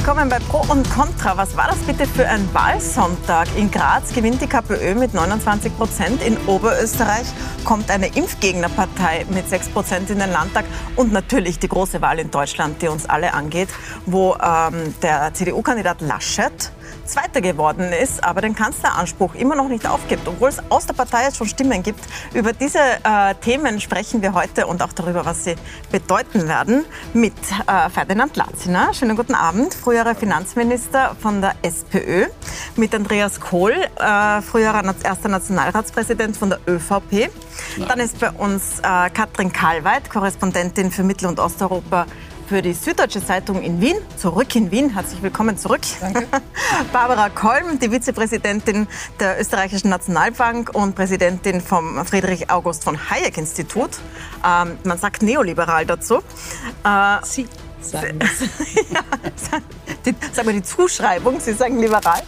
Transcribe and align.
willkommen 0.00 0.30
bei 0.30 0.38
Pro 0.38 0.64
und 0.72 0.88
Contra. 0.88 1.36
Was 1.36 1.58
war 1.58 1.66
das 1.66 1.76
bitte 1.80 2.06
für 2.06 2.26
ein 2.26 2.48
Wahlsonntag? 2.54 3.48
In 3.54 3.70
Graz 3.70 4.14
gewinnt 4.14 4.40
die 4.40 4.46
KPÖ 4.46 4.94
mit 4.94 5.12
29 5.12 5.76
Prozent. 5.76 6.22
In 6.22 6.38
Oberösterreich 6.46 7.26
kommt 7.66 7.90
eine 7.90 8.06
Impfgegnerpartei 8.06 9.26
mit 9.28 9.46
6 9.46 9.68
Prozent 9.68 10.08
in 10.08 10.18
den 10.18 10.32
Landtag. 10.32 10.64
Und 10.96 11.12
natürlich 11.12 11.58
die 11.58 11.68
große 11.68 12.00
Wahl 12.00 12.18
in 12.18 12.30
Deutschland, 12.30 12.80
die 12.80 12.88
uns 12.88 13.04
alle 13.04 13.34
angeht, 13.34 13.68
wo 14.06 14.36
ähm, 14.36 14.94
der 15.02 15.34
CDU-Kandidat 15.34 16.00
Laschet 16.00 16.72
Zweiter 17.04 17.40
geworden 17.40 17.92
ist, 17.92 18.22
aber 18.22 18.40
den 18.40 18.54
Kanzleranspruch 18.54 19.34
immer 19.34 19.54
noch 19.54 19.68
nicht 19.68 19.86
aufgibt, 19.86 20.26
obwohl 20.26 20.48
es 20.48 20.58
aus 20.68 20.86
der 20.86 20.94
Partei 20.94 21.24
jetzt 21.24 21.36
schon 21.36 21.48
Stimmen 21.48 21.82
gibt. 21.82 22.00
Über 22.34 22.52
diese 22.52 22.78
äh, 22.78 23.34
Themen 23.40 23.80
sprechen 23.80 24.22
wir 24.22 24.34
heute 24.34 24.66
und 24.66 24.82
auch 24.82 24.92
darüber, 24.92 25.24
was 25.24 25.44
sie 25.44 25.56
bedeuten 25.90 26.48
werden, 26.48 26.84
mit 27.12 27.34
äh, 27.66 27.90
Ferdinand 27.90 28.36
Latziner. 28.36 28.94
Schönen 28.94 29.16
guten 29.16 29.34
Abend, 29.34 29.74
früherer 29.74 30.14
Finanzminister 30.14 31.16
von 31.20 31.40
der 31.40 31.54
SPÖ, 31.62 32.26
mit 32.76 32.94
Andreas 32.94 33.40
Kohl, 33.40 33.72
äh, 33.72 34.42
früherer 34.42 34.82
erster 35.02 35.28
Nationalratspräsident 35.28 36.36
von 36.36 36.50
der 36.50 36.60
ÖVP. 36.66 37.30
Dann 37.88 38.00
ist 38.00 38.18
bei 38.20 38.30
uns 38.30 38.80
äh, 38.80 39.10
Katrin 39.10 39.52
Kalweit, 39.52 40.10
Korrespondentin 40.10 40.90
für 40.90 41.02
Mittel- 41.02 41.28
und 41.28 41.38
Osteuropa 41.38 42.06
für 42.50 42.62
die 42.62 42.72
Süddeutsche 42.72 43.24
Zeitung 43.24 43.62
in 43.62 43.80
Wien. 43.80 43.94
Zurück 44.16 44.56
in 44.56 44.72
Wien. 44.72 44.90
Herzlich 44.90 45.22
willkommen 45.22 45.56
zurück. 45.56 45.82
Danke. 46.00 46.26
Barbara 46.92 47.28
Kolm, 47.28 47.78
die 47.78 47.90
Vizepräsidentin 47.90 48.88
der 49.20 49.40
Österreichischen 49.40 49.88
Nationalbank 49.88 50.74
und 50.74 50.96
Präsidentin 50.96 51.60
vom 51.60 52.04
Friedrich 52.04 52.50
August 52.50 52.82
von 52.82 52.98
Hayek 53.08 53.38
Institut. 53.38 53.90
Ähm, 54.44 54.78
man 54.82 54.98
sagt 54.98 55.22
neoliberal 55.22 55.86
dazu. 55.86 56.22
Äh, 56.82 57.18
Sie 57.22 57.46
sagen. 57.80 58.18
ja, 58.90 59.00
die, 60.04 60.14
sagen 60.32 60.48
wir 60.48 60.54
die 60.54 60.62
Zuschreibung, 60.62 61.40
Sie 61.40 61.52
sagen 61.52 61.78
liberal. 61.78 62.22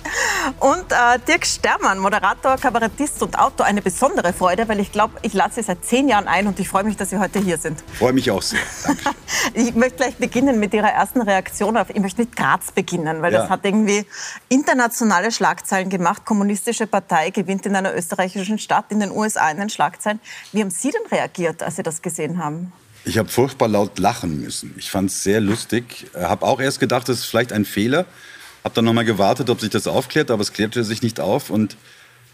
Und 0.61 0.91
äh, 0.91 1.19
Dirk 1.27 1.47
Stermann, 1.47 1.99
Moderator, 1.99 2.57
Kabarettist 2.57 3.23
und 3.23 3.39
Autor, 3.39 3.67
eine 3.67 3.83
besondere 3.83 4.33
Freude, 4.33 4.69
weil 4.69 4.81
ich 4.81 4.93
glaube, 4.93 5.15
ich 5.23 5.33
lasse 5.33 5.57
Sie 5.57 5.63
seit 5.63 5.85
zehn 5.85 6.09
Jahren 6.09 6.29
ein 6.29 6.47
und 6.47 6.59
ich 6.61 6.69
freue 6.69 6.85
mich, 6.85 6.97
dass 6.97 7.11
Sie 7.11 7.19
heute 7.19 7.39
hier 7.39 7.59
sind. 7.59 7.83
Freue 7.99 8.13
mich 8.13 8.31
auch 8.31 8.43
sehr. 8.43 8.61
ich 9.55 9.75
möchte 9.75 9.97
gleich 9.97 10.17
beginnen 10.17 10.59
mit 10.59 10.75
Ihrer 10.75 10.91
ersten 10.91 11.23
Reaktion 11.23 11.77
auf, 11.77 11.91
ich 11.91 12.01
möchte 12.01 12.23
mit 12.23 12.37
Graz 12.37 12.73
beginnen, 12.73 13.23
weil 13.23 13.33
ja. 13.33 13.43
das 13.43 13.51
hat 13.51 13.65
irgendwie 13.65 14.07
internationale 14.49 15.31
Schlagzeilen 15.31 15.89
gemacht. 15.89 16.25
Kommunistische 16.25 16.87
Partei 16.87 17.31
gewinnt 17.31 17.67
in 17.67 17.77
einer 17.77 17.95
österreichischen 17.95 18.59
Stadt, 18.59 18.87
in 18.91 19.01
den 19.01 19.11
USA 19.11 19.51
in 19.51 19.59
den 19.59 19.71
Schlagzeilen. 19.71 20.21
Wie 20.53 20.61
haben 20.61 20.71
Sie 20.71 20.91
denn 20.91 21.07
reagiert, 21.11 21.63
als 21.63 21.77
Sie 21.77 21.83
das 21.83 22.03
gesehen 22.03 22.43
haben? 22.43 22.73
Ich 23.05 23.19
habe 23.19 23.29
furchtbar 23.29 23.69
laut 23.69 23.99
lachen 23.99 24.41
müssen. 24.41 24.75
Ich 24.77 24.91
fand 24.91 25.11
es 25.11 25.23
sehr 25.23 25.41
lustig. 25.41 26.07
Äh, 26.15 26.23
habe 26.25 26.47
auch 26.47 26.61
erst 26.61 26.81
gedacht, 26.81 27.09
das 27.09 27.19
ist 27.19 27.25
vielleicht 27.25 27.53
ein 27.53 27.65
Fehler. 27.65 28.07
Habe 28.65 28.75
dann 28.75 28.85
nochmal 28.85 29.05
gewartet, 29.05 29.51
ob 29.51 29.61
sich 29.61 29.71
das 29.71 29.87
aufklärt, 29.87 30.31
aber 30.31 30.43
es 30.43 30.53
klärte 30.53 30.85
sich 30.85 31.03
nicht 31.03 31.19
auf. 31.19 31.51
Und 31.51 31.77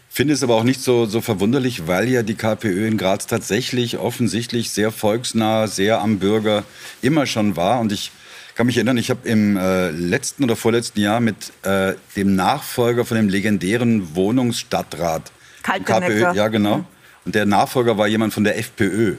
finde 0.09 0.33
es 0.33 0.43
aber 0.43 0.55
auch 0.55 0.63
nicht 0.63 0.81
so, 0.81 1.05
so 1.05 1.21
verwunderlich, 1.21 1.87
weil 1.87 2.07
ja 2.09 2.23
die 2.23 2.35
KPÖ 2.35 2.87
in 2.87 2.97
Graz 2.97 3.25
tatsächlich 3.27 3.97
offensichtlich 3.97 4.69
sehr 4.69 4.91
volksnah, 4.91 5.67
sehr 5.67 6.01
am 6.01 6.19
Bürger 6.19 6.63
immer 7.01 7.25
schon 7.25 7.55
war. 7.55 7.79
Und 7.79 7.91
ich 7.91 8.11
kann 8.55 8.67
mich 8.67 8.77
erinnern, 8.77 8.97
ich 8.97 9.09
habe 9.09 9.27
im 9.27 9.57
äh, 9.57 9.89
letzten 9.91 10.43
oder 10.43 10.55
vorletzten 10.55 10.99
Jahr 10.99 11.19
mit 11.19 11.53
äh, 11.63 11.93
dem 12.15 12.35
Nachfolger 12.35 13.05
von 13.05 13.15
dem 13.15 13.29
legendären 13.29 14.15
Wohnungsstadtrat 14.15 15.31
KPÖ, 15.63 16.33
ja 16.35 16.47
genau. 16.49 16.85
Und 17.25 17.35
der 17.35 17.45
Nachfolger 17.45 17.97
war 17.97 18.07
jemand 18.07 18.33
von 18.33 18.43
der 18.43 18.57
FPÖ. 18.57 19.15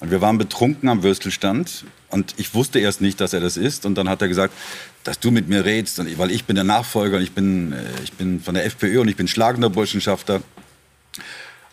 Und 0.00 0.10
wir 0.10 0.20
waren 0.20 0.38
betrunken 0.38 0.88
am 0.88 1.02
Würstelstand 1.02 1.84
und 2.08 2.34
ich 2.38 2.54
wusste 2.54 2.78
erst 2.78 3.00
nicht, 3.00 3.20
dass 3.20 3.32
er 3.32 3.40
das 3.40 3.56
ist. 3.56 3.84
Und 3.84 3.94
dann 3.96 4.08
hat 4.08 4.22
er 4.22 4.28
gesagt, 4.28 4.54
dass 5.04 5.20
du 5.20 5.30
mit 5.30 5.48
mir 5.48 5.64
redest, 5.64 5.98
und, 5.98 6.18
weil 6.18 6.30
ich 6.30 6.44
bin 6.44 6.56
der 6.56 6.64
Nachfolger 6.64 7.18
und 7.18 7.22
ich 7.22 7.32
bin, 7.32 7.72
äh, 7.72 7.84
ich 8.02 8.12
bin 8.14 8.40
von 8.40 8.54
der 8.54 8.64
FPÖ 8.64 9.00
und 9.00 9.08
ich 9.08 9.16
bin 9.16 9.28
schlagender 9.28 9.70
Burschenschafter. 9.70 10.42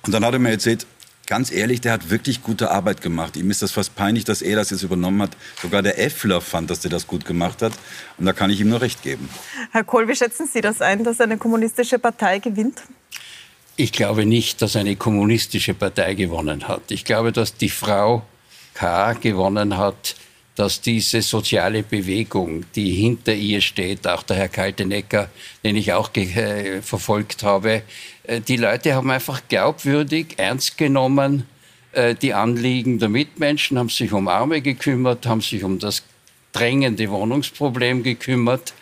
Und 0.06 0.14
dann 0.14 0.24
hat 0.26 0.34
er 0.34 0.40
mir 0.40 0.52
erzählt, 0.52 0.86
ganz 1.26 1.52
ehrlich, 1.52 1.82
der 1.82 1.94
hat 1.94 2.10
wirklich 2.10 2.42
gute 2.42 2.72
Arbeit 2.72 3.02
gemacht. 3.02 3.38
Ihm 3.38 3.52
ist 3.52 3.62
das 3.62 3.72
fast 3.72 3.96
peinlich, 3.96 4.24
dass 4.24 4.42
er 4.42 4.56
das 4.56 4.70
jetzt 4.70 4.84
übernommen 4.84 5.22
hat. 5.22 5.32
Sogar 5.62 5.82
der 5.82 6.00
Effler 6.00 6.42
fand, 6.42 6.70
dass 6.70 6.84
er 6.84 6.90
das 6.90 7.08
gut 7.08 7.26
gemacht 7.26 7.62
hat. 7.62 7.74
Und 8.18 8.26
da 8.26 8.34
kann 8.34 8.50
ich 8.50 8.60
ihm 8.62 8.70
nur 8.70 8.82
recht 8.82 9.04
geben. 9.04 9.30
Herr 9.72 9.84
Kohl, 9.84 10.08
wie 10.08 10.16
schätzen 10.16 10.48
Sie 10.52 10.62
das 10.62 10.82
ein, 10.82 11.04
dass 11.04 11.22
eine 11.22 11.38
kommunistische 11.38 12.00
Partei 12.00 12.40
gewinnt? 12.40 12.82
Ich 13.80 13.92
glaube 13.92 14.26
nicht, 14.26 14.64
dass 14.64 14.76
eine 14.76 14.96
kommunistische 14.96 15.76
Partei 15.76 16.16
gewonnen 16.16 16.68
hat. 16.68 16.90
Ich 16.90 17.06
glaube, 17.06 17.32
dass 17.32 17.56
die 17.56 17.70
Frau 17.70 18.24
K. 18.74 19.14
gewonnen 19.14 19.78
hat, 19.78 20.16
dass 20.56 20.82
diese 20.82 21.22
soziale 21.22 21.84
Bewegung, 21.84 22.66
die 22.74 22.92
hinter 22.92 23.36
ihr 23.36 23.62
steht, 23.62 24.08
auch 24.08 24.24
der 24.24 24.38
Herr 24.38 24.50
Kaltenecker, 24.50 25.30
den 25.64 25.76
ich 25.76 25.94
auch 25.94 26.10
äh, 26.16 26.82
verfolgt 26.82 27.44
habe, 27.44 27.84
äh, 28.24 28.42
die 28.42 28.58
Leute 28.58 28.96
haben 28.96 29.12
einfach 29.12 29.44
glaubwürdig, 29.48 30.34
ernst 30.38 30.80
genommen 30.80 31.44
äh, 31.92 32.16
die 32.16 32.34
Anliegen 32.34 32.98
der 32.98 33.10
Mitmenschen, 33.10 33.78
haben 33.78 33.90
sich 33.90 34.12
um 34.12 34.28
Arme 34.28 34.62
gekümmert, 34.62 35.28
haben 35.28 35.42
sich 35.42 35.64
um 35.64 35.78
das 35.78 36.02
drängende 36.52 37.12
Wohnungsproblem 37.12 38.02
gekümmert 38.02 38.74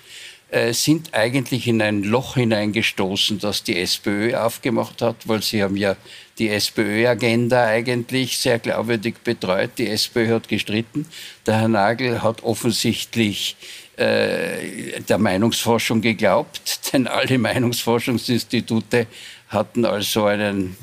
äh, 0.55 0.73
sind 0.73 1.13
eigentlich 1.13 1.67
in 1.67 1.81
ein 1.81 2.03
Loch 2.03 2.35
hineingestoßen, 2.35 3.39
das 3.39 3.63
die 3.63 3.77
SPÖ 3.77 4.38
aufgemacht 4.38 5.01
hat, 5.01 5.27
weil 5.27 5.43
sie 5.43 5.61
haben 5.61 5.75
ja 5.75 5.97
die 6.39 6.47
SPÖ-Agenda 6.47 7.66
eigentlich 7.66 8.38
sehr 8.38 8.59
glaubwürdig 8.59 9.16
betreut. 9.21 9.71
Die 9.77 9.89
SPÖ 9.89 10.33
hat 10.35 10.47
gestritten. 10.47 11.07
Der 11.45 11.59
Herr 11.59 11.67
Nagel 11.67 12.23
hat 12.23 12.41
offensichtlich 12.43 13.57
äh, 13.97 15.01
der 15.01 15.17
Meinungsforschung 15.17 15.99
geglaubt, 15.99 16.79
denn 16.93 17.07
alle 17.07 17.37
Meinungsforschungsinstitute 17.37 19.07
hatten 19.49 19.83
also 19.83 20.23
einen, 20.23 20.77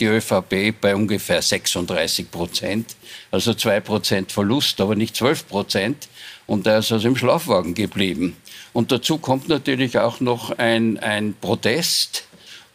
die 0.00 0.04
ÖVP 0.04 0.78
bei 0.78 0.94
ungefähr 0.94 1.40
36 1.40 2.30
Prozent, 2.30 2.94
also 3.30 3.54
zwei 3.54 3.80
Prozent 3.80 4.32
Verlust, 4.32 4.82
aber 4.82 4.96
nicht 4.96 5.16
12 5.16 5.48
Prozent. 5.48 6.08
Und 6.46 6.66
er 6.66 6.80
ist 6.80 6.92
also 6.92 7.08
im 7.08 7.16
Schlafwagen 7.16 7.72
geblieben. 7.74 8.36
Und 8.74 8.90
dazu 8.90 9.18
kommt 9.18 9.48
natürlich 9.48 9.98
auch 9.98 10.20
noch 10.20 10.58
ein, 10.58 10.98
ein 10.98 11.34
Protest 11.40 12.24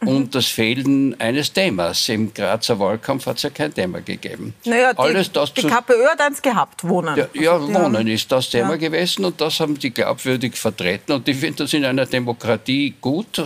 mhm. 0.00 0.08
und 0.08 0.34
das 0.34 0.46
Fehlen 0.46 1.14
eines 1.20 1.52
Themas. 1.52 2.08
Im 2.08 2.32
Grazer 2.32 2.80
Wahlkampf 2.80 3.26
hat 3.26 3.36
es 3.36 3.42
ja 3.42 3.50
kein 3.50 3.72
Thema 3.72 4.00
gegeben. 4.00 4.54
Naja, 4.64 4.94
die, 4.94 4.98
Alles 4.98 5.30
das 5.30 5.52
die 5.52 5.62
KPÖ 5.62 6.06
hat 6.06 6.20
eins 6.22 6.40
gehabt, 6.40 6.88
Wohnen. 6.88 7.16
Ja, 7.16 7.28
ja 7.34 7.52
also, 7.52 7.72
Wohnen 7.72 8.08
ist 8.08 8.32
das 8.32 8.48
Thema 8.48 8.70
ja. 8.70 8.76
gewesen 8.76 9.26
und 9.26 9.40
das 9.42 9.60
haben 9.60 9.78
die 9.78 9.90
glaubwürdig 9.90 10.56
vertreten. 10.56 11.12
Und 11.12 11.28
ich 11.28 11.36
finde 11.36 11.64
das 11.64 11.74
in 11.74 11.84
einer 11.84 12.06
Demokratie 12.06 12.94
gut, 12.98 13.44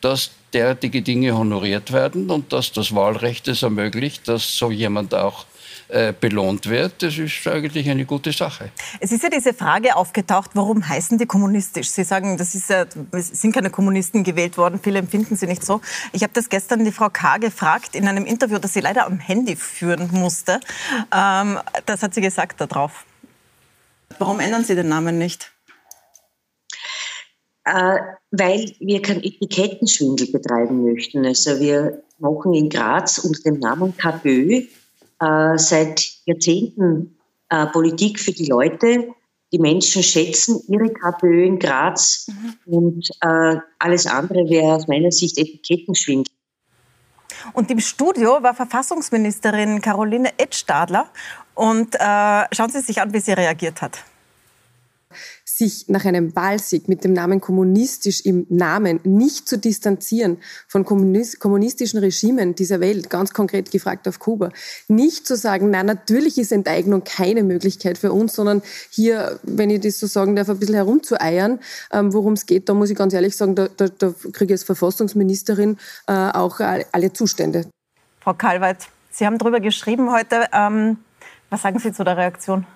dass 0.00 0.30
derartige 0.54 1.02
Dinge 1.02 1.36
honoriert 1.36 1.92
werden 1.92 2.30
und 2.30 2.52
dass 2.52 2.72
das 2.72 2.94
Wahlrecht 2.94 3.46
es 3.46 3.62
ermöglicht, 3.62 4.26
dass 4.26 4.56
so 4.56 4.70
jemand 4.70 5.14
auch 5.14 5.44
äh, 5.90 6.14
belohnt 6.18 6.68
wird, 6.68 7.02
das 7.02 7.18
ist 7.18 7.46
eigentlich 7.46 7.88
eine 7.90 8.04
gute 8.04 8.32
Sache. 8.32 8.70
Es 9.00 9.12
ist 9.12 9.22
ja 9.22 9.30
diese 9.30 9.54
Frage 9.54 9.96
aufgetaucht, 9.96 10.50
warum 10.54 10.88
heißen 10.88 11.18
die 11.18 11.26
kommunistisch? 11.26 11.90
Sie 11.90 12.04
sagen, 12.04 12.36
das 12.36 12.54
ist 12.54 12.70
ja, 12.70 12.86
es 13.12 13.28
sind 13.28 13.52
keine 13.52 13.70
Kommunisten 13.70 14.24
gewählt 14.24 14.56
worden, 14.56 14.80
viele 14.82 14.98
empfinden 14.98 15.36
sie 15.36 15.46
nicht 15.46 15.64
so. 15.64 15.80
Ich 16.12 16.22
habe 16.22 16.32
das 16.32 16.48
gestern 16.48 16.84
die 16.84 16.92
Frau 16.92 17.08
K. 17.10 17.38
gefragt 17.38 17.94
in 17.94 18.08
einem 18.08 18.24
Interview, 18.24 18.58
das 18.58 18.72
sie 18.72 18.80
leider 18.80 19.06
am 19.06 19.18
Handy 19.18 19.56
führen 19.56 20.10
musste. 20.12 20.60
Ähm, 21.14 21.58
das 21.86 22.02
hat 22.02 22.14
sie 22.14 22.20
gesagt 22.20 22.60
darauf. 22.60 23.04
Warum 24.18 24.40
ändern 24.40 24.64
Sie 24.64 24.74
den 24.74 24.88
Namen 24.88 25.18
nicht? 25.18 25.52
Äh, 27.64 27.98
weil 28.30 28.74
wir 28.80 29.02
keinen 29.02 29.22
Etikettenschwindel 29.22 30.30
betreiben 30.32 30.84
möchten. 30.84 31.24
Also 31.24 31.60
wir 31.60 32.02
machen 32.18 32.54
in 32.54 32.68
Graz 32.68 33.18
unter 33.18 33.42
dem 33.42 33.58
Namen 33.58 33.96
KPÖ 33.96 34.66
äh, 35.20 35.56
seit 35.56 36.10
Jahrzehnten 36.26 37.18
äh, 37.48 37.66
Politik 37.66 38.18
für 38.20 38.32
die 38.32 38.46
Leute. 38.46 39.08
Die 39.52 39.58
Menschen 39.58 40.02
schätzen 40.02 40.60
ihre 40.68 40.92
KPÖ 40.92 41.44
in 41.44 41.58
Graz 41.58 42.28
mhm. 42.28 42.54
und 42.72 43.10
äh, 43.20 43.56
alles 43.78 44.06
andere 44.06 44.48
wäre 44.48 44.74
aus 44.74 44.86
meiner 44.86 45.10
Sicht 45.10 45.38
Etikettenschwindel. 45.38 46.32
Und 47.52 47.70
im 47.70 47.80
Studio 47.80 48.42
war 48.42 48.54
Verfassungsministerin 48.54 49.80
Caroline 49.80 50.30
Edstadler. 50.38 51.10
Und 51.54 51.94
äh, 51.94 52.44
schauen 52.52 52.70
Sie 52.70 52.80
sich 52.80 53.00
an, 53.00 53.12
wie 53.12 53.20
sie 53.20 53.32
reagiert 53.32 53.82
hat 53.82 54.04
sich 55.60 55.88
nach 55.88 56.06
einem 56.06 56.34
Wahlsieg 56.34 56.88
mit 56.88 57.04
dem 57.04 57.12
Namen 57.12 57.40
kommunistisch 57.40 58.24
im 58.24 58.46
Namen 58.48 58.98
nicht 59.04 59.46
zu 59.46 59.58
distanzieren 59.58 60.38
von 60.66 60.86
kommunistischen 60.86 62.00
Regimen 62.00 62.54
dieser 62.54 62.80
Welt, 62.80 63.10
ganz 63.10 63.34
konkret 63.34 63.70
gefragt 63.70 64.08
auf 64.08 64.18
Kuba, 64.18 64.50
nicht 64.88 65.26
zu 65.26 65.36
sagen, 65.36 65.68
na 65.70 65.82
natürlich 65.82 66.38
ist 66.38 66.50
Enteignung 66.50 67.04
keine 67.04 67.42
Möglichkeit 67.42 67.98
für 67.98 68.10
uns, 68.10 68.34
sondern 68.34 68.62
hier, 68.88 69.38
wenn 69.42 69.68
ich 69.68 69.80
das 69.80 70.00
so 70.00 70.06
sagen 70.06 70.34
darf, 70.34 70.48
ein 70.48 70.58
bisschen 70.58 70.76
herumzueiern, 70.76 71.60
ähm, 71.92 72.14
worum 72.14 72.32
es 72.32 72.46
geht, 72.46 72.68
da 72.70 72.74
muss 72.74 72.88
ich 72.88 72.96
ganz 72.96 73.12
ehrlich 73.12 73.36
sagen, 73.36 73.54
da, 73.54 73.68
da, 73.68 73.88
da 73.88 74.14
kriege 74.32 74.54
ich 74.54 74.60
als 74.60 74.64
Verfassungsministerin 74.64 75.76
äh, 76.06 76.12
auch 76.12 76.60
alle 76.60 77.12
Zustände. 77.12 77.66
Frau 78.20 78.32
Kalweit, 78.32 78.88
Sie 79.10 79.26
haben 79.26 79.36
darüber 79.36 79.60
geschrieben 79.60 80.10
heute. 80.10 80.46
Ähm, 80.52 80.96
was 81.50 81.62
sagen 81.62 81.78
Sie 81.78 81.92
zu 81.92 82.02
der 82.02 82.16
Reaktion? 82.16 82.66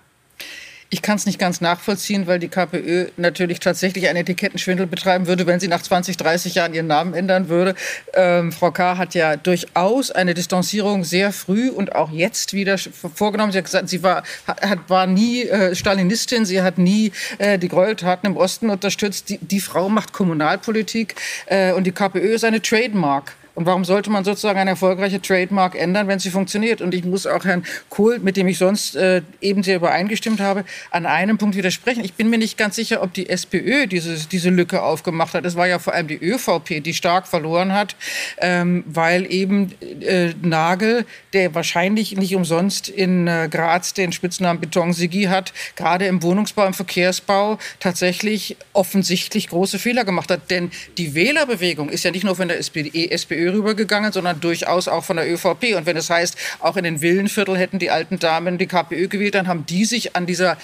Ich 0.94 1.02
kann 1.02 1.16
es 1.16 1.26
nicht 1.26 1.40
ganz 1.40 1.60
nachvollziehen, 1.60 2.28
weil 2.28 2.38
die 2.38 2.46
KPÖ 2.46 3.06
natürlich 3.16 3.58
tatsächlich 3.58 4.08
einen 4.08 4.18
Etikettenschwindel 4.18 4.86
betreiben 4.86 5.26
würde, 5.26 5.44
wenn 5.44 5.58
sie 5.58 5.66
nach 5.66 5.82
20, 5.82 6.16
30 6.16 6.54
Jahren 6.54 6.72
ihren 6.72 6.86
Namen 6.86 7.14
ändern 7.14 7.48
würde. 7.48 7.74
Ähm, 8.12 8.52
Frau 8.52 8.70
K. 8.70 8.96
hat 8.96 9.12
ja 9.12 9.34
durchaus 9.34 10.12
eine 10.12 10.34
Distanzierung 10.34 11.02
sehr 11.02 11.32
früh 11.32 11.68
und 11.68 11.96
auch 11.96 12.12
jetzt 12.12 12.52
wieder 12.52 12.78
vorgenommen. 12.78 13.50
Sie 13.50 13.58
hat 13.58 13.64
gesagt, 13.64 13.88
sie 13.88 14.04
war, 14.04 14.22
hat, 14.46 14.78
war 14.86 15.08
nie 15.08 15.42
äh, 15.42 15.74
Stalinistin, 15.74 16.44
sie 16.44 16.62
hat 16.62 16.78
nie 16.78 17.10
äh, 17.38 17.58
die 17.58 17.66
Gräueltaten 17.66 18.30
im 18.30 18.36
Osten 18.36 18.70
unterstützt. 18.70 19.30
Die, 19.30 19.38
die 19.38 19.58
Frau 19.58 19.88
macht 19.88 20.12
Kommunalpolitik 20.12 21.16
äh, 21.46 21.72
und 21.72 21.88
die 21.88 21.92
KPÖ 21.92 22.34
ist 22.34 22.44
eine 22.44 22.62
Trademark. 22.62 23.32
Und 23.54 23.66
warum 23.66 23.84
sollte 23.84 24.10
man 24.10 24.24
sozusagen 24.24 24.58
eine 24.58 24.70
erfolgreiche 24.70 25.22
Trademark 25.22 25.76
ändern, 25.76 26.08
wenn 26.08 26.18
sie 26.18 26.30
funktioniert? 26.30 26.80
Und 26.80 26.92
ich 26.92 27.04
muss 27.04 27.26
auch 27.26 27.44
Herrn 27.44 27.64
Kohl, 27.88 28.18
mit 28.18 28.36
dem 28.36 28.48
ich 28.48 28.58
sonst 28.58 28.96
äh, 28.96 29.22
eben 29.40 29.62
sehr 29.62 29.76
übereingestimmt 29.76 30.40
habe, 30.40 30.64
an 30.90 31.06
einem 31.06 31.38
Punkt 31.38 31.56
widersprechen. 31.56 32.04
Ich 32.04 32.14
bin 32.14 32.30
mir 32.30 32.38
nicht 32.38 32.58
ganz 32.58 32.74
sicher, 32.76 33.02
ob 33.02 33.14
die 33.14 33.28
SPÖ 33.28 33.86
diese, 33.86 34.28
diese 34.28 34.50
Lücke 34.50 34.82
aufgemacht 34.82 35.34
hat. 35.34 35.44
Es 35.44 35.54
war 35.54 35.68
ja 35.68 35.78
vor 35.78 35.94
allem 35.94 36.08
die 36.08 36.18
ÖVP, 36.18 36.82
die 36.82 36.94
stark 36.94 37.28
verloren 37.28 37.72
hat, 37.72 37.94
ähm, 38.38 38.82
weil 38.86 39.30
eben 39.30 39.72
äh, 40.00 40.32
Nagel, 40.42 41.06
der 41.32 41.54
wahrscheinlich 41.54 42.16
nicht 42.16 42.34
umsonst 42.34 42.88
in 42.88 43.28
äh, 43.28 43.48
Graz 43.50 43.94
den 43.94 44.10
Spitznamen 44.10 44.60
Beton-Sigi 44.60 45.24
hat, 45.24 45.52
gerade 45.76 46.06
im 46.06 46.22
Wohnungsbau, 46.22 46.66
im 46.66 46.74
Verkehrsbau 46.74 47.58
tatsächlich 47.78 48.56
offensichtlich 48.72 49.48
große 49.48 49.78
Fehler 49.78 50.04
gemacht 50.04 50.30
hat. 50.30 50.50
Denn 50.50 50.72
die 50.98 51.14
Wählerbewegung 51.14 51.88
ist 51.88 52.02
ja 52.04 52.10
nicht 52.10 52.24
nur 52.24 52.34
von 52.34 52.48
der 52.48 52.58
SPÖ, 52.58 53.43
Rübergegangen, 53.48 54.12
sondern 54.12 54.40
durchaus 54.40 54.88
auch 54.88 55.04
von 55.04 55.16
der 55.16 55.30
ÖVP. 55.30 55.74
Und 55.76 55.86
wenn 55.86 55.96
es 55.96 56.10
heißt, 56.10 56.36
auch 56.60 56.76
in 56.76 56.84
den 56.84 57.00
Villenviertel 57.00 57.56
hätten 57.56 57.78
die 57.78 57.90
alten 57.90 58.18
Damen 58.18 58.58
die 58.58 58.66
KPÖ 58.66 59.08
gewählt, 59.08 59.34
dann 59.34 59.48
haben 59.48 59.66
die 59.66 59.84
sich 59.84 60.16
an, 60.16 60.26
dieser, 60.26 60.56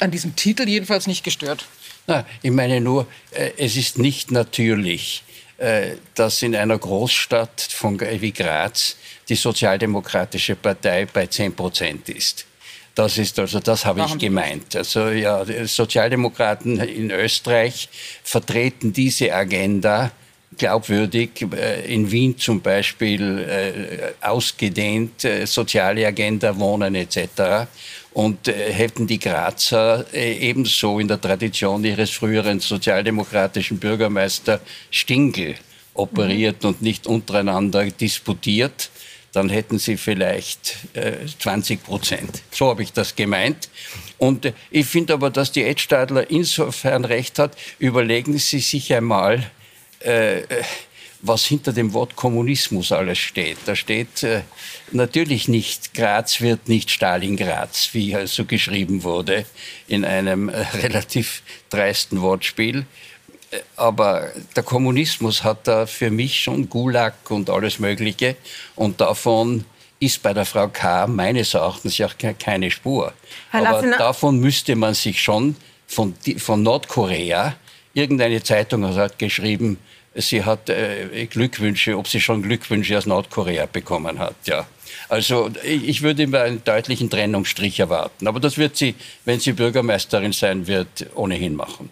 an 0.00 0.10
diesem 0.10 0.36
Titel 0.36 0.68
jedenfalls 0.68 1.06
nicht 1.06 1.24
gestört. 1.24 1.66
Na, 2.06 2.24
ich 2.42 2.50
meine 2.50 2.80
nur, 2.80 3.06
äh, 3.32 3.50
es 3.58 3.76
ist 3.76 3.98
nicht 3.98 4.30
natürlich, 4.30 5.22
äh, 5.58 5.96
dass 6.14 6.42
in 6.42 6.54
einer 6.54 6.78
Großstadt 6.78 7.60
von, 7.60 8.00
wie 8.00 8.32
Graz 8.32 8.96
die 9.28 9.34
Sozialdemokratische 9.34 10.56
Partei 10.56 11.06
bei 11.06 11.26
10 11.26 11.54
Prozent 11.54 12.08
ist. 12.08 12.46
Das 12.94 13.16
ist 13.16 13.38
also, 13.38 13.60
das 13.60 13.84
habe 13.84 14.04
ich 14.04 14.18
gemeint. 14.18 14.74
Also 14.74 15.10
ja, 15.10 15.44
Sozialdemokraten 15.66 16.80
in 16.80 17.12
Österreich 17.12 17.88
vertreten 18.24 18.92
diese 18.92 19.32
Agenda 19.32 20.10
glaubwürdig. 20.56 21.46
Äh, 21.52 21.92
in 21.92 22.10
Wien 22.10 22.38
zum 22.38 22.60
Beispiel 22.60 23.38
äh, 23.38 24.26
ausgedehnt, 24.26 25.24
äh, 25.24 25.46
soziale 25.46 26.06
Agenda, 26.06 26.58
Wohnen 26.58 26.94
etc. 26.94 27.68
Und 28.12 28.48
hätten 28.48 29.06
die 29.06 29.20
Grazer 29.20 30.04
ebenso 30.12 30.98
in 30.98 31.06
der 31.06 31.20
Tradition 31.20 31.84
ihres 31.84 32.10
früheren 32.10 32.58
sozialdemokratischen 32.58 33.78
Bürgermeister 33.78 34.60
Stingel 34.90 35.54
operiert 35.94 36.62
mhm. 36.62 36.70
und 36.70 36.82
nicht 36.82 37.06
untereinander 37.06 37.84
disputiert, 37.84 38.90
dann 39.32 39.50
hätten 39.50 39.78
sie 39.78 39.96
vielleicht 39.96 40.78
20 41.38 41.84
Prozent. 41.84 42.42
So 42.50 42.70
habe 42.70 42.82
ich 42.82 42.92
das 42.92 43.14
gemeint. 43.14 43.68
Und 44.16 44.52
ich 44.72 44.86
finde 44.86 45.12
aber, 45.12 45.30
dass 45.30 45.52
die 45.52 45.62
Ed 45.62 45.78
Stadler 45.78 46.28
insofern 46.28 47.04
recht 47.04 47.38
hat, 47.38 47.56
überlegen 47.78 48.36
Sie 48.38 48.58
sich 48.58 48.92
einmal, 48.92 49.48
äh, 50.00 50.42
was 51.20 51.46
hinter 51.46 51.72
dem 51.72 51.92
Wort 51.92 52.16
Kommunismus 52.16 52.92
alles 52.92 53.18
steht. 53.18 53.58
Da 53.66 53.74
steht 53.74 54.22
äh, 54.22 54.42
natürlich 54.92 55.48
nicht, 55.48 55.94
Graz 55.94 56.40
wird 56.40 56.68
nicht 56.68 56.90
Stalingraz, 56.90 57.90
wie 57.92 58.16
so 58.26 58.44
geschrieben 58.44 59.02
wurde, 59.02 59.44
in 59.88 60.04
einem 60.04 60.48
äh, 60.48 60.60
relativ 60.82 61.42
dreisten 61.70 62.20
Wortspiel. 62.20 62.86
Äh, 63.50 63.58
aber 63.76 64.30
der 64.54 64.62
Kommunismus 64.62 65.42
hat 65.42 65.66
da 65.66 65.86
für 65.86 66.10
mich 66.10 66.40
schon 66.40 66.68
Gulag 66.68 67.14
und 67.30 67.50
alles 67.50 67.78
Mögliche. 67.78 68.36
Und 68.76 69.00
davon 69.00 69.64
ist 70.00 70.22
bei 70.22 70.32
der 70.32 70.44
Frau 70.44 70.68
K. 70.68 71.08
meines 71.08 71.54
Erachtens 71.54 71.98
ja 71.98 72.08
keine 72.38 72.70
Spur. 72.70 73.12
Herr 73.50 73.60
Aber 73.66 73.72
Lassiner. 73.78 73.98
davon 73.98 74.38
müsste 74.38 74.76
man 74.76 74.94
sich 74.94 75.20
schon 75.20 75.56
von, 75.88 76.14
von 76.36 76.62
Nordkorea, 76.62 77.56
irgendeine 77.94 78.40
Zeitung 78.42 78.94
hat 78.94 79.18
geschrieben, 79.18 79.78
sie 80.20 80.44
hat 80.44 80.68
äh, 80.68 81.26
Glückwünsche, 81.26 81.96
ob 81.96 82.08
sie 82.08 82.20
schon 82.20 82.42
Glückwünsche 82.42 82.98
aus 82.98 83.06
Nordkorea 83.06 83.66
bekommen 83.66 84.18
hat. 84.18 84.34
Ja. 84.44 84.66
Also 85.08 85.50
ich 85.62 86.02
würde 86.02 86.24
immer 86.24 86.42
einen 86.42 86.62
deutlichen 86.64 87.08
Trennungsstrich 87.08 87.80
erwarten. 87.80 88.26
Aber 88.26 88.40
das 88.40 88.58
wird 88.58 88.76
sie, 88.76 88.94
wenn 89.24 89.40
sie 89.40 89.52
Bürgermeisterin 89.52 90.32
sein 90.32 90.66
wird, 90.66 91.06
ohnehin 91.14 91.54
machen. 91.54 91.90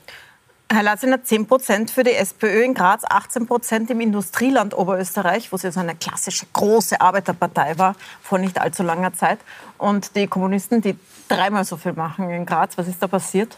Herr 0.68 0.82
Latziner, 0.82 1.22
10 1.22 1.46
Prozent 1.46 1.90
für 1.92 2.02
die 2.02 2.12
SPÖ 2.12 2.64
in 2.64 2.74
Graz, 2.74 3.04
18 3.08 3.46
Prozent 3.46 3.88
im 3.88 4.00
Industrieland 4.00 4.76
Oberösterreich, 4.76 5.52
wo 5.52 5.56
sie 5.56 5.70
so 5.70 5.78
eine 5.78 5.94
klassische 5.94 6.44
große 6.52 7.00
Arbeiterpartei 7.00 7.78
war, 7.78 7.94
vor 8.20 8.38
nicht 8.38 8.60
allzu 8.60 8.82
langer 8.82 9.14
Zeit. 9.14 9.38
Und 9.78 10.16
die 10.16 10.26
Kommunisten, 10.26 10.82
die 10.82 10.96
dreimal 11.28 11.64
so 11.64 11.76
viel 11.76 11.92
machen 11.92 12.30
in 12.30 12.44
Graz. 12.44 12.76
Was 12.76 12.88
ist 12.88 13.00
da 13.00 13.06
passiert? 13.06 13.56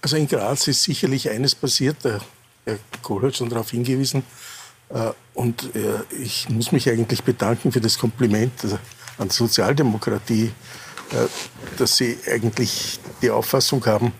Also 0.00 0.16
in 0.16 0.26
Graz 0.26 0.66
ist 0.66 0.82
sicherlich 0.82 1.28
eines 1.28 1.54
passiert. 1.54 2.02
Der 2.04 2.20
Herr 2.64 2.78
Kohl 3.02 3.22
hat 3.22 3.36
schon 3.36 3.48
darauf 3.48 3.70
hingewiesen. 3.70 4.24
Äh, 4.90 5.10
und 5.34 5.74
äh, 5.74 6.00
ich 6.22 6.48
muss 6.48 6.72
mich 6.72 6.88
eigentlich 6.88 7.22
bedanken 7.22 7.72
für 7.72 7.80
das 7.80 7.98
Kompliment 7.98 8.64
äh, 8.64 8.76
an 9.18 9.30
Sozialdemokratie, 9.30 10.50
dass 11.78 11.96
Sie 11.96 12.18
eigentlich 12.28 12.98
die 13.22 13.30
Auffassung 13.30 13.84
haben, 13.86 14.12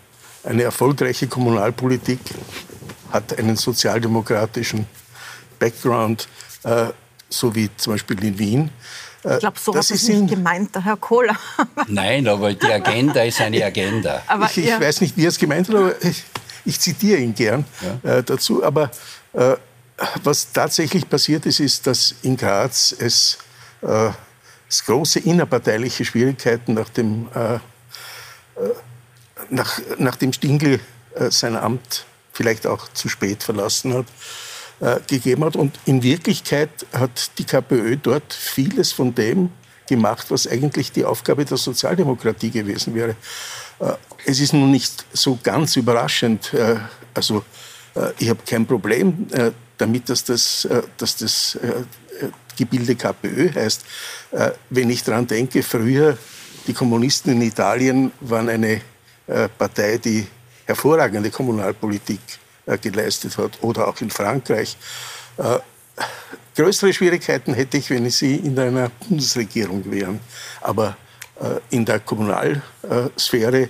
eine 0.45 0.63
erfolgreiche 0.63 1.27
Kommunalpolitik 1.27 2.19
hat 3.11 3.37
einen 3.37 3.57
sozialdemokratischen 3.57 4.85
Background, 5.59 6.29
so 7.27 7.53
wie 7.53 7.69
zum 7.75 7.93
Beispiel 7.93 8.23
in 8.23 8.39
Wien. 8.39 8.69
Ich 9.25 9.39
glaube, 9.39 9.59
so 9.59 9.73
das 9.73 9.91
ist 9.91 10.07
nicht 10.07 10.29
gemeint, 10.29 10.73
der 10.73 10.85
Herr 10.85 10.95
Kohler. 10.95 11.35
Nein, 11.87 12.25
aber 12.29 12.53
die 12.53 12.71
Agenda 12.71 13.23
ist 13.23 13.41
eine 13.41 13.65
Agenda. 13.65 14.23
ich, 14.45 14.59
ich 14.59 14.65
ja. 14.67 14.79
weiß 14.79 15.01
nicht, 15.01 15.17
wie 15.17 15.25
er 15.25 15.29
es 15.29 15.39
gemeint 15.39 15.67
hat, 15.67 15.75
aber 15.75 16.01
ich, 16.01 16.23
ich 16.65 16.79
zitiere 16.79 17.19
ihn 17.19 17.33
gern 17.33 17.65
ja. 18.03 18.17
äh, 18.17 18.23
dazu. 18.23 18.63
Aber 18.63 18.91
äh, 19.33 19.55
was 20.23 20.51
tatsächlich 20.51 21.09
passiert 21.09 21.45
ist, 21.45 21.59
ist, 21.59 21.87
dass 21.87 22.15
in 22.23 22.35
Graz 22.35 22.93
es, 22.97 23.37
äh, 23.81 24.09
es 24.67 24.83
große 24.85 25.19
innerparteiliche 25.19 26.03
Schwierigkeiten 26.03 26.73
nach 26.73 26.89
dem, 26.89 27.27
äh, 27.33 27.55
äh, 27.55 27.59
nach, 29.49 29.79
nachdem 29.97 30.33
Stingl 30.33 30.79
äh, 31.15 31.31
sein 31.31 31.55
Amt 31.55 32.05
vielleicht 32.33 32.67
auch 32.67 32.89
zu 32.93 33.07
spät 33.07 33.43
verlassen 33.43 33.93
hat, 33.93 34.05
gegeben 35.07 35.45
hat. 35.45 35.55
Und 35.55 35.79
in 35.85 36.03
Wirklichkeit 36.03 36.69
hat 36.91 37.31
die 37.37 37.45
KPÖ 37.45 37.95
dort 37.95 38.33
vieles 38.33 38.91
von 38.91 39.15
dem 39.15 39.51
gemacht, 39.87 40.25
was 40.31 40.45
eigentlich 40.47 40.91
die 40.91 41.05
Aufgabe 41.05 41.45
der 41.45 41.55
Sozialdemokratie 41.55 42.51
gewesen 42.51 42.93
wäre. 42.93 43.15
Äh, 44.25 44.31
es 44.31 44.39
ist 44.39 44.53
nun 44.53 44.71
nicht 44.71 45.05
so 45.13 45.39
ganz 45.41 45.75
überraschend. 45.75 46.53
Äh, 46.53 46.77
also 47.13 47.43
äh, 47.95 48.11
ich 48.19 48.29
habe 48.29 48.39
kein 48.45 48.65
Problem 48.65 49.27
damit, 49.77 50.09
dass 50.09 50.23
das, 50.23 50.67
dass 50.97 51.17
das 51.17 51.57
Gebilde 52.57 52.95
KPÖ 52.95 53.53
heißt. 53.53 53.83
Wenn 54.69 54.89
ich 54.89 55.03
daran 55.03 55.27
denke, 55.27 55.61
früher 55.63 56.17
die 56.65 56.73
Kommunisten 56.73 57.33
in 57.33 57.41
Italien 57.41 58.13
waren 58.21 58.47
eine 58.47 58.79
Partei, 59.57 59.97
die 59.97 60.25
hervorragende 60.65 61.29
Kommunalpolitik 61.29 62.21
geleistet 62.81 63.37
hat 63.37 63.61
oder 63.61 63.89
auch 63.89 63.99
in 63.99 64.09
Frankreich. 64.09 64.77
Größere 66.55 66.93
Schwierigkeiten 66.93 67.53
hätte 67.53 67.75
ich, 67.75 67.89
wenn 67.89 68.09
sie 68.09 68.35
in 68.35 68.57
einer 68.57 68.87
Bundesregierung 68.87 69.91
wären. 69.91 70.21
Aber 70.61 70.95
äh, 71.39 71.59
in 71.69 71.83
der 71.83 71.99
Kommunalsphäre, 71.99 73.67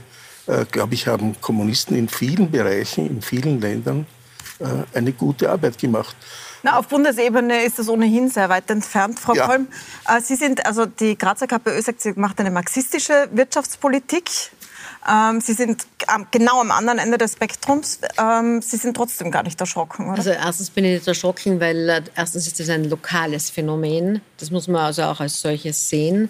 äh, 0.47 0.65
glaube 0.65 0.93
ich, 0.93 1.07
haben 1.07 1.35
Kommunisten 1.41 1.95
in 1.95 2.09
vielen 2.09 2.51
Bereichen, 2.51 3.07
in 3.07 3.21
vielen 3.21 3.61
Ländern 3.61 4.05
äh, 4.59 4.65
eine 4.97 5.11
gute 5.11 5.49
Arbeit 5.49 5.77
gemacht. 5.77 6.15
Na, 6.63 6.77
auf 6.79 6.87
Bundesebene 6.87 7.63
ist 7.63 7.77
das 7.77 7.89
ohnehin 7.89 8.29
sehr 8.29 8.49
weit 8.49 8.69
entfernt, 8.71 9.19
Frau 9.19 9.35
ja. 9.35 9.45
Kolm. 9.45 9.67
Sie 10.23 10.35
sind, 10.35 10.65
also 10.65 10.87
die 10.87 11.15
Grazer 11.15 11.45
KPÖ 11.45 11.79
sagt, 11.79 12.01
sie 12.01 12.13
macht 12.13 12.39
eine 12.39 12.49
marxistische 12.49 13.29
Wirtschaftspolitik. 13.31 14.31
Ähm, 15.07 15.41
Sie 15.41 15.53
sind 15.53 15.85
genau 16.31 16.61
am 16.61 16.71
anderen 16.71 16.99
Ende 16.99 17.17
des 17.17 17.33
Spektrums. 17.33 17.99
Ähm, 18.17 18.61
Sie 18.61 18.77
sind 18.77 18.95
trotzdem 18.95 19.31
gar 19.31 19.43
nicht 19.43 19.59
erschrocken, 19.59 20.07
oder? 20.07 20.17
Also 20.17 20.31
erstens 20.31 20.69
bin 20.69 20.85
ich 20.85 20.93
nicht 20.93 21.07
erschrocken, 21.07 21.59
weil 21.59 21.89
äh, 21.89 22.01
erstens 22.15 22.47
ist 22.47 22.59
das 22.59 22.69
ein 22.69 22.89
lokales 22.89 23.49
Phänomen. 23.49 24.21
Das 24.37 24.51
muss 24.51 24.67
man 24.67 24.81
also 24.81 25.03
auch 25.03 25.19
als 25.19 25.41
solches 25.41 25.89
sehen. 25.89 26.29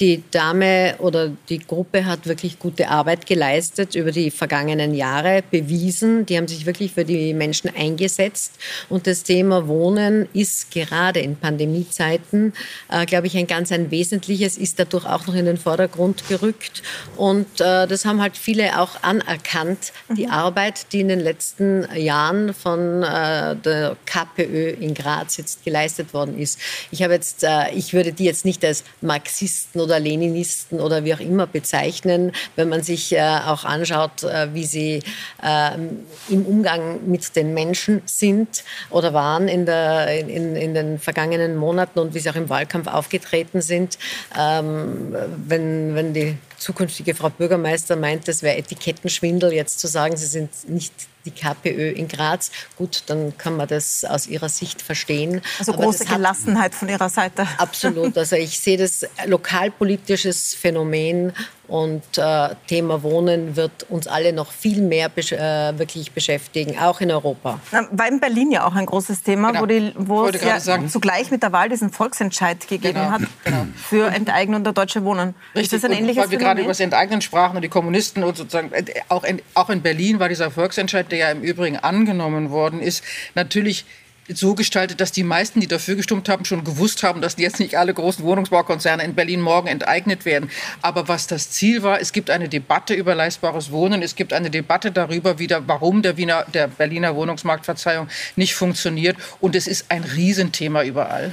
Die 0.00 0.22
Dame 0.30 0.96
oder 0.98 1.30
die 1.48 1.58
Gruppe 1.58 2.04
hat 2.04 2.26
wirklich 2.26 2.58
gute 2.58 2.88
Arbeit 2.88 3.26
geleistet 3.26 3.94
über 3.94 4.12
die 4.12 4.30
vergangenen 4.30 4.94
Jahre, 4.94 5.42
bewiesen. 5.50 6.26
Die 6.26 6.36
haben 6.36 6.48
sich 6.48 6.66
wirklich 6.66 6.92
für 6.92 7.04
die 7.04 7.32
Menschen 7.32 7.74
eingesetzt. 7.74 8.54
Und 8.88 9.06
das 9.06 9.22
Thema 9.22 9.68
Wohnen 9.68 10.28
ist 10.32 10.70
gerade 10.70 11.20
in 11.20 11.36
Pandemiezeiten, 11.36 12.52
äh, 12.90 13.06
glaube 13.06 13.26
ich, 13.26 13.36
ein 13.36 13.46
ganz 13.46 13.72
ein 13.72 13.90
wesentliches, 13.90 14.58
ist 14.58 14.78
dadurch 14.78 15.06
auch 15.06 15.26
noch 15.26 15.34
in 15.34 15.46
den 15.46 15.56
Vordergrund 15.56 16.28
gerückt. 16.28 16.82
Und 17.16 17.46
äh, 17.60 17.86
das 17.86 18.04
haben 18.04 18.15
haben 18.16 18.22
halt 18.22 18.36
viele 18.36 18.80
auch 18.80 19.02
anerkannt, 19.02 19.92
die 20.08 20.26
mhm. 20.26 20.32
Arbeit, 20.32 20.92
die 20.92 21.00
in 21.00 21.08
den 21.08 21.20
letzten 21.20 21.86
Jahren 21.94 22.54
von 22.54 23.02
äh, 23.02 23.56
der 23.56 23.96
KPÖ 24.06 24.70
in 24.70 24.94
Graz 24.94 25.36
jetzt 25.36 25.64
geleistet 25.64 26.14
worden 26.14 26.38
ist. 26.38 26.58
Ich 26.90 27.02
habe 27.02 27.12
jetzt, 27.12 27.44
äh, 27.44 27.70
ich 27.74 27.92
würde 27.92 28.12
die 28.12 28.24
jetzt 28.24 28.46
nicht 28.46 28.64
als 28.64 28.84
Marxisten 29.02 29.80
oder 29.80 30.00
Leninisten 30.00 30.80
oder 30.80 31.04
wie 31.04 31.14
auch 31.14 31.20
immer 31.20 31.46
bezeichnen, 31.46 32.32
wenn 32.56 32.70
man 32.70 32.82
sich 32.82 33.12
äh, 33.12 33.20
auch 33.20 33.64
anschaut, 33.64 34.22
äh, 34.22 34.54
wie 34.54 34.64
sie 34.64 35.02
ähm, 35.42 36.06
im 36.30 36.46
Umgang 36.46 37.06
mit 37.06 37.36
den 37.36 37.52
Menschen 37.52 38.00
sind 38.06 38.64
oder 38.88 39.12
waren 39.12 39.48
in, 39.48 39.66
der, 39.66 40.08
in, 40.26 40.56
in 40.56 40.72
den 40.72 40.98
vergangenen 40.98 41.56
Monaten 41.56 41.98
und 41.98 42.14
wie 42.14 42.18
sie 42.20 42.30
auch 42.30 42.36
im 42.36 42.48
Wahlkampf 42.48 42.86
aufgetreten 42.86 43.60
sind. 43.60 43.98
Ähm, 44.38 45.14
wenn, 45.46 45.94
wenn 45.94 46.14
die 46.14 46.38
zukünftige 46.66 47.14
Frau 47.14 47.30
Bürgermeister 47.30 47.94
meint, 47.94 48.26
das 48.26 48.42
wäre 48.42 48.56
Etikettenschwindel, 48.56 49.52
jetzt 49.52 49.78
zu 49.78 49.86
sagen, 49.86 50.16
sie 50.16 50.26
sind 50.26 50.50
nicht 50.68 50.92
die 51.26 51.30
KPÖ 51.32 51.90
in 51.90 52.08
Graz. 52.08 52.50
Gut, 52.76 53.02
dann 53.06 53.36
kann 53.36 53.56
man 53.56 53.68
das 53.68 54.04
aus 54.04 54.26
ihrer 54.26 54.48
Sicht 54.48 54.80
verstehen. 54.80 55.42
Also 55.58 55.72
Aber 55.72 55.84
große 55.84 56.04
Gelassenheit 56.06 56.74
von 56.74 56.88
ihrer 56.88 57.08
Seite. 57.08 57.46
Absolut. 57.58 58.16
Also 58.16 58.36
ich 58.36 58.58
sehe 58.58 58.78
das 58.78 59.06
lokalpolitisches 59.26 60.54
Phänomen 60.54 61.32
und 61.68 62.02
äh, 62.16 62.54
Thema 62.68 63.02
Wohnen 63.02 63.56
wird 63.56 63.86
uns 63.88 64.06
alle 64.06 64.32
noch 64.32 64.52
viel 64.52 64.82
mehr 64.82 65.08
besch 65.08 65.32
äh, 65.32 65.76
wirklich 65.78 66.12
beschäftigen, 66.12 66.78
auch 66.78 67.00
in 67.00 67.10
Europa. 67.10 67.58
War 67.90 68.08
in 68.08 68.20
Berlin 68.20 68.52
ja 68.52 68.66
auch 68.66 68.74
ein 68.74 68.86
großes 68.86 69.22
Thema, 69.22 69.48
genau. 69.48 69.62
wo, 69.62 69.66
die, 69.66 69.92
wo 69.96 70.26
es 70.26 70.42
ja 70.42 70.60
sagen. 70.60 70.88
zugleich 70.88 71.30
mit 71.30 71.42
der 71.42 71.52
Wahl 71.52 71.68
diesen 71.68 71.90
Volksentscheid 71.90 72.68
gegeben 72.68 72.94
genau. 72.94 73.10
hat 73.10 73.22
genau. 73.44 73.66
für 73.76 74.08
Enteignen 74.08 74.62
der 74.62 74.72
Deutsche 74.72 75.04
Wohnen. 75.04 75.34
Richtig. 75.54 75.72
Ist 75.72 75.84
das 75.84 75.90
ein 75.90 75.96
ähnliches 75.96 76.24
Weil 76.24 76.30
wir 76.30 76.38
gerade 76.38 76.60
über 76.60 76.70
das 76.70 76.80
Enteignen 76.80 77.20
sprachen 77.20 77.56
und 77.56 77.62
die 77.62 77.68
Kommunisten 77.68 78.22
und 78.22 78.36
sozusagen 78.36 78.72
äh, 78.72 78.84
auch 79.08 79.24
in, 79.24 79.42
auch 79.54 79.70
in 79.70 79.82
Berlin 79.82 80.20
war 80.20 80.28
dieser 80.28 80.50
Volksentscheid, 80.50 81.10
der 81.16 81.28
ja 81.28 81.32
im 81.32 81.42
Übrigen 81.42 81.76
angenommen 81.76 82.50
worden 82.50 82.80
ist, 82.80 83.02
natürlich 83.34 83.84
so 84.28 84.56
gestaltet, 84.56 85.00
dass 85.00 85.12
die 85.12 85.22
meisten, 85.22 85.60
die 85.60 85.68
dafür 85.68 85.94
gestimmt 85.94 86.28
haben, 86.28 86.44
schon 86.44 86.64
gewusst 86.64 87.04
haben, 87.04 87.20
dass 87.20 87.36
jetzt 87.38 87.60
nicht 87.60 87.78
alle 87.78 87.94
großen 87.94 88.24
Wohnungsbaukonzerne 88.24 89.04
in 89.04 89.14
Berlin 89.14 89.40
morgen 89.40 89.68
enteignet 89.68 90.24
werden. 90.24 90.50
Aber 90.82 91.06
was 91.06 91.28
das 91.28 91.52
Ziel 91.52 91.84
war, 91.84 92.00
es 92.00 92.12
gibt 92.12 92.28
eine 92.28 92.48
Debatte 92.48 92.94
über 92.94 93.14
leistbares 93.14 93.70
Wohnen, 93.70 94.02
es 94.02 94.16
gibt 94.16 94.32
eine 94.32 94.50
Debatte 94.50 94.90
darüber, 94.90 95.38
wie 95.38 95.46
der, 95.46 95.68
warum 95.68 96.02
der, 96.02 96.16
Wiener, 96.16 96.44
der 96.52 96.66
Berliner 96.66 97.14
Wohnungsmarktverzeihung 97.14 98.08
nicht 98.34 98.56
funktioniert. 98.56 99.16
Und 99.40 99.54
es 99.54 99.68
ist 99.68 99.86
ein 99.90 100.02
Riesenthema 100.02 100.82
überall. 100.82 101.32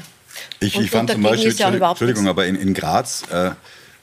Ich, 0.60 0.80
ich 0.80 0.92
fand 0.92 1.10
zum 1.10 1.24
Beispiel, 1.24 1.52
ja 1.54 1.70
Entschuldigung, 1.70 2.28
aber 2.28 2.46
in, 2.46 2.56
in 2.56 2.76
Graz 2.76 3.24
äh, 3.32 3.52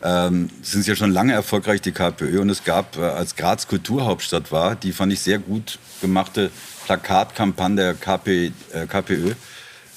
ähm, 0.02 0.49
sind 0.62 0.87
ja 0.87 0.97
schon 0.97 1.11
lange 1.12 1.33
erfolgreich, 1.33 1.80
die 1.80 1.92
KPÖ. 1.92 2.40
Und 2.40 2.50
es 2.50 2.64
gab, 2.64 2.97
äh, 2.97 3.00
als 3.00 3.37
Graz 3.37 3.66
Kulturhauptstadt 3.66 4.50
war, 4.52 4.75
die 4.75 4.92
fand 4.92 5.12
ich 5.12 5.21
sehr 5.21 5.38
gut 5.38 5.78
gemachte 6.00 6.50
Plakatkampagne 6.87 7.76
der 7.76 7.95
KP, 7.95 8.52
äh, 8.73 8.87
KPÖ. 8.87 9.35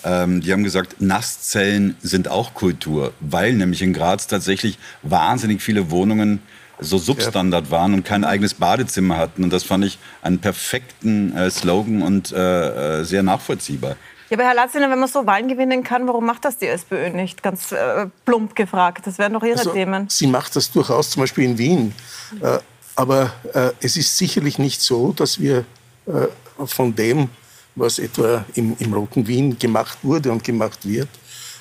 Ähm, 0.04 0.42
die 0.42 0.52
haben 0.52 0.64
gesagt, 0.64 1.00
Nasszellen 1.00 1.96
sind 2.02 2.28
auch 2.28 2.54
Kultur, 2.54 3.14
weil 3.22 3.54
nämlich 3.54 3.82
in 3.82 3.94
Graz 3.94 4.28
tatsächlich 4.28 4.78
wahnsinnig 5.02 5.62
viele 5.62 5.90
Wohnungen 5.90 6.42
so 6.80 6.98
Substandard 6.98 7.72
waren 7.72 7.94
und 7.94 8.04
kein 8.04 8.26
eigenes 8.26 8.56
Badezimmer 8.56 9.18
hatten. 9.18 9.44
Und 9.44 9.54
das 9.54 9.64
fand 9.64 9.86
ich 9.86 10.00
einen 10.22 10.40
perfekten 10.40 11.36
äh, 11.36 11.50
Slogan 11.50 12.02
und 12.02 12.34
äh, 12.34 13.00
äh 13.00 13.04
sehr 13.06 13.24
nachvollziehbar. 13.24 13.96
Ja, 14.34 14.40
aber 14.40 14.48
Herr 14.48 14.56
Latziner, 14.56 14.90
wenn 14.90 14.98
man 14.98 15.08
so 15.08 15.28
Wahlen 15.28 15.48
gewinnen 15.48 15.84
kann, 15.84 16.08
warum 16.08 16.26
macht 16.26 16.44
das 16.44 16.58
die 16.58 16.66
SPÖ 16.66 17.12
nicht? 17.12 17.44
Ganz 17.44 17.72
äh, 17.72 18.08
plump 18.26 18.56
gefragt. 18.56 19.06
Das 19.06 19.20
wären 19.20 19.34
doch 19.34 19.44
Ihre 19.44 19.60
also, 19.60 19.74
Themen. 19.74 20.10
Sie 20.10 20.26
macht 20.26 20.56
das 20.56 20.72
durchaus, 20.72 21.12
zum 21.12 21.22
Beispiel 21.22 21.44
in 21.44 21.60
Wien. 21.60 21.94
Äh, 22.42 22.58
aber 22.96 23.32
äh, 23.54 23.70
es 23.80 23.96
ist 23.96 24.18
sicherlich 24.18 24.58
nicht 24.58 24.82
so, 24.82 25.12
dass 25.12 25.40
wir 25.40 25.66
äh, 26.08 26.66
von 26.66 26.96
dem, 26.96 27.30
was 27.76 28.00
etwa 28.00 28.44
im, 28.56 28.76
im, 28.80 28.94
Roten 28.96 29.28
Wien 29.28 29.60
gemacht 29.60 30.00
wurde 30.02 30.32
und 30.32 30.44
gemacht 30.44 30.80
wird, 30.84 31.10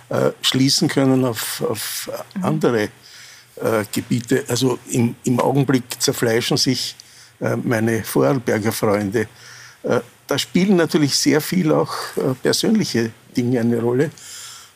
äh, 0.09 0.31
schließen 0.41 0.89
können 0.89 1.27
auf, 1.27 1.63
auf 1.69 2.11
mhm. 2.37 2.45
andere 2.45 2.85
äh, 2.85 3.85
Gebiete. 3.93 4.47
Also 4.49 4.79
im, 4.89 5.15
im, 5.25 5.41
Augenblick 5.41 5.85
zerfleischen 5.99 6.57
sich 6.57 6.97
meine 7.65 8.03
Vorarlberger 8.03 8.73
Freunde 8.73 9.29
da 10.27 10.39
spielen 10.39 10.77
natürlich 10.77 11.17
sehr 11.17 11.41
viel 11.41 11.73
auch 11.73 11.93
äh, 12.17 12.35
persönliche 12.43 13.11
Dinge 13.37 13.61
eine 13.61 13.81
Rolle. 13.81 14.11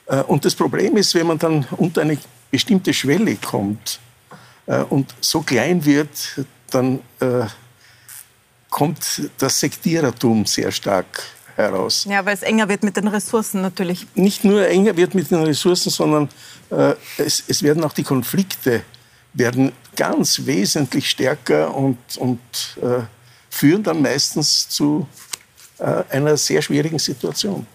Äh, 0.07 0.23
und 0.23 0.45
das 0.45 0.55
Problem 0.55 0.97
ist, 0.97 1.15
wenn 1.15 1.27
man 1.27 1.39
dann 1.39 1.67
unter 1.77 2.03
eine 2.03 2.19
bestimmte 2.51 2.93
Schwelle 2.93 3.37
kommt 3.37 4.01
äh, 4.67 4.83
und 4.83 5.15
so 5.21 5.41
klein 5.43 5.85
wird, 5.85 6.09
dann 6.71 7.01
kommt 8.71 9.31
das 9.39 9.61
Sektierertum 9.61 10.45
sehr 10.47 10.73
stark 10.73 11.23
heraus. 11.55 12.05
Ja, 12.09 12.27
weil 12.27 12.35
es 12.35 12.43
enger 12.43 12.69
wird 12.69 12.83
mit 12.83 12.97
den 12.97 13.07
Ressourcen 13.07 13.63
natürlich. 13.63 14.05
Nicht 14.17 14.43
nur 14.43 14.67
enger 14.67 14.97
wird 14.97 15.15
mit 15.15 15.31
den 15.31 15.45
Ressourcen, 15.45 15.91
sondern 15.91 16.29
es, 17.17 17.45
es, 17.47 17.63
werden 17.63 17.85
auch 17.85 17.93
die 17.93 18.03
Konflikte 18.03 18.83
werden 19.33 19.73
ganz 19.95 20.45
wesentlich 20.45 21.09
stärker 21.09 21.75
und, 21.75 21.99
und 22.19 22.41
äh, 22.83 23.03
führen 23.49 23.83
dann 23.83 24.03
meistens 24.03 24.69
zu 24.69 25.07
einer 25.79 26.37
sehr 26.37 26.63
schwierigen 26.63 26.99
Situation. 26.99 27.67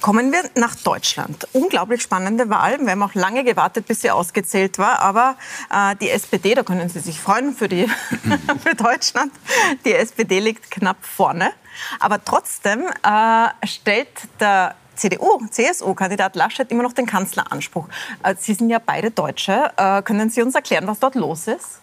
Kommen 0.00 0.32
wir 0.32 0.42
nach 0.54 0.74
Deutschland. 0.74 1.46
Unglaublich 1.52 2.02
spannende 2.02 2.50
Wahl. 2.50 2.78
Wir 2.80 2.90
haben 2.90 3.02
auch 3.02 3.14
lange 3.14 3.44
gewartet, 3.44 3.86
bis 3.86 4.02
sie 4.02 4.10
ausgezählt 4.10 4.78
war. 4.78 4.98
Aber 5.00 5.36
äh, 5.72 5.96
die 5.96 6.10
SPD, 6.10 6.54
da 6.54 6.62
können 6.62 6.88
Sie 6.88 7.00
sich 7.00 7.20
freuen 7.20 7.54
für, 7.54 7.68
die, 7.68 7.86
für 8.62 8.74
Deutschland, 8.74 9.32
die 9.84 9.92
SPD 9.92 10.40
liegt 10.40 10.70
knapp 10.70 11.04
vorne. 11.04 11.52
Aber 12.00 12.24
trotzdem 12.24 12.84
äh, 13.02 13.66
stellt 13.66 14.08
der 14.40 14.74
CDU, 14.94 15.40
CSU-Kandidat 15.50 16.36
Laschet 16.36 16.70
immer 16.70 16.82
noch 16.82 16.92
den 16.92 17.06
Kanzleranspruch. 17.06 17.88
Äh, 18.22 18.34
Sie 18.38 18.54
sind 18.54 18.70
ja 18.70 18.78
beide 18.84 19.10
Deutsche. 19.10 19.70
Äh, 19.76 20.02
können 20.02 20.30
Sie 20.30 20.42
uns 20.42 20.54
erklären, 20.54 20.86
was 20.86 20.98
dort 20.98 21.14
los 21.14 21.46
ist? 21.46 21.81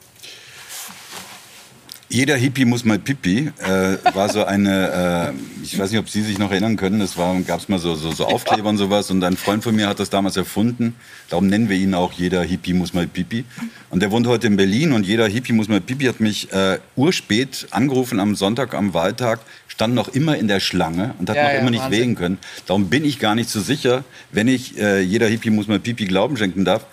Jeder 2.12 2.36
Hippie 2.38 2.66
muss 2.66 2.86
mal 2.86 2.98
Pipi 2.98 3.52
äh, 3.60 3.98
war 4.16 4.30
so 4.30 4.44
eine, 4.44 5.32
äh, 5.32 5.64
ich 5.64 5.78
weiß 5.78 5.92
nicht, 5.92 6.00
ob 6.00 6.10
Sie 6.10 6.24
sich 6.24 6.40
noch 6.40 6.50
erinnern 6.50 6.76
können, 6.76 7.02
es 7.02 7.16
gab 7.16 7.60
es 7.60 7.70
mal 7.70 7.78
so, 7.78 7.94
so, 7.94 8.12
so 8.12 8.26
Aufkleber 8.26 8.68
und 8.68 8.80
sowas 8.80 9.12
und 9.12 9.24
ein 9.24 9.38
Freund 9.38 9.64
von 9.64 9.76
mir 9.76 9.88
hat 9.88 10.00
das 10.00 10.10
damals 10.10 10.36
erfunden, 10.36 10.96
darum 11.30 11.46
nennen 11.46 11.70
wir 11.70 11.78
ihn 11.78 11.94
auch 11.94 12.12
Jeder 12.12 12.42
Hippie 12.42 12.74
muss 12.74 12.96
mal 12.96 13.06
Pipi. 13.06 13.46
Und 13.92 14.02
der 14.02 14.10
wohnt 14.10 14.26
heute 14.26 14.48
in 14.48 14.58
Berlin 14.58 14.92
und 14.92 15.06
Jeder 15.06 15.28
Hippie 15.28 15.54
muss 15.54 15.68
mal 15.68 15.82
Pipi 15.82 16.06
hat 16.06 16.20
mich 16.20 16.52
äh, 16.52 16.80
urspät 16.96 17.68
angerufen 17.70 18.20
am 18.20 18.36
Sonntag, 18.36 18.74
am 18.74 18.96
Wahltag, 18.96 19.42
stand 19.68 19.94
noch 19.94 20.08
immer 20.08 20.36
in 20.36 20.48
der 20.48 20.60
Schlange 20.60 21.14
und 21.20 21.30
hat 21.30 21.36
ja, 21.36 21.44
noch 21.44 21.52
ja, 21.52 21.60
immer 21.60 21.70
nicht 21.70 21.84
Wahnsinn. 21.84 22.00
wählen 22.00 22.16
können. 22.16 22.38
Darum 22.66 22.90
bin 22.90 23.06
ich 23.06 23.20
gar 23.20 23.36
nicht 23.36 23.52
so 23.52 23.62
sicher, 23.62 24.04
wenn 24.32 24.48
ich 24.48 24.80
äh, 24.80 25.02
Jeder 25.02 25.28
Hippie 25.28 25.52
muss 25.52 25.68
mal 25.68 25.80
Pipi 25.80 26.06
Glauben 26.06 26.38
schenken 26.38 26.66
darf, 26.66 26.88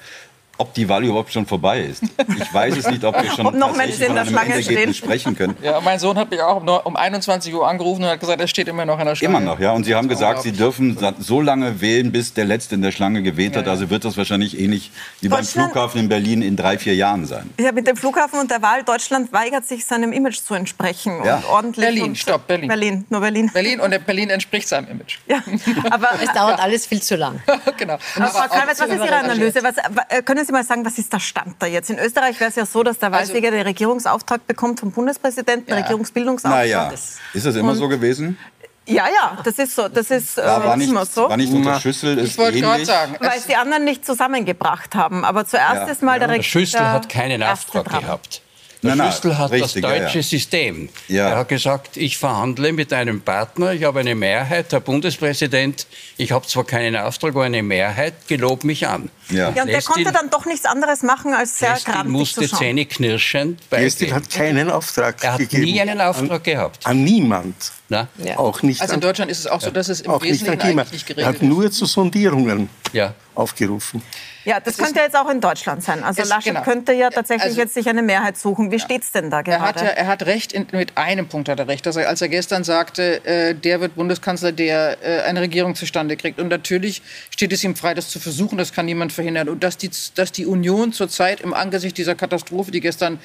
ob 0.58 0.74
die 0.74 0.88
Wahl 0.88 1.04
überhaupt 1.04 1.32
schon 1.32 1.46
vorbei 1.46 1.80
ist. 1.80 2.02
Ich 2.02 2.54
weiß 2.54 2.76
es 2.76 2.88
nicht, 2.88 3.04
ob 3.04 3.20
wir 3.22 3.30
schon 3.30 3.46
ob 3.46 3.54
noch 3.54 3.76
Menschen 3.76 4.02
in 4.02 4.14
der 4.14 4.24
Schlange 4.24 4.62
stehen. 4.62 4.94
sprechen 4.94 5.36
können. 5.36 5.56
Ja, 5.62 5.80
mein 5.80 5.98
Sohn 5.98 6.16
hat 6.16 6.30
mich 6.30 6.40
auch 6.40 6.62
um 6.84 6.96
21 6.96 7.54
Uhr 7.54 7.66
angerufen 7.68 8.04
und 8.04 8.10
hat 8.10 8.20
gesagt, 8.20 8.40
er 8.40 8.48
steht 8.48 8.68
immer 8.68 8.84
noch 8.84 8.98
in 8.98 9.06
der 9.06 9.16
Schlange. 9.16 9.36
Immer 9.36 9.44
noch, 9.44 9.60
ja. 9.60 9.72
Und 9.72 9.84
Sie 9.84 9.94
haben 9.94 10.08
gesagt, 10.08 10.42
Sie 10.42 10.52
dürfen 10.52 10.98
so 11.18 11.40
lange 11.40 11.80
wählen, 11.80 12.12
bis 12.12 12.32
der 12.32 12.44
Letzte 12.44 12.74
in 12.74 12.82
der 12.82 12.92
Schlange 12.92 13.22
gewählt 13.22 13.56
hat. 13.56 13.62
Ja, 13.62 13.68
ja. 13.68 13.72
Also 13.72 13.90
wird 13.90 14.04
das 14.04 14.16
wahrscheinlich 14.16 14.58
ähnlich 14.58 14.90
wie 15.20 15.28
beim 15.28 15.44
Flughafen 15.44 16.00
in 16.00 16.08
Berlin 16.08 16.42
in 16.42 16.56
drei, 16.56 16.78
vier 16.78 16.94
Jahren 16.94 17.26
sein. 17.26 17.50
Ja, 17.60 17.72
mit 17.72 17.86
dem 17.86 17.96
Flughafen 17.96 18.38
und 18.38 18.50
der 18.50 18.62
Wahl, 18.62 18.82
Deutschland 18.82 19.32
weigert 19.32 19.66
sich 19.66 19.84
seinem 19.84 20.12
Image 20.12 20.38
zu 20.38 20.54
entsprechen. 20.54 21.20
Ja. 21.24 21.36
Und 21.36 21.44
ordentlich 21.46 21.84
Berlin, 21.84 22.04
und 22.04 22.18
stopp, 22.18 22.46
Berlin. 22.46 22.68
Berlin, 22.68 23.04
nur 23.10 23.20
Berlin. 23.20 23.50
Berlin 23.52 23.80
und 23.80 24.06
Berlin 24.06 24.30
entspricht 24.30 24.68
seinem 24.68 24.88
Image. 24.88 25.18
Ja, 25.26 25.42
aber 25.90 26.10
es 26.22 26.32
dauert 26.32 26.60
alles 26.60 26.86
viel 26.86 27.02
zu 27.02 27.16
lang. 27.16 27.40
genau. 27.76 27.98
Aber, 28.16 28.26
Frau 28.28 28.48
Kalwitz, 28.48 28.80
was 28.80 28.88
ist 28.88 29.04
Ihre 29.04 29.16
Analyse? 29.16 29.62
Was, 29.62 29.76
äh, 30.08 30.22
können 30.22 30.45
Sie 30.46 30.52
mal 30.52 30.64
sagen, 30.64 30.84
was 30.84 30.98
ist 30.98 31.12
das 31.12 31.22
Stand 31.22 31.56
da 31.58 31.66
jetzt? 31.66 31.90
In 31.90 31.98
Österreich 31.98 32.38
wäre 32.40 32.50
es 32.50 32.56
ja 32.56 32.64
so, 32.64 32.82
dass 32.82 32.98
der 32.98 33.12
also 33.12 33.18
Wahlsieger 33.18 33.48
also, 33.48 33.58
den 33.58 33.66
Regierungsauftrag 33.66 34.46
bekommt 34.46 34.80
vom 34.80 34.92
Bundespräsidenten, 34.92 35.70
ja. 35.70 35.76
Regierungsbildungsauftrag. 35.76 36.62
Naja, 36.62 36.92
ist 37.34 37.46
das 37.46 37.56
immer 37.56 37.72
Und, 37.72 37.78
so 37.78 37.88
gewesen? 37.88 38.38
Ja, 38.88 39.06
ja, 39.08 39.38
das 39.42 39.58
ist 39.58 39.74
so. 39.74 39.88
Das 39.88 40.10
ist 40.10 40.36
ja, 40.36 40.64
war, 40.64 40.76
nicht, 40.76 40.94
so. 41.12 41.28
war 41.28 41.36
nicht 41.36 41.52
unter 41.52 41.80
Schüssel. 41.80 42.18
Ich 42.20 42.38
wollte 42.38 42.60
gerade 42.60 42.84
sagen. 42.84 43.16
Weil 43.18 43.38
es 43.38 43.46
die 43.46 43.56
anderen 43.56 43.84
nicht 43.84 44.06
zusammengebracht 44.06 44.94
haben. 44.94 45.24
Aber 45.24 45.44
zuerst 45.44 45.82
ja. 45.82 45.86
ist 45.86 46.02
mal 46.02 46.12
ja. 46.12 46.18
der 46.20 46.28
Regierung. 46.28 46.44
Schüssel 46.44 46.80
hat 46.80 47.08
keinen 47.08 47.42
Auftrag 47.42 47.88
gehabt. 47.88 48.42
Der 48.82 48.94
nein, 48.94 49.10
Schüssel 49.10 49.38
hat 49.38 49.50
richtig, 49.50 49.82
das 49.82 49.90
deutsche 49.90 50.04
ja, 50.04 50.14
ja. 50.14 50.22
System. 50.22 50.88
Ja. 51.08 51.28
Er 51.30 51.36
hat 51.38 51.48
gesagt, 51.48 51.96
ich 51.96 52.18
verhandle 52.18 52.72
mit 52.72 52.92
einem 52.92 53.20
Partner, 53.20 53.72
ich 53.72 53.84
habe 53.84 54.00
eine 54.00 54.14
Mehrheit, 54.14 54.72
Herr 54.72 54.80
Bundespräsident, 54.80 55.86
ich 56.16 56.32
habe 56.32 56.46
zwar 56.46 56.64
keinen 56.64 56.96
Auftrag, 56.96 57.30
aber 57.30 57.44
eine 57.44 57.62
Mehrheit, 57.62 58.14
gelob 58.28 58.64
mich 58.64 58.86
an. 58.86 59.10
Ja, 59.30 59.50
ja 59.50 59.62
und 59.62 59.68
der 59.68 59.82
konnte 59.82 60.12
dann 60.12 60.30
doch 60.30 60.46
nichts 60.46 60.66
anderes 60.66 61.02
machen, 61.02 61.34
als 61.34 61.58
sehr 61.58 61.78
gerade 61.84 62.08
musste 62.08 62.48
Zähne 62.48 62.86
knirschend 62.86 63.60
Lestil 63.70 64.14
hat 64.14 64.30
keinen 64.30 64.70
Auftrag 64.70 65.22
er 65.22 65.32
hat 65.32 65.38
gegeben. 65.38 65.64
nie 65.64 65.80
einen 65.80 66.00
Auftrag 66.00 66.30
an, 66.30 66.42
gehabt. 66.42 66.86
An 66.86 67.04
niemand. 67.04 67.54
Ja. 67.88 68.08
Auch 68.36 68.62
nicht 68.62 68.80
also 68.80 68.94
in 68.94 69.00
Deutschland 69.00 69.30
ist 69.30 69.40
es 69.40 69.46
auch 69.46 69.60
so, 69.60 69.70
dass 69.70 69.88
es 69.88 70.00
im 70.00 70.10
auch 70.10 70.22
Wesentlichen 70.22 70.52
nicht, 70.52 70.64
eigentlich 70.64 70.92
nicht 70.92 71.06
geregelt 71.06 71.34
ist. 71.34 71.40
Er 71.40 71.46
hat 71.46 71.48
nur 71.48 71.70
zu 71.70 71.86
Sondierungen 71.86 72.68
ja. 72.92 73.14
aufgerufen. 73.34 74.02
Ja, 74.46 74.60
das, 74.60 74.76
das 74.76 74.86
könnte 74.86 75.00
jetzt 75.00 75.16
auch 75.16 75.28
in 75.28 75.40
Deutschland 75.40 75.82
sein. 75.82 76.04
Also 76.04 76.22
es, 76.22 76.28
Laschet 76.28 76.52
genau. 76.52 76.62
könnte 76.62 76.92
ja 76.92 77.10
tatsächlich 77.10 77.48
also, 77.48 77.60
jetzt 77.60 77.74
sich 77.74 77.88
eine 77.88 78.02
Mehrheit 78.02 78.38
suchen. 78.38 78.70
Wie 78.70 78.76
ja. 78.76 78.84
steht 78.84 79.02
es 79.02 79.10
denn 79.10 79.28
da 79.28 79.42
gerade? 79.42 79.58
Er 79.58 79.68
hat, 79.68 79.80
ja, 79.80 79.88
er 79.88 80.06
hat 80.06 80.24
recht, 80.24 80.52
in, 80.52 80.68
mit 80.70 80.96
einem 80.96 81.26
Punkt 81.26 81.48
hat 81.48 81.58
er 81.58 81.66
recht. 81.66 81.84
Dass 81.84 81.96
er, 81.96 82.08
als 82.08 82.22
er 82.22 82.28
gestern 82.28 82.62
sagte, 82.62 83.24
äh, 83.26 83.54
der 83.56 83.80
wird 83.80 83.96
Bundeskanzler, 83.96 84.52
der 84.52 84.98
äh, 85.02 85.22
eine 85.22 85.40
Regierung 85.40 85.74
zustande 85.74 86.16
kriegt. 86.16 86.38
Und 86.38 86.48
natürlich 86.48 87.02
steht 87.30 87.52
es 87.52 87.64
ihm 87.64 87.74
frei, 87.74 87.94
das 87.94 88.08
zu 88.08 88.20
versuchen. 88.20 88.56
Das 88.56 88.72
kann 88.72 88.86
niemand 88.86 89.12
verhindern. 89.12 89.48
Und 89.48 89.64
dass 89.64 89.78
die, 89.78 89.90
dass 90.14 90.30
die 90.30 90.46
Union 90.46 90.92
zurzeit 90.92 91.40
im 91.40 91.52
Angesicht 91.52 91.98
dieser 91.98 92.14
Katastrophe, 92.14 92.70
die 92.70 92.80
gestern 92.80 93.18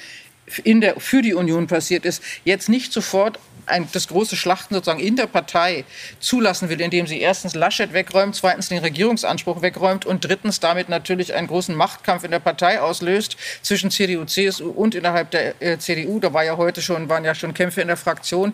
in 0.63 0.81
der, 0.81 0.99
für 0.99 1.21
die 1.21 1.35
Union 1.35 1.67
passiert 1.67 2.03
ist, 2.03 2.23
jetzt 2.43 2.67
nicht 2.67 2.91
sofort 2.91 3.39
ein, 3.65 3.87
das 3.91 4.07
große 4.07 4.35
Schlachten 4.35 4.73
sozusagen 4.73 4.99
in 4.99 5.15
der 5.15 5.27
Partei 5.27 5.85
zulassen 6.19 6.69
will, 6.69 6.81
indem 6.81 7.07
sie 7.07 7.19
erstens 7.19 7.55
Laschet 7.55 7.93
wegräumt, 7.93 8.35
zweitens 8.35 8.69
den 8.69 8.79
Regierungsanspruch 8.79 9.61
wegräumt 9.61 10.05
und 10.05 10.25
drittens 10.25 10.59
damit 10.59 10.89
natürlich 10.89 11.33
einen 11.33 11.47
großen 11.47 11.75
Machtkampf 11.75 12.23
in 12.23 12.31
der 12.31 12.39
Partei 12.39 12.81
auslöst 12.81 13.37
zwischen 13.61 13.91
CDU, 13.91 14.25
CSU 14.25 14.69
und 14.69 14.95
innerhalb 14.95 15.31
der 15.31 15.61
äh, 15.61 15.77
CDU. 15.77 16.19
Da 16.19 16.33
war 16.33 16.43
ja 16.43 16.57
heute 16.57 16.81
schon, 16.81 17.09
waren 17.09 17.25
ja 17.25 17.35
schon 17.35 17.53
Kämpfe 17.53 17.81
in 17.81 17.87
der 17.87 17.97
Fraktion. 17.97 18.53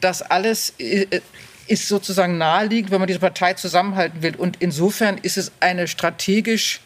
Das 0.00 0.22
alles 0.22 0.74
äh, 0.78 1.20
ist 1.66 1.88
sozusagen 1.88 2.38
naheliegend, 2.38 2.90
wenn 2.90 3.00
man 3.00 3.06
diese 3.06 3.20
Partei 3.20 3.54
zusammenhalten 3.54 4.22
will. 4.22 4.36
Und 4.36 4.56
insofern 4.60 5.18
ist 5.18 5.36
es 5.36 5.52
eine 5.60 5.88
strategisch 5.88 6.80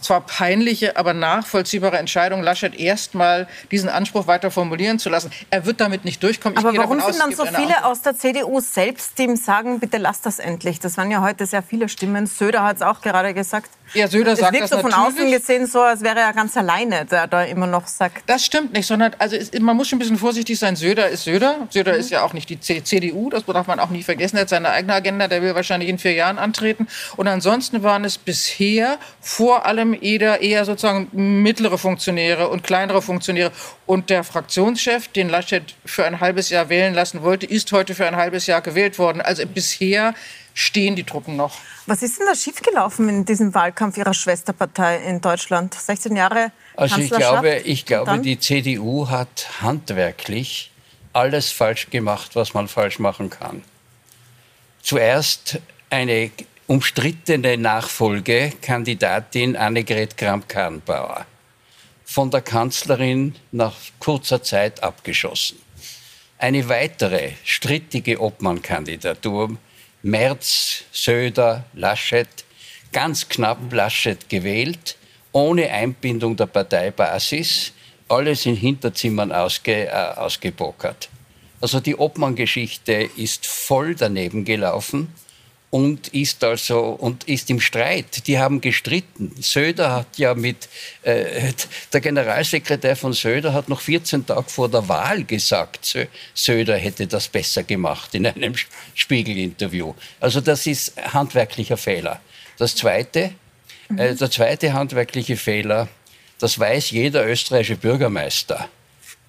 zwar 0.00 0.20
peinliche, 0.20 0.96
aber 0.96 1.14
nachvollziehbare 1.14 1.98
Entscheidung, 1.98 2.42
Laschet 2.42 2.78
erstmal 2.78 3.48
diesen 3.70 3.88
Anspruch 3.88 4.26
weiter 4.26 4.50
formulieren 4.50 4.98
zu 4.98 5.08
lassen. 5.08 5.30
Er 5.50 5.66
wird 5.66 5.80
damit 5.80 6.04
nicht 6.04 6.22
durchkommen. 6.22 6.58
Ich 6.58 6.64
aber 6.64 6.76
warum 6.76 7.00
sind 7.00 7.18
dann 7.18 7.34
so 7.34 7.44
viele 7.46 7.84
aus 7.84 8.02
der 8.02 8.16
CDU 8.16 8.60
selbst, 8.60 9.18
die 9.18 9.24
ihm 9.24 9.36
sagen, 9.36 9.80
bitte 9.80 9.98
lass 9.98 10.20
das 10.20 10.38
endlich? 10.38 10.80
Das 10.80 10.96
waren 10.96 11.10
ja 11.10 11.22
heute 11.22 11.46
sehr 11.46 11.62
viele 11.62 11.88
Stimmen. 11.88 12.26
Söder 12.26 12.62
hat 12.62 12.76
es 12.76 12.82
auch 12.82 13.00
gerade 13.00 13.34
gesagt. 13.34 13.70
Ja, 13.94 14.08
Söder 14.08 14.32
es 14.32 14.40
sagt 14.40 14.52
wirkt 14.52 14.68
so 14.68 14.78
von 14.78 14.92
außen 14.92 15.30
gesehen 15.30 15.66
so, 15.66 15.80
als 15.80 16.02
wäre 16.02 16.20
er 16.20 16.32
ganz 16.32 16.56
alleine, 16.56 17.04
der 17.04 17.26
da 17.26 17.42
immer 17.42 17.66
noch 17.66 17.86
sagt. 17.86 18.22
Das 18.26 18.44
stimmt 18.44 18.72
nicht, 18.72 18.86
sondern 18.86 19.12
also 19.18 19.36
ist, 19.36 19.58
man 19.60 19.76
muss 19.76 19.88
schon 19.88 19.96
ein 19.96 20.00
bisschen 20.00 20.18
vorsichtig 20.18 20.58
sein. 20.58 20.76
Söder 20.76 21.08
ist 21.08 21.24
Söder. 21.24 21.66
Söder 21.70 21.92
mhm. 21.92 22.00
ist 22.00 22.10
ja 22.10 22.22
auch 22.22 22.32
nicht 22.32 22.50
die 22.50 22.60
CDU, 22.60 23.30
das 23.30 23.44
darf 23.44 23.66
man 23.66 23.80
auch 23.80 23.90
nie 23.90 24.02
vergessen. 24.02 24.36
Er 24.36 24.42
hat 24.42 24.48
seine 24.48 24.70
eigene 24.70 24.94
Agenda, 24.94 25.28
der 25.28 25.42
will 25.42 25.54
wahrscheinlich 25.54 25.88
in 25.88 25.98
vier 25.98 26.12
Jahren 26.12 26.38
antreten. 26.38 26.88
Und 27.16 27.28
ansonsten 27.28 27.82
waren 27.82 28.04
es 28.04 28.18
bisher 28.18 28.98
vor 29.20 29.66
allem 29.66 29.85
eher, 29.94 30.40
eher 30.40 30.64
sozusagen 30.64 31.08
mittlere 31.42 31.78
Funktionäre 31.78 32.48
und 32.48 32.62
kleinere 32.62 33.02
Funktionäre. 33.02 33.52
Und 33.86 34.10
der 34.10 34.24
Fraktionschef, 34.24 35.08
den 35.08 35.28
Laschet 35.28 35.74
für 35.84 36.04
ein 36.04 36.20
halbes 36.20 36.50
Jahr 36.50 36.68
wählen 36.68 36.94
lassen 36.94 37.22
wollte, 37.22 37.46
ist 37.46 37.72
heute 37.72 37.94
für 37.94 38.06
ein 38.06 38.16
halbes 38.16 38.46
Jahr 38.46 38.60
gewählt 38.60 38.98
worden. 38.98 39.20
Also 39.20 39.46
bisher 39.46 40.14
stehen 40.54 40.96
die 40.96 41.04
Truppen 41.04 41.36
noch. 41.36 41.58
Was 41.86 42.02
ist 42.02 42.18
denn 42.18 42.26
da 42.26 42.34
schiefgelaufen 42.34 43.08
in 43.08 43.24
diesem 43.24 43.54
Wahlkampf 43.54 43.96
Ihrer 43.98 44.14
Schwesterpartei 44.14 44.98
in 44.98 45.20
Deutschland? 45.20 45.74
16 45.74 46.16
Jahre 46.16 46.50
Also 46.74 46.98
ich 46.98 47.10
glaube, 47.10 47.56
ich 47.58 47.86
glaube 47.86 48.18
die 48.18 48.38
CDU 48.40 49.08
hat 49.08 49.48
handwerklich 49.60 50.72
alles 51.12 51.50
falsch 51.50 51.90
gemacht, 51.90 52.34
was 52.34 52.54
man 52.54 52.68
falsch 52.68 52.98
machen 52.98 53.30
kann. 53.30 53.62
Zuerst 54.82 55.60
eine 55.90 56.30
umstrittene 56.68 57.56
Nachfolgekandidatin 57.56 59.54
Annegret 59.56 60.16
Kramp-Karrenbauer 60.16 61.24
von 62.04 62.28
der 62.32 62.40
Kanzlerin 62.40 63.36
nach 63.52 63.76
kurzer 64.00 64.42
Zeit 64.42 64.82
abgeschossen. 64.82 65.58
Eine 66.38 66.68
weitere 66.68 67.34
strittige 67.44 68.20
Obmannkandidatur 68.20 69.56
Merz, 70.02 70.82
Söder, 70.90 71.64
Laschet, 71.72 72.28
ganz 72.92 73.28
knapp 73.28 73.72
Laschet 73.72 74.28
gewählt, 74.28 74.96
ohne 75.30 75.70
Einbindung 75.70 76.36
der 76.36 76.46
Parteibasis, 76.46 77.72
alles 78.08 78.44
in 78.44 78.56
Hinterzimmern 78.56 79.30
ausge, 79.30 79.86
äh, 79.86 79.90
ausgebokert. 80.16 81.10
Also 81.60 81.78
die 81.78 81.94
Obmann-Geschichte 81.94 83.08
ist 83.16 83.46
voll 83.46 83.94
daneben 83.94 84.44
gelaufen 84.44 85.12
und 85.76 86.08
ist 86.08 86.42
also 86.42 86.80
und 86.88 87.24
ist 87.24 87.50
im 87.50 87.60
Streit. 87.60 88.26
Die 88.26 88.38
haben 88.38 88.62
gestritten. 88.62 89.34
Söder 89.42 89.92
hat 89.92 90.16
ja 90.16 90.32
mit 90.32 90.70
äh, 91.02 91.52
der 91.92 92.00
Generalsekretär 92.00 92.96
von 92.96 93.12
Söder 93.12 93.52
hat 93.52 93.68
noch 93.68 93.82
14 93.82 94.24
Tage 94.24 94.48
vor 94.48 94.70
der 94.70 94.88
Wahl 94.88 95.24
gesagt, 95.24 95.98
Söder 96.32 96.78
hätte 96.78 97.06
das 97.06 97.28
besser 97.28 97.62
gemacht 97.62 98.14
in 98.14 98.26
einem 98.26 98.54
Spiegel-Interview. 98.94 99.92
Also 100.18 100.40
das 100.40 100.66
ist 100.66 100.94
handwerklicher 101.12 101.76
Fehler. 101.76 102.22
Das 102.56 102.74
zweite, 102.74 103.32
äh, 103.98 104.14
der 104.14 104.30
zweite 104.30 104.72
handwerkliche 104.72 105.36
Fehler, 105.36 105.88
das 106.38 106.58
weiß 106.58 106.90
jeder 106.90 107.28
österreichische 107.28 107.76
Bürgermeister. 107.76 108.70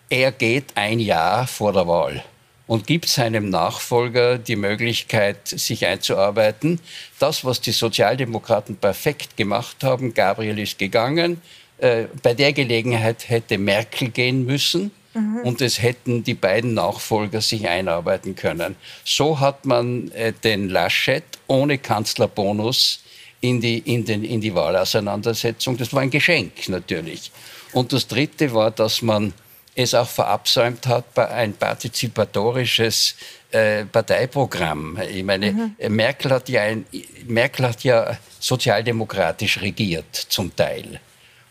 Er 0.09 0.31
geht 0.31 0.67
ein 0.75 1.01
Jahr 1.01 1.45
vor 1.45 1.73
der 1.73 1.87
Wahl 1.87 2.23
und 2.67 2.85
gibt 2.85 3.07
seinem 3.07 3.49
Nachfolger 3.49 4.37
die 4.37 4.57
Möglichkeit, 4.57 5.47
sich 5.47 5.85
einzuarbeiten. 5.85 6.79
Das, 7.17 7.43
was 7.45 7.61
die 7.61 7.71
Sozialdemokraten 7.71 8.75
perfekt 8.75 9.37
gemacht 9.37 9.83
haben, 9.83 10.13
Gabriel 10.13 10.59
ist 10.59 10.77
gegangen. 10.77 11.41
Äh, 11.77 12.05
bei 12.21 12.33
der 12.33 12.53
Gelegenheit 12.53 13.29
hätte 13.29 13.57
Merkel 13.57 14.09
gehen 14.09 14.45
müssen. 14.45 14.91
Mhm. 15.13 15.37
Und 15.43 15.61
es 15.61 15.81
hätten 15.81 16.23
die 16.23 16.33
beiden 16.33 16.73
Nachfolger 16.73 17.41
sich 17.41 17.67
einarbeiten 17.67 18.35
können. 18.35 18.75
So 19.03 19.39
hat 19.39 19.65
man 19.65 20.11
äh, 20.11 20.33
den 20.33 20.69
Laschet 20.69 21.23
ohne 21.47 21.77
Kanzlerbonus 21.77 23.01
in 23.41 23.61
die, 23.61 23.79
in, 23.79 24.05
den, 24.05 24.23
in 24.23 24.41
die 24.41 24.53
Wahlauseinandersetzung. 24.53 25.77
Das 25.77 25.93
war 25.93 26.01
ein 26.01 26.09
Geschenk 26.09 26.67
natürlich. 26.69 27.31
Und 27.71 27.93
das 27.93 28.07
Dritte 28.07 28.53
war, 28.53 28.71
dass 28.71 29.01
man 29.01 29.33
es 29.77 29.93
auch 29.93 30.09
verabsäumt 30.09 30.87
hat, 30.87 31.17
ein 31.19 31.53
partizipatorisches 31.53 33.15
äh, 33.51 33.85
Parteiprogramm. 33.85 34.99
Ich 35.09 35.23
meine, 35.23 35.51
mhm. 35.51 35.95
Merkel, 35.95 36.31
hat 36.31 36.49
ja 36.49 36.63
ein, 36.63 36.85
Merkel 37.27 37.67
hat 37.67 37.83
ja 37.83 38.17
sozialdemokratisch 38.39 39.61
regiert 39.61 40.15
zum 40.15 40.55
Teil. 40.55 40.99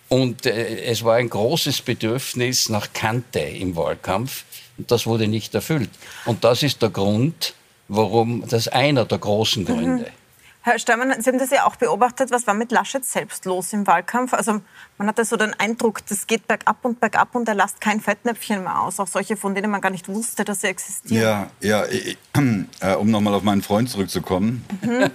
Und 0.09 0.45
äh, 0.45 0.87
es 0.87 1.05
war 1.05 1.17
ein 1.17 1.31
großes 1.31 1.83
Bedürfnis 1.83 2.69
nach 2.69 2.93
Kante 2.93 3.39
im 3.39 3.77
Wahlkampf. 3.77 4.45
Und 4.77 4.91
das 4.91 5.07
wurde 5.07 5.29
nicht 5.29 5.55
erfüllt. 5.55 5.91
Und 6.25 6.43
das 6.43 6.65
ist 6.65 6.83
der 6.83 6.91
Grund, 6.91 7.55
warum, 7.87 8.43
das 8.43 8.67
ist 8.67 8.73
einer 8.73 9.05
der 9.05 9.19
großen 9.19 9.63
mhm. 9.63 9.67
Gründe. 9.67 10.05
Mhm. 10.05 10.26
Herr 10.67 10.81
Steinmann, 10.81 11.23
Sie 11.23 11.31
haben 11.31 11.39
das 11.39 11.51
ja 11.51 11.65
auch 11.65 11.77
beobachtet. 11.77 12.33
Was 12.33 12.49
war 12.49 12.55
mit 12.55 12.73
Laschet 12.73 13.05
selbst 13.05 13.45
los 13.45 13.73
im 13.73 13.87
Wahlkampf? 13.87 14.35
Also 14.35 14.63
man 14.99 15.07
hatte 15.07 15.25
so 15.25 15.37
den 15.37 15.55
Eindruck, 15.55 16.05
das 16.09 16.27
geht 16.27 16.49
bergab 16.49 16.85
und 16.85 16.99
bergab 16.99 17.37
und 17.37 17.47
er 17.47 17.55
lasst 17.55 17.81
kein 17.81 18.01
Fettnäpfchen 18.01 18.65
mehr 18.65 18.83
aus. 18.83 18.99
Auch 18.99 19.07
solche, 19.07 19.37
von 19.37 19.55
denen 19.55 19.71
man 19.71 19.81
gar 19.81 19.91
nicht 19.91 20.09
wusste, 20.09 20.45
dass 20.45 20.63
sie 20.63 20.67
existieren. 20.67 21.23
Ja, 21.23 21.51
ja 21.61 21.85
äh, 21.85 22.95
um 22.97 23.13
nochmal 23.13 23.35
auf 23.35 23.45
meinen 23.45 23.63
Freund 23.63 23.89
zurückzukommen. 23.89 24.65
Mhm. 24.83 25.09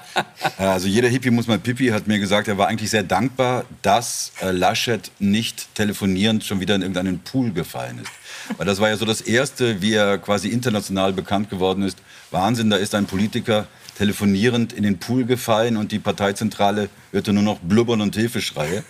also 0.56 0.88
jeder 0.88 1.08
Hippie 1.08 1.30
muss 1.30 1.48
mal 1.48 1.58
Pipi 1.58 1.88
hat 1.88 2.06
mir 2.06 2.18
gesagt, 2.18 2.48
er 2.48 2.56
war 2.56 2.68
eigentlich 2.68 2.88
sehr 2.88 3.02
dankbar, 3.02 3.66
dass 3.82 4.32
äh, 4.40 4.52
Laschet 4.52 5.10
nicht 5.18 5.74
telefonierend 5.74 6.44
schon 6.44 6.60
wieder 6.60 6.76
in 6.76 6.80
irgendeinen 6.80 7.18
Pool 7.18 7.52
gefallen 7.52 7.98
ist. 7.98 8.10
Weil 8.56 8.66
das 8.66 8.80
war 8.80 8.88
ja 8.88 8.96
so 8.96 9.04
das 9.04 9.20
Erste, 9.20 9.80
wie 9.82 9.94
er 9.94 10.18
quasi 10.18 10.48
international 10.48 11.12
bekannt 11.12 11.50
geworden 11.50 11.82
ist. 11.82 11.98
Wahnsinn, 12.30 12.70
da 12.70 12.76
ist 12.76 12.94
ein 12.94 13.06
Politiker, 13.06 13.66
telefonierend 13.96 14.72
in 14.72 14.82
den 14.82 14.98
Pool 14.98 15.24
gefallen 15.24 15.76
und 15.76 15.92
die 15.92 15.98
Parteizentrale 15.98 16.88
hörte 17.12 17.32
nur 17.32 17.42
noch 17.42 17.58
Blubbern 17.60 18.00
und 18.00 18.14
Hilfeschreie. 18.14 18.84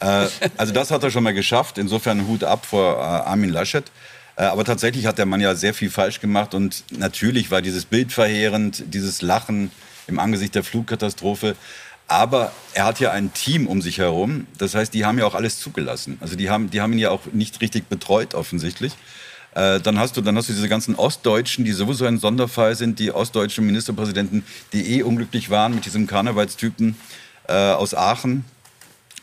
Äh, 0.00 0.26
also 0.56 0.72
das 0.72 0.90
hat 0.90 1.02
er 1.02 1.10
schon 1.10 1.22
mal 1.22 1.34
geschafft. 1.34 1.78
Insofern 1.78 2.26
Hut 2.26 2.44
ab 2.44 2.66
vor 2.66 2.96
äh, 2.96 3.00
Armin 3.00 3.50
Laschet. 3.50 3.84
Äh, 4.36 4.44
aber 4.44 4.64
tatsächlich 4.64 5.06
hat 5.06 5.18
der 5.18 5.26
Mann 5.26 5.40
ja 5.40 5.54
sehr 5.54 5.74
viel 5.74 5.90
falsch 5.90 6.20
gemacht 6.20 6.54
und 6.54 6.84
natürlich 6.90 7.50
war 7.50 7.62
dieses 7.62 7.86
Bild 7.86 8.12
verheerend, 8.12 8.84
dieses 8.92 9.22
Lachen 9.22 9.70
im 10.06 10.18
Angesicht 10.18 10.54
der 10.54 10.62
Flugkatastrophe. 10.62 11.56
Aber 12.08 12.52
er 12.72 12.84
hat 12.84 13.00
ja 13.00 13.10
ein 13.10 13.32
Team 13.32 13.66
um 13.66 13.82
sich 13.82 13.98
herum. 13.98 14.46
Das 14.58 14.74
heißt, 14.74 14.94
die 14.94 15.04
haben 15.04 15.18
ja 15.18 15.26
auch 15.26 15.34
alles 15.34 15.58
zugelassen. 15.58 16.18
Also 16.20 16.36
die 16.36 16.50
haben, 16.50 16.70
die 16.70 16.80
haben 16.80 16.92
ihn 16.92 17.00
ja 17.00 17.10
auch 17.10 17.26
nicht 17.32 17.60
richtig 17.60 17.88
betreut 17.88 18.34
offensichtlich. 18.34 18.92
Äh, 19.54 19.80
dann, 19.80 19.98
hast 19.98 20.16
du, 20.16 20.20
dann 20.20 20.36
hast 20.36 20.48
du 20.48 20.52
diese 20.52 20.68
ganzen 20.68 20.94
Ostdeutschen, 20.94 21.64
die 21.64 21.72
sowieso 21.72 22.04
ein 22.04 22.18
Sonderfall 22.18 22.76
sind, 22.76 22.98
die 22.98 23.10
ostdeutschen 23.10 23.64
Ministerpräsidenten, 23.64 24.44
die 24.72 24.98
eh 24.98 25.02
unglücklich 25.02 25.50
waren 25.50 25.74
mit 25.74 25.86
diesem 25.86 26.06
Karnevalstypen 26.06 26.94
äh, 27.48 27.52
aus 27.52 27.94
Aachen. 27.94 28.44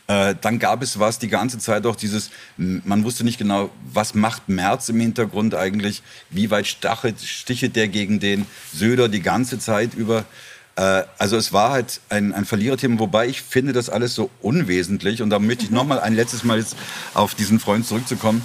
Äh, 0.06 0.34
dann 0.40 0.58
gab 0.58 0.82
es 0.82 0.98
was 0.98 1.18
die 1.18 1.28
ganze 1.28 1.58
Zeit 1.58 1.86
auch 1.86 1.96
dieses, 1.96 2.30
man 2.58 3.04
wusste 3.04 3.24
nicht 3.24 3.38
genau, 3.38 3.70
was 3.90 4.14
macht 4.14 4.48
Merz 4.48 4.90
im 4.90 5.00
Hintergrund 5.00 5.54
eigentlich, 5.54 6.02
wie 6.28 6.50
weit 6.50 6.66
stachelt, 6.66 7.22
stichelt 7.22 7.76
der 7.76 7.88
gegen 7.88 8.20
den 8.20 8.44
Söder 8.72 9.08
die 9.08 9.22
ganze 9.22 9.58
Zeit 9.58 9.94
über. 9.94 10.24
Äh, 10.76 11.02
also 11.18 11.36
es 11.36 11.52
war 11.52 11.70
halt 11.70 12.00
ein, 12.08 12.32
ein 12.32 12.44
Verliererthema, 12.44 12.98
wobei 12.98 13.26
ich 13.26 13.42
finde 13.42 13.72
das 13.72 13.90
alles 13.90 14.14
so 14.14 14.30
unwesentlich. 14.40 15.22
Und 15.22 15.30
da 15.30 15.38
möchte 15.38 15.64
ich 15.64 15.70
noch 15.70 15.84
mal 15.84 16.00
ein 16.00 16.14
letztes 16.14 16.44
Mal 16.44 16.58
jetzt 16.58 16.76
auf 17.14 17.34
diesen 17.34 17.60
Freund 17.60 17.86
zurückzukommen. 17.86 18.44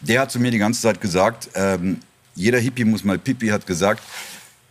Der 0.00 0.20
hat 0.22 0.30
zu 0.30 0.40
mir 0.40 0.50
die 0.50 0.58
ganze 0.58 0.80
Zeit 0.80 1.00
gesagt, 1.00 1.50
ähm, 1.54 2.00
jeder 2.34 2.58
Hippie 2.58 2.84
muss 2.84 3.04
mal 3.04 3.18
Pipi, 3.18 3.48
hat 3.48 3.66
gesagt, 3.66 4.02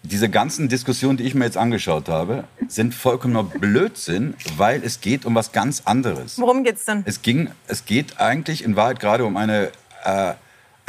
diese 0.04 0.30
ganzen 0.30 0.70
Diskussionen, 0.70 1.18
die 1.18 1.26
ich 1.26 1.36
mir 1.36 1.46
jetzt 1.46 1.58
angeschaut 1.58 2.08
habe, 2.08 2.46
sind 2.68 2.96
vollkommener 2.96 3.44
Blödsinn, 3.44 4.34
weil 4.56 4.82
es 4.84 5.02
geht 5.02 5.26
um 5.26 5.36
was 5.36 5.52
ganz 5.52 5.82
anderes. 5.86 6.40
Worum 6.40 6.64
geht's 6.64 6.86
denn? 6.86 7.04
Es, 7.06 7.22
ging, 7.22 7.50
es 7.68 7.86
geht 7.86 8.20
eigentlich 8.20 8.64
in 8.64 8.76
Wahrheit 8.76 9.00
gerade 9.00 9.26
um 9.26 9.36
eine, 9.36 9.72
äh, 10.06 10.34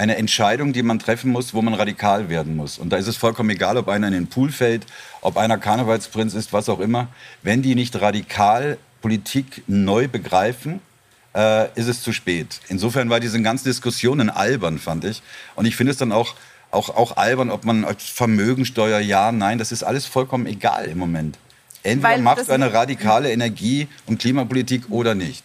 eine 0.01 0.17
Entscheidung, 0.17 0.73
die 0.73 0.83
man 0.83 0.99
treffen 0.99 1.31
muss, 1.31 1.53
wo 1.53 1.61
man 1.61 1.75
radikal 1.75 2.31
werden 2.31 2.57
muss. 2.57 2.79
Und 2.79 2.91
da 2.91 2.97
ist 2.97 3.07
es 3.07 3.19
vollkommen 3.19 3.51
egal, 3.51 3.77
ob 3.77 3.89
einer 3.89 4.07
in 4.07 4.15
den 4.15 4.27
Pool 4.29 4.51
fällt, 4.51 4.87
ob 5.21 5.37
einer 5.37 5.59
Karnevalsprinz 5.59 6.33
ist, 6.33 6.55
was 6.55 6.71
auch 6.71 6.81
immer. 6.81 7.09
Wenn 7.43 7.61
die 7.61 7.75
nicht 7.75 8.01
radikal 8.01 8.79
Politik 9.03 9.63
neu 9.67 10.09
begreifen, 10.09 10.81
äh, 11.37 11.67
ist 11.79 11.87
es 11.87 12.03
zu 12.03 12.15
spät. 12.15 12.61
Insofern 12.69 13.11
war 13.11 13.21
diese 13.21 13.41
ganze 13.43 13.65
Diskussion 13.65 14.31
albern, 14.31 14.79
fand 14.79 15.05
ich. 15.05 15.23
Und 15.55 15.67
ich 15.67 15.77
finde 15.77 15.93
es 15.93 15.99
dann 15.99 16.13
auch 16.13 16.35
auch, 16.73 16.89
auch 16.91 17.17
albern, 17.17 17.51
ob 17.51 17.65
man 17.65 17.85
Vermögensteuer, 17.99 19.01
ja, 19.01 19.33
nein, 19.33 19.59
das 19.59 19.73
ist 19.73 19.83
alles 19.83 20.07
vollkommen 20.07 20.47
egal 20.47 20.85
im 20.85 20.99
Moment. 20.99 21.37
Entweder 21.83 22.15
Weil 22.15 22.23
machst 22.23 22.49
du 22.49 22.53
eine 22.53 22.73
radikale 22.73 23.33
Energie- 23.33 23.89
und 24.07 24.21
Klimapolitik 24.21 24.85
oder 24.89 25.17
nicht. 25.17 25.45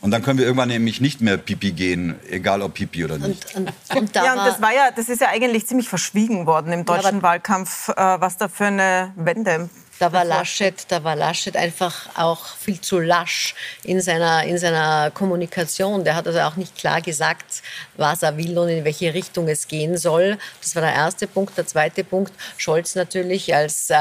Und 0.00 0.12
dann 0.12 0.22
können 0.22 0.38
wir 0.38 0.46
irgendwann 0.46 0.68
nämlich 0.68 1.00
nicht 1.00 1.20
mehr 1.20 1.36
Pipi 1.36 1.72
gehen, 1.72 2.14
egal 2.30 2.62
ob 2.62 2.74
Pipi 2.74 3.04
oder 3.04 3.18
nicht. 3.18 3.54
Und, 3.54 3.68
und, 3.90 3.96
und 3.96 4.16
da 4.16 4.24
ja, 4.24 4.32
und 4.32 4.38
das 4.38 4.62
war 4.62 4.72
ja, 4.72 4.90
das 4.94 5.08
ist 5.10 5.20
ja 5.20 5.28
eigentlich 5.28 5.66
ziemlich 5.66 5.88
verschwiegen 5.88 6.46
worden 6.46 6.72
im 6.72 6.84
deutschen 6.86 7.16
ja, 7.16 7.22
Wahlkampf, 7.22 7.90
äh, 7.90 7.94
was 7.96 8.38
da 8.38 8.48
für 8.48 8.66
eine 8.66 9.12
Wende 9.16 9.68
da 10.00 10.10
war 10.12 10.24
Laschet, 10.24 10.74
da 10.88 11.04
war 11.04 11.14
Laschet 11.14 11.54
einfach 11.56 12.08
auch 12.16 12.46
viel 12.56 12.80
zu 12.80 13.00
lasch 13.00 13.54
in 13.84 14.00
seiner, 14.00 14.44
in 14.44 14.56
seiner 14.56 15.10
Kommunikation. 15.10 16.04
Der 16.04 16.16
hat 16.16 16.26
also 16.26 16.40
auch 16.40 16.56
nicht 16.56 16.74
klar 16.74 17.02
gesagt, 17.02 17.62
was 17.98 18.22
er 18.22 18.36
will 18.38 18.56
und 18.56 18.70
in 18.70 18.84
welche 18.84 19.12
Richtung 19.12 19.46
es 19.48 19.68
gehen 19.68 19.98
soll. 19.98 20.38
Das 20.62 20.74
war 20.74 20.82
der 20.82 20.94
erste 20.94 21.26
Punkt. 21.26 21.56
Der 21.58 21.66
zweite 21.66 22.02
Punkt, 22.02 22.32
Scholz 22.56 22.94
natürlich 22.94 23.54
als, 23.54 23.90
äh, 23.90 23.94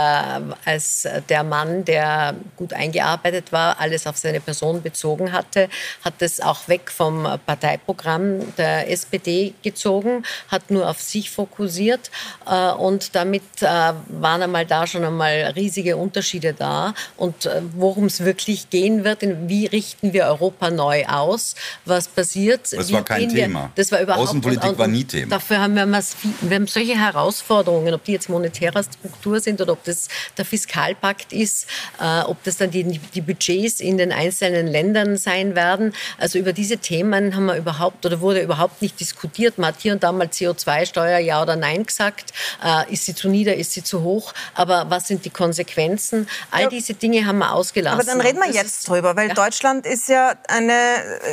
als 0.64 1.06
der 1.28 1.44
Mann, 1.44 1.84
der 1.84 2.34
gut 2.56 2.72
eingearbeitet 2.72 3.52
war, 3.52 3.78
alles 3.80 4.08
auf 4.08 4.18
seine 4.18 4.40
Person 4.40 4.82
bezogen 4.82 5.34
hatte, 5.34 5.68
hat 6.06 6.22
es 6.22 6.40
auch 6.40 6.70
weg 6.70 6.92
vom 6.92 7.28
Parteiprogramm 7.46 8.56
der 8.56 8.90
SPD 8.90 9.54
gezogen, 9.64 10.24
hat 10.48 10.72
nur 10.72 10.90
auf 10.90 11.02
sich 11.02 11.30
fokussiert 11.30 12.10
äh, 12.50 12.72
und 12.72 13.16
damit 13.16 13.44
äh, 13.62 13.66
waren 13.66 14.44
einmal 14.44 14.66
da 14.66 14.88
schon 14.88 15.04
einmal 15.04 15.52
riesige 15.58 15.89
riesige 15.90 15.98
Unterschiede 15.98 16.54
da. 16.54 16.94
Und 17.18 17.46
äh, 17.46 17.62
worum 17.76 18.06
es 18.06 18.24
wirklich 18.24 18.70
gehen 18.70 19.04
wird, 19.04 19.20
wie 19.22 19.66
richten 19.66 20.14
wir 20.14 20.26
Europa 20.26 20.70
neu 20.70 21.06
aus, 21.06 21.56
was 21.86 22.08
passiert. 22.08 22.72
Das 22.72 22.92
war 22.92 23.04
kein 23.04 23.30
Thema. 23.30 23.64
Wir, 23.64 23.72
das 23.76 23.92
war 23.92 24.02
überhaupt 24.02 24.28
Außenpolitik 24.30 24.78
war 24.78 24.88
nie 24.88 25.04
Thema. 25.04 25.30
Dafür 25.30 25.60
haben 25.60 25.76
wir, 25.76 25.88
wir 25.88 26.56
haben 26.56 26.68
solche 26.68 26.98
Herausforderungen, 26.98 27.94
ob 27.94 28.04
die 28.04 28.14
jetzt 28.14 28.30
monetärer 28.30 28.84
Struktur 28.84 29.40
sind 29.40 29.62
oder 29.62 29.74
ob 29.74 29.84
das 29.84 30.08
der 30.38 30.46
Fiskalpakt 30.46 31.34
ist, 31.34 31.68
äh, 32.00 32.22
ob 32.22 32.44
das 32.44 32.58
dann 32.58 32.72
die, 32.72 32.84
die 33.14 33.22
Budgets 33.22 33.80
in 33.80 33.98
den 33.98 34.12
einzelnen 34.12 34.68
Ländern 34.68 35.18
sein 35.18 35.56
werden. 35.56 35.94
Also 36.18 36.40
über 36.40 36.54
diese 36.54 36.78
Themen 36.78 37.36
haben 37.36 37.46
wir 37.46 37.56
überhaupt 37.56 38.06
oder 38.06 38.22
wurde 38.22 38.42
überhaupt 38.42 38.82
nicht 38.82 39.00
diskutiert. 39.00 39.58
Man 39.58 39.70
hat 39.70 39.82
hier 39.82 39.94
und 39.94 40.04
da 40.04 40.12
mal 40.12 40.28
CO2-Steuer 40.28 41.20
ja 41.20 41.42
oder 41.42 41.56
nein 41.56 41.86
gesagt. 41.86 42.34
Äh, 42.64 42.94
ist 42.94 43.06
sie 43.06 43.16
zu 43.16 43.30
nieder, 43.30 43.56
ist 43.56 43.74
sie 43.74 43.84
zu 43.84 44.04
hoch? 44.04 44.34
Aber 44.54 44.90
was 44.90 45.08
sind 45.08 45.26
die 45.26 45.30
Konsequenzen? 45.30 45.79
Konsequenzen. 45.80 46.28
All 46.52 46.64
ja. 46.64 46.70
diese 46.70 46.94
Dinge 46.94 47.26
haben 47.26 47.40
wir 47.40 47.54
ausgelassen. 47.54 48.00
Aber 48.00 48.06
dann 48.06 48.22
reden 48.22 48.40
wir 48.40 48.52
jetzt 48.52 48.88
drüber, 48.88 49.16
weil 49.16 49.30
ja. 49.30 49.34
Deutschland 49.34 49.86
ist 49.86 50.08
ja, 50.10 50.34
eine, 50.48 50.74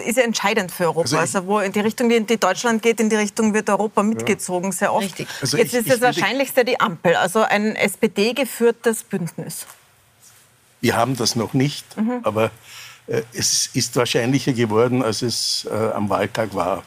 ist 0.06 0.16
ja 0.16 0.24
entscheidend 0.24 0.70
für 0.70 0.84
Europa. 0.84 1.00
Also, 1.00 1.18
also 1.18 1.46
wo 1.46 1.60
in 1.60 1.72
die 1.72 1.80
Richtung, 1.80 2.10
in 2.10 2.26
die 2.26 2.38
Deutschland 2.38 2.82
geht, 2.82 3.00
in 3.00 3.10
die 3.10 3.16
Richtung 3.16 3.54
wird 3.54 3.68
Europa 3.68 4.02
mitgezogen, 4.02 4.72
sehr 4.72 4.92
oft. 4.92 5.04
Richtig. 5.04 5.28
Also 5.40 5.56
jetzt 5.56 5.74
ich, 5.74 5.80
ist 5.80 5.90
das 5.90 6.00
Wahrscheinlichste 6.00 6.64
die 6.64 6.80
Ampel, 6.80 7.14
also 7.16 7.42
ein 7.42 7.76
SPD-geführtes 7.76 9.04
Bündnis. 9.04 9.66
Wir 10.80 10.96
haben 10.96 11.16
das 11.16 11.36
noch 11.36 11.54
nicht, 11.54 11.96
mhm. 11.96 12.20
aber 12.22 12.50
äh, 13.06 13.22
es 13.32 13.70
ist 13.72 13.96
wahrscheinlicher 13.96 14.52
geworden, 14.52 15.02
als 15.02 15.22
es 15.22 15.66
äh, 15.70 15.74
am 15.74 16.08
Wahltag 16.08 16.54
war. 16.54 16.84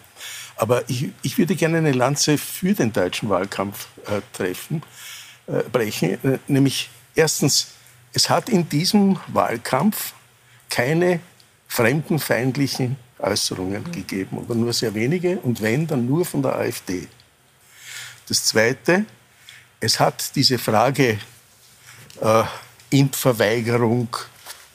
Aber 0.56 0.84
ich, 0.89 1.10
ich, 1.22 1.38
würde 1.38 1.56
gerne 1.56 1.78
eine 1.78 1.93
Lanze 1.93 2.38
für 2.38 2.74
den 2.74 2.91
deutschen 2.91 3.30
Wahlkampf 3.30 3.88
äh, 4.06 4.22
treffen, 4.34 4.84
äh, 5.48 5.63
brechen, 5.72 6.24
äh, 6.24 6.38
nämlich 6.48 6.89
Erstens, 7.19 7.67
es 8.13 8.29
hat 8.29 8.47
in 8.47 8.69
diesem 8.69 9.19
Wahlkampf 9.27 10.13
keine 10.69 11.19
fremdenfeindlichen 11.67 12.95
Äußerungen 13.17 13.84
mhm. 13.84 13.91
gegeben, 13.91 14.38
oder 14.38 14.55
nur 14.55 14.71
sehr 14.71 14.93
wenige, 14.93 15.38
und 15.39 15.62
wenn, 15.62 15.86
dann 15.86 16.05
nur 16.05 16.23
von 16.23 16.41
der 16.41 16.55
AfD. 16.55 17.10
Das 18.29 18.45
Zweite, 18.45 19.03
es 19.82 19.99
hat 19.99 20.34
diese 20.34 20.58
Frage 20.58 21.19
äh, 22.21 22.43
Impfverweigerung, 22.89 24.15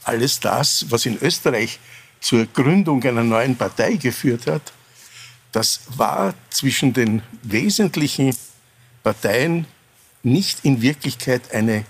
alles 0.02 0.38
das, 0.38 0.84
was 0.90 1.06
in 1.06 1.16
Österreich 1.22 1.80
zur 2.20 2.44
Gründung 2.44 3.02
einer 3.04 3.24
neuen 3.24 3.56
Partei 3.56 3.94
geführt 3.94 4.46
hat, 4.48 4.74
das 5.50 5.80
war 5.96 6.34
zwischen 6.50 6.92
den 6.92 7.22
wesentlichen 7.42 8.36
Parteien 9.02 9.66
nicht 10.22 10.62
in 10.66 10.82
Wirklichkeit 10.82 11.50
eine 11.50 11.86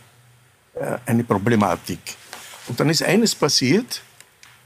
eine 1.07 1.25
Problematik. 1.25 2.01
Und 2.67 2.81
dann 2.81 2.91
ist 2.91 3.03
eines 3.03 3.35
passiert. 3.35 4.03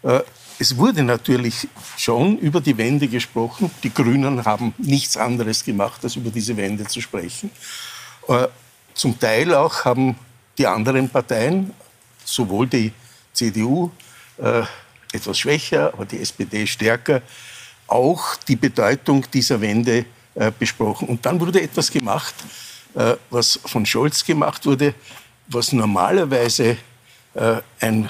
Äh, 0.02 0.20
es 0.58 0.76
wurde 0.76 1.02
natürlich 1.02 1.68
schon 1.96 2.38
über 2.38 2.60
die 2.60 2.76
Wende 2.76 3.08
gesprochen. 3.08 3.70
Die 3.82 3.92
Grünen 3.92 4.44
haben 4.44 4.74
nichts 4.78 5.16
anderes 5.16 5.64
gemacht, 5.64 6.02
als 6.02 6.16
über 6.16 6.30
diese 6.30 6.56
Wende 6.56 6.84
zu 6.86 7.00
sprechen. 7.00 7.50
Äh, 8.26 8.48
zum 8.94 9.18
Teil 9.18 9.54
auch 9.54 9.84
haben 9.84 10.16
die 10.56 10.66
anderen 10.66 11.08
Parteien, 11.08 11.72
sowohl 12.24 12.66
die 12.66 12.92
CDU 13.32 13.90
etwas 15.12 15.38
schwächer, 15.38 15.92
aber 15.92 16.04
die 16.04 16.20
SPD 16.20 16.66
stärker, 16.66 17.22
auch 17.86 18.34
die 18.36 18.56
Bedeutung 18.56 19.24
dieser 19.32 19.60
Wende 19.60 20.04
besprochen. 20.58 21.08
Und 21.08 21.24
dann 21.24 21.40
wurde 21.40 21.62
etwas 21.62 21.90
gemacht, 21.90 22.34
was 23.30 23.60
von 23.64 23.86
Scholz 23.86 24.24
gemacht 24.24 24.66
wurde, 24.66 24.94
was 25.48 25.72
normalerweise 25.72 26.76
äh, 27.34 27.56
ein 27.80 28.08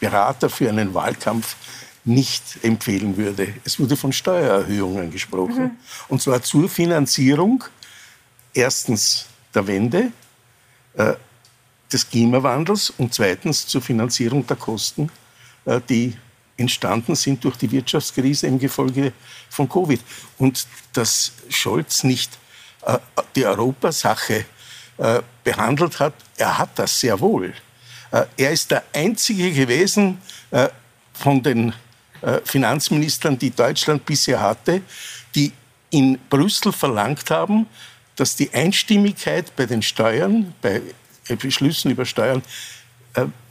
Berater 0.00 0.48
für 0.48 0.68
einen 0.68 0.94
Wahlkampf 0.94 1.56
nicht 2.04 2.42
empfehlen 2.62 3.16
würde. 3.16 3.54
Es 3.64 3.80
wurde 3.80 3.96
von 3.96 4.12
Steuererhöhungen 4.12 5.10
gesprochen. 5.10 5.62
Mhm. 5.62 5.76
Und 6.08 6.22
zwar 6.22 6.42
zur 6.42 6.68
Finanzierung 6.68 7.64
erstens 8.54 9.26
der 9.54 9.66
Wende, 9.66 10.12
äh, 10.94 11.14
des 11.92 12.08
Klimawandels 12.08 12.90
und 12.90 13.14
zweitens 13.14 13.66
zur 13.66 13.80
Finanzierung 13.80 14.46
der 14.46 14.56
Kosten, 14.56 15.10
äh, 15.64 15.80
die 15.88 16.16
entstanden 16.56 17.14
sind 17.14 17.44
durch 17.44 17.56
die 17.56 17.70
Wirtschaftskrise 17.70 18.46
im 18.46 18.58
Gefolge 18.58 19.12
von 19.50 19.68
Covid. 19.68 20.00
Und 20.38 20.66
dass 20.92 21.32
Scholz 21.50 22.02
nicht 22.02 22.38
äh, 22.86 22.98
die 23.34 23.44
Europasache 23.44 24.46
äh, 24.98 25.20
behandelt 25.44 26.00
hat, 26.00 26.14
er 26.38 26.56
hat 26.58 26.70
das 26.76 26.98
sehr 27.00 27.20
wohl. 27.20 27.52
Äh, 28.10 28.24
er 28.36 28.50
ist 28.50 28.70
der 28.70 28.82
Einzige 28.94 29.52
gewesen 29.52 30.20
äh, 30.50 30.68
von 31.12 31.42
den 31.42 31.72
Finanzministern, 32.44 33.38
die 33.38 33.50
Deutschland 33.50 34.04
bisher 34.04 34.40
hatte, 34.40 34.80
die 35.34 35.52
in 35.90 36.18
Brüssel 36.30 36.72
verlangt 36.72 37.30
haben, 37.30 37.66
dass 38.16 38.34
die 38.34 38.52
Einstimmigkeit 38.52 39.54
bei 39.54 39.66
den 39.66 39.82
Steuern, 39.82 40.52
bei 40.60 40.80
Beschlüssen 41.28 41.90
über 41.90 42.04
Steuern, 42.04 42.42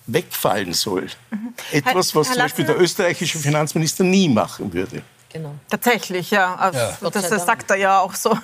wegfallen 0.07 0.73
soll. 0.73 1.07
Mhm. 1.29 1.53
Etwas, 1.71 2.13
was 2.15 2.27
zum 2.27 2.37
Beispiel 2.37 2.65
der 2.65 2.81
österreichische 2.81 3.37
Finanzminister 3.37 4.03
nie 4.03 4.27
machen 4.27 4.73
würde. 4.73 5.03
Genau. 5.35 5.53
Tatsächlich, 5.69 6.31
ja. 6.31 6.55
Also, 6.55 6.79
ja. 6.79 7.09
Das, 7.11 7.27
das 7.27 7.45
sagt 7.45 7.69
er 7.69 7.75
ja 7.75 7.99
auch 7.99 8.13
so. 8.13 8.37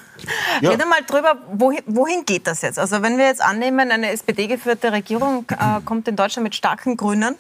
Ja. 0.60 0.72
Rede 0.72 0.86
mal 0.86 1.00
drüber, 1.08 1.38
wohin, 1.54 1.82
wohin, 1.86 2.26
geht 2.26 2.46
das 2.48 2.62
jetzt? 2.62 2.78
Also 2.78 3.02
wenn 3.02 3.18
wir 3.18 3.28
jetzt 3.28 3.42
annehmen, 3.42 3.92
eine 3.92 4.12
SPD-geführte 4.12 4.92
Regierung 4.92 5.46
äh, 5.50 5.80
kommt 5.86 6.10
in 6.10 6.18
Deutschland 6.18 6.44
mit 6.44 6.54
starken 6.54 6.98
Grünen, 6.98 7.38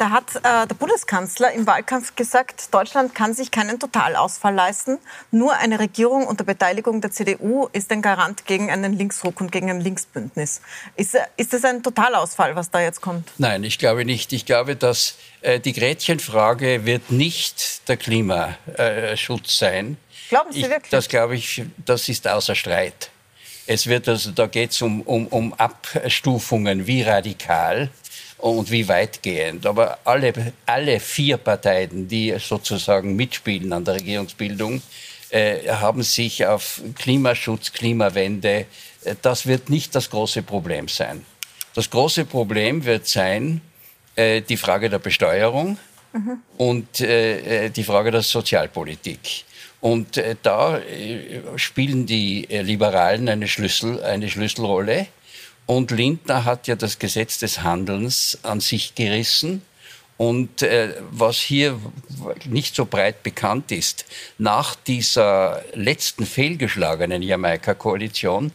da 0.00 0.10
hat 0.10 0.36
äh, 0.36 0.66
der 0.66 0.74
Bundeskanzler 0.78 1.52
im 1.52 1.66
Wahlkampf 1.66 2.16
gesagt, 2.16 2.72
Deutschland 2.72 3.14
kann 3.14 3.34
sich 3.34 3.50
keinen 3.50 3.78
Totalausfall 3.78 4.54
leisten. 4.54 4.98
Nur 5.30 5.54
eine 5.54 5.78
Regierung 5.78 6.26
unter 6.26 6.42
Beteiligung 6.42 7.02
der 7.02 7.10
CDU 7.10 7.68
ist 7.72 7.92
ein 7.92 8.00
Garant 8.00 8.46
gegen 8.46 8.70
einen 8.70 8.94
Linksruck 8.94 9.40
und 9.42 9.52
gegen 9.52 9.68
ein 9.68 9.80
Linksbündnis. 9.80 10.62
Ist, 10.96 11.18
ist 11.36 11.52
das 11.52 11.64
ein 11.64 11.82
Totalausfall, 11.82 12.56
was 12.56 12.70
da 12.70 12.80
jetzt 12.80 13.02
kommt? 13.02 13.30
Nein, 13.36 13.62
ich 13.62 13.78
glaube 13.78 14.06
nicht. 14.06 14.32
Ich 14.32 14.46
glaube, 14.46 14.74
dass 14.74 15.16
äh, 15.42 15.60
die 15.60 15.74
Gretchenfrage 15.74 16.86
wird 16.86 17.10
nicht 17.10 17.86
der 17.88 17.98
Klimaschutz 17.98 19.58
sein. 19.58 19.98
Glauben 20.30 20.50
Sie 20.50 20.60
ich, 20.60 20.70
wirklich? 20.70 20.90
Das 20.90 21.08
glaube 21.08 21.34
ich, 21.34 21.62
das 21.84 22.08
ist 22.08 22.26
außer 22.26 22.54
Streit. 22.54 23.10
Es 23.66 23.86
wird 23.86 24.08
also, 24.08 24.30
da 24.30 24.46
geht 24.46 24.70
es 24.70 24.80
um, 24.80 25.02
um, 25.02 25.26
um 25.26 25.52
Abstufungen, 25.54 26.86
wie 26.86 27.02
radikal 27.02 27.90
und 28.40 28.70
wie 28.70 28.88
weitgehend. 28.88 29.66
Aber 29.66 29.98
alle, 30.04 30.32
alle 30.66 31.00
vier 31.00 31.36
Parteien, 31.36 32.08
die 32.08 32.34
sozusagen 32.38 33.16
mitspielen 33.16 33.72
an 33.72 33.84
der 33.84 33.94
Regierungsbildung, 33.94 34.82
äh, 35.30 35.68
haben 35.68 36.02
sich 36.02 36.44
auf 36.46 36.80
Klimaschutz, 36.96 37.72
Klimawende, 37.72 38.66
äh, 39.04 39.14
das 39.22 39.46
wird 39.46 39.70
nicht 39.70 39.94
das 39.94 40.10
große 40.10 40.42
Problem 40.42 40.88
sein. 40.88 41.24
Das 41.74 41.88
große 41.88 42.24
Problem 42.24 42.84
wird 42.84 43.06
sein, 43.06 43.60
äh, 44.16 44.42
die 44.42 44.56
Frage 44.56 44.90
der 44.90 44.98
Besteuerung 44.98 45.78
mhm. 46.12 46.38
und 46.56 47.00
äh, 47.00 47.66
äh, 47.66 47.70
die 47.70 47.84
Frage 47.84 48.10
der 48.10 48.22
Sozialpolitik. 48.22 49.44
Und 49.80 50.18
äh, 50.18 50.36
da 50.42 50.78
spielen 51.56 52.04
die 52.04 52.46
Liberalen 52.50 53.30
eine, 53.30 53.48
Schlüssel, 53.48 54.02
eine 54.02 54.28
Schlüsselrolle. 54.28 55.06
Und 55.70 55.92
Lindner 55.92 56.44
hat 56.44 56.66
ja 56.66 56.74
das 56.74 56.98
Gesetz 56.98 57.38
des 57.38 57.62
Handelns 57.62 58.40
an 58.42 58.58
sich 58.58 58.96
gerissen. 58.96 59.62
Und 60.16 60.62
äh, 60.62 60.96
was 61.12 61.36
hier 61.36 61.78
nicht 62.44 62.74
so 62.74 62.86
breit 62.86 63.22
bekannt 63.22 63.70
ist, 63.70 64.04
nach 64.36 64.74
dieser 64.74 65.62
letzten 65.74 66.26
fehlgeschlagenen 66.26 67.22
Jamaika-Koalition 67.22 68.50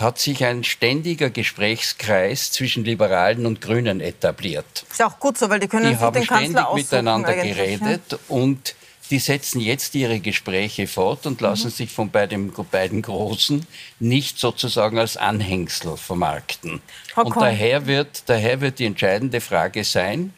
hat 0.00 0.18
sich 0.18 0.44
ein 0.44 0.64
ständiger 0.64 1.30
Gesprächskreis 1.30 2.50
zwischen 2.50 2.84
Liberalen 2.84 3.46
und 3.46 3.60
Grünen 3.60 4.00
etabliert. 4.00 4.84
Ist 4.90 5.04
auch 5.04 5.20
gut 5.20 5.38
so, 5.38 5.48
weil 5.48 5.60
die 5.60 5.68
können 5.68 5.90
die 5.90 5.96
haben 5.96 6.14
den 6.14 6.24
ständig 6.24 6.64
miteinander 6.74 7.32
geredet 7.32 8.02
ja. 8.10 8.18
und 8.26 8.74
die 9.10 9.18
setzen 9.18 9.60
jetzt 9.60 9.94
ihre 9.94 10.20
Gespräche 10.20 10.86
fort 10.86 11.26
und 11.26 11.40
lassen 11.40 11.68
mhm. 11.68 11.72
sich 11.72 11.90
von 11.90 12.10
beiden, 12.10 12.52
beiden 12.70 13.02
Großen 13.02 13.66
nicht 14.00 14.38
sozusagen 14.38 14.98
als 14.98 15.16
Anhängsel 15.16 15.96
vermarkten. 15.96 16.80
Okay. 17.14 17.26
Und 17.26 17.36
daher 17.36 17.86
wird, 17.86 18.24
daher 18.26 18.60
wird 18.60 18.78
die 18.78 18.86
entscheidende 18.86 19.40
Frage 19.40 19.84
sein, 19.84 20.32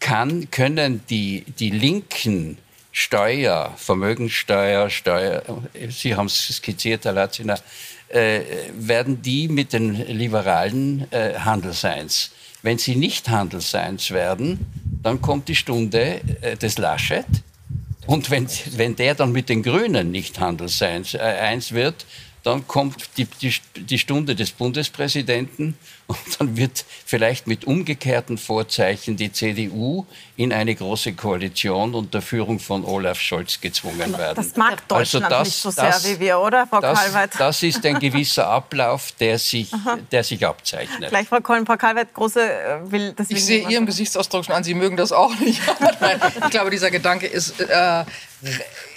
kann, 0.00 0.50
können 0.50 1.02
die, 1.08 1.44
die 1.58 1.70
linken 1.70 2.58
Steuer, 2.90 3.72
Vermögenssteuer, 3.76 4.90
Steuer, 4.90 5.42
Sie 5.88 6.14
haben 6.14 6.26
es 6.26 6.56
skizziert, 6.56 7.04
Herr 7.04 7.12
Latziner, 7.12 7.58
äh, 8.08 8.40
werden 8.74 9.22
die 9.22 9.48
mit 9.48 9.72
den 9.72 9.94
Liberalen 9.94 11.10
äh, 11.10 11.34
Handelsseins. 11.38 12.32
Wenn 12.60 12.78
sie 12.78 12.96
nicht 12.96 13.30
Handelsseins 13.30 14.10
werden, 14.10 14.66
dann 15.02 15.22
kommt 15.22 15.48
die 15.48 15.54
Stunde 15.54 16.20
äh, 16.42 16.56
des 16.56 16.76
Laschet. 16.78 17.24
Und 18.06 18.30
wenn, 18.30 18.48
wenn 18.76 18.96
der 18.96 19.14
dann 19.14 19.32
mit 19.32 19.48
den 19.48 19.62
Grünen 19.62 20.10
nicht 20.10 20.40
Handelsseins 20.40 21.14
äh, 21.14 21.18
eins 21.18 21.72
wird, 21.72 22.04
dann 22.42 22.66
kommt 22.66 22.96
die, 23.16 23.26
die, 23.40 23.54
die 23.76 23.98
Stunde 23.98 24.34
des 24.34 24.50
Bundespräsidenten 24.50 25.76
und 26.26 26.40
dann 26.40 26.56
wird 26.56 26.84
vielleicht 27.04 27.46
mit 27.46 27.64
umgekehrten 27.64 28.38
Vorzeichen 28.38 29.16
die 29.16 29.32
CDU 29.32 30.06
in 30.36 30.52
eine 30.52 30.74
große 30.74 31.12
Koalition 31.12 31.94
unter 31.94 32.22
Führung 32.22 32.58
von 32.58 32.84
Olaf 32.84 33.20
Scholz 33.20 33.60
gezwungen 33.60 34.16
werden. 34.16 34.36
Das 34.36 34.56
mag 34.56 34.86
Deutschland 34.88 35.26
also 35.26 35.36
das, 35.36 35.48
nicht 35.48 35.56
so 35.56 35.70
sehr 35.70 35.84
das, 35.84 36.08
wie 36.08 36.20
wir, 36.20 36.38
oder, 36.38 36.66
Frau 36.66 36.80
das, 36.80 36.98
Kalweit? 36.98 37.30
Das 37.38 37.62
ist 37.62 37.84
ein 37.84 37.98
gewisser 37.98 38.46
Ablauf, 38.48 39.12
der 39.12 39.38
sich, 39.38 39.70
der 40.10 40.24
sich 40.24 40.44
abzeichnet. 40.46 41.10
Gleich, 41.10 41.28
Frau 41.28 41.40
Kolm, 41.40 41.66
Frau 41.66 41.76
Kalweit, 41.76 42.12
große 42.14 42.40
äh, 42.40 42.90
will 42.90 43.12
das 43.12 43.30
Ich 43.30 43.44
sehe 43.44 43.68
Ihrem 43.68 43.86
Gesichtsausdruck 43.86 44.44
schon 44.44 44.54
an, 44.54 44.64
Sie 44.64 44.74
mögen 44.74 44.96
das 44.96 45.12
auch 45.12 45.34
nicht. 45.38 45.60
Nein, 46.00 46.20
ich 46.42 46.50
glaube, 46.50 46.70
dieser 46.70 46.90
Gedanke 46.90 47.26
ist, 47.26 47.60
äh, 47.60 48.04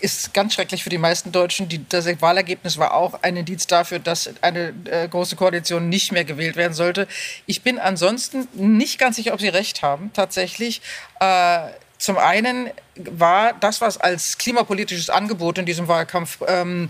ist 0.02 0.34
ganz 0.34 0.54
schrecklich 0.54 0.84
für 0.84 0.90
die 0.90 0.98
meisten 0.98 1.32
Deutschen. 1.32 1.70
Die, 1.70 1.88
das 1.88 2.06
Wahlergebnis 2.22 2.78
war 2.78 2.94
auch 2.94 3.22
ein 3.22 3.38
Indiz 3.38 3.68
dafür, 3.68 4.00
dass 4.00 4.30
eine 4.42 4.74
äh, 4.86 5.08
große 5.08 5.36
Koalition 5.36 5.90
nicht 5.90 6.12
mehr 6.12 6.26
gewählt 6.26 6.56
werden 6.56 6.74
sollte. 6.74 7.05
Ich 7.46 7.62
bin 7.62 7.80
ansonsten 7.80 8.48
nicht 8.54 9.00
ganz 9.00 9.16
sicher, 9.16 9.34
ob 9.34 9.42
Sie 9.42 9.50
recht 9.50 9.82
haben, 9.82 10.12
tatsächlich. 10.14 10.82
Äh, 11.20 11.70
zum 11.98 12.18
einen 12.18 12.72
war 12.98 13.54
das, 13.54 13.82
was 13.82 13.98
als 13.98 14.38
klimapolitisches 14.38 15.10
Angebot 15.10 15.58
in 15.58 15.66
diesem 15.66 15.88
Wahlkampf 15.88 16.40
ähm, 16.48 16.90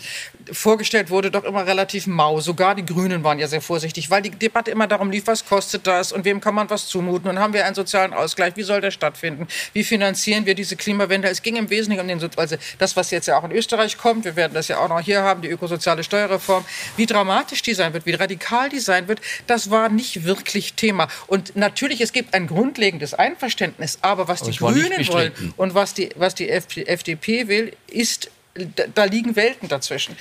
vorgestellt 0.51 1.09
wurde, 1.09 1.31
doch 1.31 1.43
immer 1.43 1.65
relativ 1.65 2.05
mau. 2.05 2.39
Sogar 2.39 2.75
die 2.75 2.85
Grünen 2.85 3.23
waren 3.23 3.39
ja 3.39 3.47
sehr 3.47 3.61
vorsichtig, 3.61 4.11
weil 4.11 4.21
die 4.21 4.29
Debatte 4.29 4.69
immer 4.69 4.87
darum 4.87 5.09
lief, 5.09 5.25
was 5.25 5.45
kostet 5.45 5.87
das 5.87 6.11
und 6.11 6.23
wem 6.23 6.41
kann 6.41 6.53
man 6.53 6.69
was 6.69 6.87
zumuten 6.87 7.29
und 7.29 7.39
haben 7.39 7.53
wir 7.53 7.65
einen 7.65 7.75
sozialen 7.75 8.13
Ausgleich, 8.13 8.55
wie 8.55 8.63
soll 8.63 8.81
der 8.81 8.91
stattfinden, 8.91 9.47
wie 9.73 9.83
finanzieren 9.83 10.45
wir 10.45 10.53
diese 10.53 10.75
Klimawende. 10.75 11.27
Es 11.27 11.41
ging 11.41 11.55
im 11.55 11.69
Wesentlichen 11.69 12.01
um 12.01 12.07
den, 12.07 12.29
also 12.35 12.55
das, 12.77 12.95
was 12.95 13.09
jetzt 13.09 13.27
ja 13.27 13.37
auch 13.37 13.43
in 13.43 13.51
Österreich 13.51 13.97
kommt, 13.97 14.25
wir 14.25 14.35
werden 14.35 14.53
das 14.53 14.67
ja 14.67 14.77
auch 14.77 14.89
noch 14.89 14.99
hier 14.99 15.23
haben, 15.23 15.41
die 15.41 15.49
ökosoziale 15.49 16.03
Steuerreform, 16.03 16.65
wie 16.97 17.07
dramatisch 17.07 17.63
die 17.63 17.73
sein 17.73 17.93
wird, 17.93 18.05
wie 18.05 18.13
radikal 18.13 18.69
die 18.69 18.79
sein 18.79 19.07
wird, 19.07 19.21
das 19.47 19.71
war 19.71 19.89
nicht 19.89 20.23
wirklich 20.23 20.75
Thema. 20.75 21.07
Und 21.25 21.55
natürlich, 21.55 22.01
es 22.01 22.13
gibt 22.13 22.35
ein 22.35 22.45
grundlegendes 22.45 23.15
Einverständnis, 23.15 23.97
aber 24.01 24.27
was 24.27 24.41
aber 24.41 24.51
die 24.51 24.57
Grünen 24.57 24.94
wollen 25.09 25.53
und 25.57 25.73
was 25.73 25.93
die, 25.93 26.09
was 26.15 26.35
die 26.35 26.49
FDP 26.49 27.47
will, 27.47 27.73
ist, 27.87 28.31
da 28.93 29.03
liegen 29.03 29.35
Welten 29.35 29.67
dazwischen. 29.67 30.15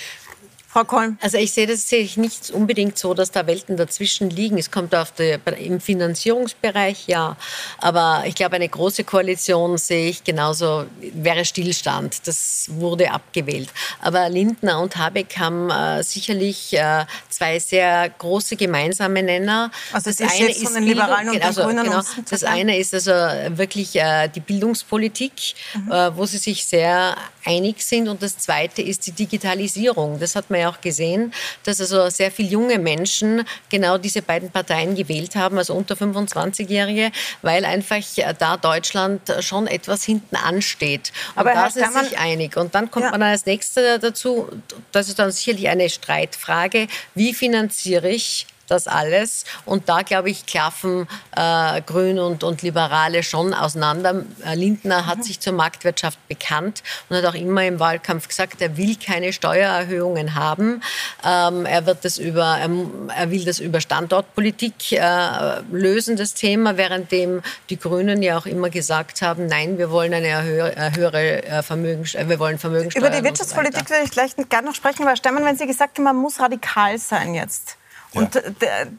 Frau 0.75 0.83
Kolm. 0.83 1.19
Also 1.21 1.39
ich 1.39 1.53
sehe 1.53 1.69
das 1.69 1.89
sehe 1.89 2.01
ich 2.01 2.17
nicht 2.17 2.51
unbedingt 2.51 2.99
so, 2.99 3.15
dass 3.15 3.31
da 3.31 3.47
Welten 3.47 3.77
dazwischen 3.77 4.29
liegen. 4.29 4.59
Es 4.59 4.73
kommt 4.73 4.93
auf 4.93 5.13
die, 5.13 5.39
im 5.65 5.81
Finanzierungsbereich 5.81 7.07
ja, 7.07 7.37
aber 7.79 8.25
ich 8.27 8.35
glaube 8.35 8.57
eine 8.57 8.69
große 8.69 9.05
Koalition 9.05 9.79
sehe 9.79 10.09
ich 10.09 10.25
genauso 10.25 10.87
wäre 11.13 11.45
Stillstand. 11.45 12.27
Das 12.27 12.67
wurde 12.73 13.13
abgewählt. 13.13 13.69
Aber 14.01 14.29
Lindner 14.29 14.81
und 14.81 14.97
Habeck 14.97 15.39
haben 15.39 15.71
äh, 15.71 16.03
sicherlich 16.03 16.73
äh, 16.73 17.05
zwei 17.29 17.61
sehr 17.61 18.09
große 18.09 18.57
gemeinsame 18.57 19.23
Nenner. 19.23 19.71
Also 19.93 20.11
das, 20.11 20.17
das 20.17 20.33
eine 20.33 20.51
ist 20.51 20.65
von 20.65 20.75
den 20.75 20.83
Liberalen 20.83 21.29
und 21.31 21.45
also, 21.45 21.63
Grünen 21.63 21.85
genau, 21.85 22.03
Das 22.29 22.43
eine 22.43 22.77
ist 22.77 22.93
also 22.93 23.13
wirklich 23.57 23.95
äh, 23.95 24.27
die 24.27 24.41
Bildungspolitik, 24.41 25.55
mhm. 25.75 25.93
Äh, 25.93 26.17
wo 26.17 26.27
sie 26.27 26.39
sich 26.39 26.67
sehr 26.67 27.15
einig 27.45 27.83
sind, 27.83 28.09
und 28.09 28.23
das 28.23 28.39
zweite 28.39 28.83
ist 28.83 29.07
die 29.07 29.13
Digitalisierung. 29.13 30.19
Das 30.19 30.37
hat 30.37 30.51
man 30.51 30.61
ja 30.61 30.71
auch 30.71 30.81
gesehen, 30.81 31.33
dass 31.65 31.81
also 31.81 32.09
sehr 32.11 32.31
viele 32.31 32.49
junge 32.49 32.79
Menschen 32.79 33.45
genau 33.69 33.99
diese 33.99 34.23
beiden 34.23 34.51
Parteien 34.51 34.95
gewählt 34.95 35.37
haben, 35.37 35.59
also 35.59 35.75
unter 35.75 35.95
25-Jährige, 35.95 37.13
weil 37.43 37.65
einfach 37.65 38.03
da 38.39 38.57
Deutschland 38.57 39.21
schon 39.41 39.67
etwas 39.67 40.05
hinten 40.05 40.37
ansteht. 40.37 41.13
Und 41.35 41.41
Aber 41.41 41.53
da 41.53 41.71
sind 41.71 41.93
sich 41.93 42.19
einig. 42.19 42.57
Und 42.57 42.75
dann 42.75 42.91
kommt 42.91 43.07
ja. 43.07 43.11
man 43.11 43.23
als 43.23 43.47
Nächster 43.47 43.99
dazu, 43.99 44.49
das 44.93 45.09
ist 45.09 45.19
dann 45.19 45.31
sicherlich 45.31 45.69
eine 45.69 45.89
Streitfrage, 45.89 46.87
wie 47.15 47.35
finanziere 47.35 48.09
ich 48.11 48.47
das 48.69 48.87
alles. 48.87 49.45
Und 49.65 49.89
da, 49.89 50.03
glaube 50.03 50.31
ich, 50.31 50.47
klaffen 50.47 51.07
äh, 51.37 51.81
Grün 51.83 52.19
und, 52.19 52.45
und 52.45 52.63
Liberale 52.63 53.23
schon 53.23 53.55
auseinander. 53.55 54.25
Äh, 54.45 54.55
Lindner 54.55 55.07
hat 55.07 55.19
mhm. 55.19 55.23
sich 55.23 55.41
zur 55.41 55.53
Marktwirtschaft 55.53 56.19
bekannt 56.29 56.83
und 57.09 57.17
hat 57.17 57.25
auch 57.25 57.35
immer 57.35 57.65
im 57.65 57.81
Wahlkampf 57.81 58.29
gesagt, 58.29 58.61
er 58.61 58.77
will 58.77 58.97
keine 58.97 59.33
Steuererhöhungen 59.33 60.35
haben. 60.35 60.83
Ähm, 61.25 61.67
er, 61.67 61.87
wird 61.87 62.05
das 62.05 62.19
über, 62.19 62.59
er, 62.59 62.71
er 63.17 63.31
will 63.31 63.45
das 63.45 63.59
über 63.61 63.81
Standortpolitik 63.81 64.93
äh, 64.93 65.61
lösen, 65.71 66.17
das 66.17 66.35
Thema, 66.35 66.77
währenddem 66.77 67.43
die 67.71 67.79
Grünen 67.79 68.23
ja 68.23 68.39
auch 68.39 68.47
immer 68.47 68.71
gesagt 68.71 69.23
haben, 69.23 69.47
nein, 69.47 69.79
wir 69.79 69.91
wollen 69.91 70.15
eine 70.15 70.43
höhere, 70.43 70.97
höhere 70.97 71.43
äh, 71.45 71.63
Vermögens, 71.63 72.15
wir 72.15 72.39
wollen 72.39 72.59
Vermögenssteuer. 72.59 73.07
Über 73.07 73.17
die 73.17 73.25
Wirtschaftspolitik 73.25 73.89
so 73.89 73.95
würde 73.95 74.05
ich 74.05 74.11
gleich 74.11 74.35
gerne 74.49 74.69
noch 74.69 74.75
sprechen, 74.75 75.05
weil 75.05 75.17
Stemmen, 75.17 75.45
wenn 75.45 75.57
Sie 75.57 75.67
gesagt 75.67 75.99
haben, 75.99 76.05
man 76.05 76.17
muss 76.17 76.41
radikal 76.41 76.99
sein 76.99 77.35
jetzt. 77.35 77.77
Und 78.15 78.35
ja. 78.35 78.43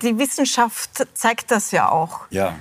die 0.01 0.17
Wissenschaft 0.17 0.89
zeigt 1.13 1.51
das 1.51 1.71
ja 1.71 1.89
auch. 1.89 2.21
Ja. 2.29 2.55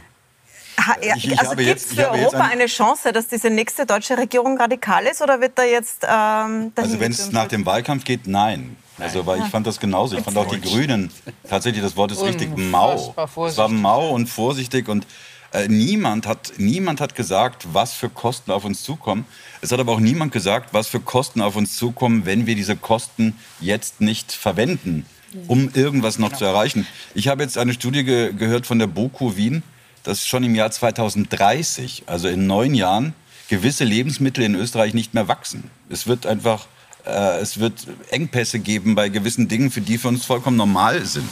Ich, 1.00 1.30
ich 1.30 1.38
also 1.38 1.54
gibt 1.56 1.76
es 1.76 1.94
für 1.94 2.10
Europa 2.10 2.38
ein 2.38 2.52
eine 2.52 2.66
Chance, 2.66 3.12
dass 3.12 3.28
diese 3.28 3.48
nächste 3.48 3.86
deutsche 3.86 4.18
Regierung 4.18 4.58
radikal 4.58 5.06
ist 5.06 5.22
oder 5.22 5.40
wird 5.40 5.58
da 5.58 5.62
jetzt 5.62 6.02
ähm, 6.02 6.72
Also 6.74 7.00
wenn 7.00 7.12
es 7.12 7.30
nach 7.32 7.48
dem 7.48 7.64
Wahlkampf 7.64 8.04
geht, 8.04 8.26
nein. 8.26 8.76
Also 8.98 9.26
weil 9.26 9.40
ich 9.40 9.46
fand 9.46 9.66
das 9.66 9.80
genauso. 9.80 10.16
Ich 10.16 10.24
fand 10.24 10.36
auch 10.36 10.48
die 10.48 10.60
Grünen 10.60 11.10
tatsächlich 11.48 11.82
das 11.82 11.96
Wort 11.96 12.12
ist 12.12 12.22
richtig 12.22 12.56
mau. 12.56 13.14
Es 13.46 13.56
war 13.56 13.68
mau 13.68 14.10
und 14.10 14.28
vorsichtig 14.28 14.88
und 14.88 15.06
äh, 15.52 15.68
niemand 15.68 16.26
hat 16.26 16.52
niemand 16.58 17.00
hat 17.00 17.14
gesagt, 17.14 17.66
was 17.72 17.92
für 17.92 18.08
Kosten 18.08 18.50
auf 18.50 18.64
uns 18.64 18.82
zukommen. 18.82 19.26
Es 19.60 19.72
hat 19.72 19.80
aber 19.80 19.92
auch 19.92 20.00
niemand 20.00 20.32
gesagt, 20.32 20.74
was 20.74 20.88
für 20.88 21.00
Kosten 21.00 21.40
auf 21.40 21.56
uns 21.56 21.76
zukommen, 21.76 22.26
wenn 22.26 22.46
wir 22.46 22.54
diese 22.54 22.76
Kosten 22.76 23.38
jetzt 23.60 24.00
nicht 24.00 24.32
verwenden 24.32 25.06
um 25.48 25.70
irgendwas 25.74 26.18
noch 26.18 26.32
zu 26.32 26.44
erreichen. 26.44 26.86
Ich 27.14 27.28
habe 27.28 27.42
jetzt 27.42 27.58
eine 27.58 27.72
Studie 27.72 28.04
ge 28.04 28.32
gehört 28.32 28.66
von 28.66 28.78
der 28.78 28.86
BOKU 28.86 29.36
Wien, 29.36 29.62
dass 30.02 30.26
schon 30.26 30.44
im 30.44 30.54
Jahr 30.54 30.70
2030, 30.70 32.04
also 32.06 32.28
in 32.28 32.46
neun 32.46 32.74
Jahren, 32.74 33.14
gewisse 33.48 33.84
Lebensmittel 33.84 34.44
in 34.44 34.54
Österreich 34.54 34.94
nicht 34.94 35.14
mehr 35.14 35.28
wachsen. 35.28 35.70
Es 35.88 36.06
wird 36.06 36.26
einfach 36.26 36.66
äh, 37.06 37.40
es 37.40 37.60
wird 37.60 37.86
Engpässe 38.10 38.58
geben 38.58 38.94
bei 38.94 39.10
gewissen 39.10 39.48
Dingen, 39.48 39.70
für 39.70 39.82
die 39.82 39.98
für 39.98 40.08
uns 40.08 40.24
vollkommen 40.24 40.56
normal 40.56 41.04
sind. 41.04 41.28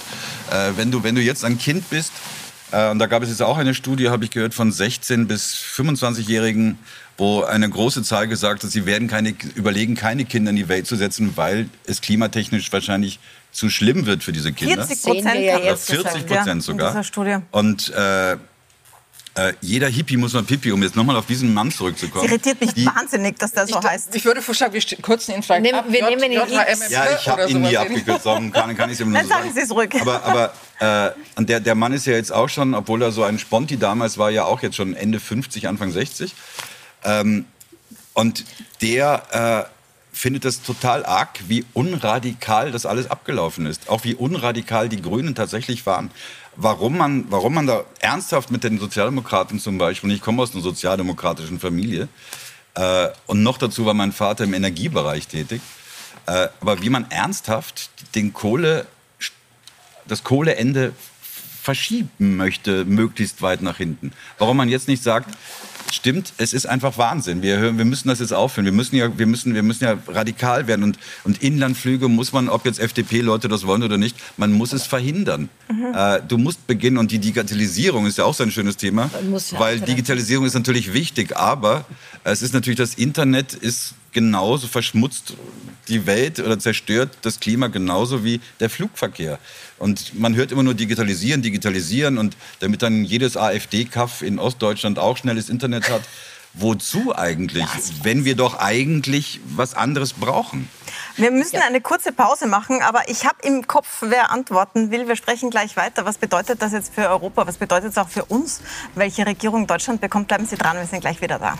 Äh, 0.50 0.72
wenn, 0.76 0.90
du, 0.90 1.02
wenn 1.02 1.14
du 1.14 1.22
jetzt 1.22 1.44
ein 1.44 1.58
Kind 1.58 1.88
bist, 1.88 2.12
Äh, 2.72 2.90
und 2.90 2.98
da 2.98 3.06
gab 3.06 3.22
es 3.22 3.28
jetzt 3.28 3.42
auch 3.42 3.58
eine 3.58 3.74
Studie, 3.74 4.08
habe 4.08 4.24
ich 4.24 4.30
gehört, 4.30 4.54
von 4.54 4.72
16 4.72 5.28
bis 5.28 5.54
25-Jährigen, 5.54 6.78
wo 7.18 7.42
eine 7.42 7.68
große 7.68 8.02
Zahl 8.02 8.26
gesagt 8.26 8.64
hat, 8.64 8.70
sie 8.70 8.86
werden 8.86 9.06
keine, 9.06 9.34
überlegen, 9.54 9.94
keine 9.94 10.24
Kinder 10.24 10.50
in 10.50 10.56
die 10.56 10.68
Welt 10.68 10.86
zu 10.86 10.96
setzen, 10.96 11.36
weil 11.36 11.68
es 11.84 12.00
klimatechnisch 12.00 12.72
wahrscheinlich 12.72 13.20
zu 13.52 13.70
schlimm 13.70 14.06
wird 14.06 14.24
für 14.24 14.32
diese 14.32 14.52
Kinder. 14.52 14.84
40 14.86 15.02
Prozent, 15.02 15.40
ja 15.40 15.76
40 15.76 16.26
Prozent 16.26 16.62
sogar. 16.62 16.88
In 16.88 16.94
dieser 16.94 17.04
Studie. 17.04 17.36
Und 17.50 17.92
äh, 17.94 18.36
äh, 19.34 19.54
jeder 19.62 19.88
Hippie 19.88 20.18
muss 20.18 20.34
mal 20.34 20.42
Pipi, 20.42 20.72
um 20.72 20.82
jetzt 20.82 20.94
nochmal 20.94 21.16
auf 21.16 21.24
diesen 21.24 21.54
Mann 21.54 21.70
zurückzukommen. 21.70 22.26
Es 22.26 22.30
irritiert 22.30 22.60
mich 22.60 22.74
die, 22.74 22.84
wahnsinnig, 22.84 23.38
dass 23.38 23.52
der 23.52 23.66
so 23.66 23.78
ich, 23.78 23.84
heißt. 23.84 24.14
Ich 24.14 24.24
würde 24.26 24.42
vorschlagen, 24.42 24.74
wir 24.74 24.82
kürzen 24.82 25.34
ihn 25.34 25.42
vielleicht 25.42 25.62
Nehm, 25.62 25.74
ab. 25.74 25.86
Wir 25.88 26.06
nehmen 26.06 26.22
ihn 26.24 26.32
J, 26.32 26.50
Ja, 26.50 27.16
ich 27.18 27.28
habe 27.28 27.48
ihn 27.48 27.62
nie 27.62 27.76
abgekürzt, 27.76 28.26
darum 28.26 28.52
kann, 28.52 28.76
kann 28.76 28.90
ich 28.90 28.94
es 28.94 29.00
immer 29.00 29.12
nur 29.12 29.20
Dann 29.20 29.28
sagen 29.28 29.50
Sie 29.54 29.60
es 29.60 29.70
ruhig. 29.70 29.90
Aber, 30.00 30.52
aber 30.80 31.14
äh, 31.38 31.44
der, 31.44 31.60
der 31.60 31.74
Mann 31.74 31.94
ist 31.94 32.06
ja 32.06 32.12
jetzt 32.12 32.30
auch 32.30 32.50
schon, 32.50 32.74
obwohl 32.74 33.00
er 33.00 33.10
so 33.10 33.22
ein 33.22 33.38
Sponti 33.38 33.78
damals 33.78 34.18
war, 34.18 34.30
ja 34.30 34.44
auch 34.44 34.60
jetzt 34.60 34.76
schon 34.76 34.94
Ende 34.94 35.18
50, 35.18 35.66
Anfang 35.66 35.90
60. 35.90 36.34
Ähm, 37.04 37.46
und 38.12 38.44
der 38.82 39.70
findet 40.12 40.44
das 40.44 40.62
total 40.62 41.04
arg, 41.06 41.40
wie 41.48 41.64
unradikal 41.72 42.70
das 42.70 42.86
alles 42.86 43.10
abgelaufen 43.10 43.66
ist. 43.66 43.88
Auch 43.88 44.04
wie 44.04 44.14
unradikal 44.14 44.88
die 44.88 45.00
Grünen 45.00 45.34
tatsächlich 45.34 45.86
waren 45.86 46.10
warum 46.56 46.96
man, 46.96 47.24
warum 47.30 47.54
man 47.54 47.66
da 47.66 47.84
ernsthaft 48.00 48.50
mit 48.50 48.64
den 48.64 48.78
Sozialdemokraten 48.78 49.58
zum 49.58 49.78
Beispiel, 49.78 50.10
und 50.10 50.16
ich 50.16 50.22
komme 50.22 50.42
aus 50.42 50.52
einer 50.52 50.62
sozialdemokratischen 50.62 51.60
Familie, 51.60 52.08
äh, 52.74 53.08
und 53.26 53.42
noch 53.42 53.58
dazu 53.58 53.86
war 53.86 53.94
mein 53.94 54.12
Vater 54.12 54.44
im 54.44 54.54
Energiebereich 54.54 55.26
tätig, 55.28 55.60
äh, 56.26 56.48
aber 56.60 56.82
wie 56.82 56.90
man 56.90 57.10
ernsthaft 57.10 57.90
den 58.14 58.32
Kohle, 58.32 58.86
das 60.06 60.24
Kohleende 60.24 60.92
verschieben 61.62 62.36
möchte, 62.36 62.84
möglichst 62.84 63.40
weit 63.40 63.62
nach 63.62 63.76
hinten. 63.76 64.12
Warum 64.38 64.56
man 64.56 64.68
jetzt 64.68 64.88
nicht 64.88 65.02
sagt, 65.02 65.30
stimmt, 65.90 66.32
es 66.38 66.52
ist 66.52 66.66
einfach 66.66 66.98
Wahnsinn. 66.98 67.42
Wir, 67.42 67.76
wir 67.76 67.84
müssen 67.84 68.08
das 68.08 68.20
jetzt 68.20 68.32
aufhören. 68.32 68.64
Wir 68.64 68.72
müssen 68.72 68.96
ja, 68.96 69.16
wir 69.18 69.26
müssen, 69.26 69.54
wir 69.54 69.62
müssen 69.62 69.84
ja 69.84 69.98
radikal 70.08 70.66
werden. 70.66 70.82
Und, 70.82 70.98
und 71.24 71.42
Inlandflüge 71.42 72.08
muss 72.08 72.32
man, 72.32 72.48
ob 72.48 72.64
jetzt 72.66 72.78
FDP-Leute 72.78 73.48
das 73.48 73.66
wollen 73.66 73.82
oder 73.82 73.98
nicht, 73.98 74.16
man 74.36 74.52
muss 74.52 74.72
es 74.72 74.86
verhindern. 74.86 75.48
Mhm. 75.70 75.94
Äh, 75.94 76.20
du 76.26 76.38
musst 76.38 76.66
beginnen. 76.66 76.98
Und 76.98 77.10
die 77.10 77.18
Digitalisierung 77.18 78.06
ist 78.06 78.18
ja 78.18 78.24
auch 78.24 78.34
so 78.34 78.42
ein 78.42 78.50
schönes 78.50 78.76
Thema, 78.76 79.10
weil 79.52 79.80
Digitalisierung 79.80 80.44
ist 80.44 80.54
natürlich 80.54 80.92
wichtig. 80.92 81.36
Aber 81.36 81.84
es 82.24 82.42
ist 82.42 82.54
natürlich, 82.54 82.78
das 82.78 82.94
Internet 82.94 83.54
ist 83.54 83.94
genauso 84.12 84.68
verschmutzt 84.68 85.34
die 85.88 86.06
Welt 86.06 86.38
oder 86.38 86.58
zerstört 86.58 87.18
das 87.22 87.40
Klima 87.40 87.68
genauso 87.68 88.24
wie 88.24 88.40
der 88.60 88.70
Flugverkehr. 88.70 89.38
Und 89.78 90.18
man 90.18 90.34
hört 90.34 90.52
immer 90.52 90.62
nur 90.62 90.74
digitalisieren, 90.74 91.42
digitalisieren 91.42 92.18
und 92.18 92.36
damit 92.60 92.82
dann 92.82 93.04
jedes 93.04 93.36
AfD-Kaff 93.36 94.22
in 94.22 94.38
Ostdeutschland 94.38 94.98
auch 94.98 95.16
schnelles 95.16 95.48
Internet 95.48 95.90
hat. 95.90 96.02
Wozu 96.54 97.16
eigentlich, 97.16 97.66
wenn 98.02 98.26
wir 98.26 98.36
doch 98.36 98.58
eigentlich 98.58 99.40
was 99.46 99.72
anderes 99.72 100.12
brauchen? 100.12 100.68
Wir 101.16 101.30
müssen 101.30 101.56
eine 101.56 101.80
kurze 101.80 102.12
Pause 102.12 102.46
machen, 102.46 102.82
aber 102.82 103.08
ich 103.08 103.24
habe 103.24 103.36
im 103.42 103.66
Kopf, 103.66 104.02
wer 104.02 104.30
antworten 104.30 104.90
will. 104.90 105.08
Wir 105.08 105.16
sprechen 105.16 105.48
gleich 105.48 105.76
weiter. 105.76 106.04
Was 106.04 106.18
bedeutet 106.18 106.60
das 106.60 106.72
jetzt 106.72 106.94
für 106.94 107.08
Europa? 107.08 107.46
Was 107.46 107.56
bedeutet 107.56 107.92
es 107.92 107.98
auch 107.98 108.10
für 108.10 108.26
uns? 108.26 108.60
Welche 108.94 109.24
Regierung 109.24 109.66
Deutschland 109.66 110.02
bekommt? 110.02 110.28
Bleiben 110.28 110.44
Sie 110.44 110.56
dran, 110.56 110.76
wir 110.76 110.84
sind 110.84 111.00
gleich 111.00 111.22
wieder 111.22 111.38
da. 111.38 111.56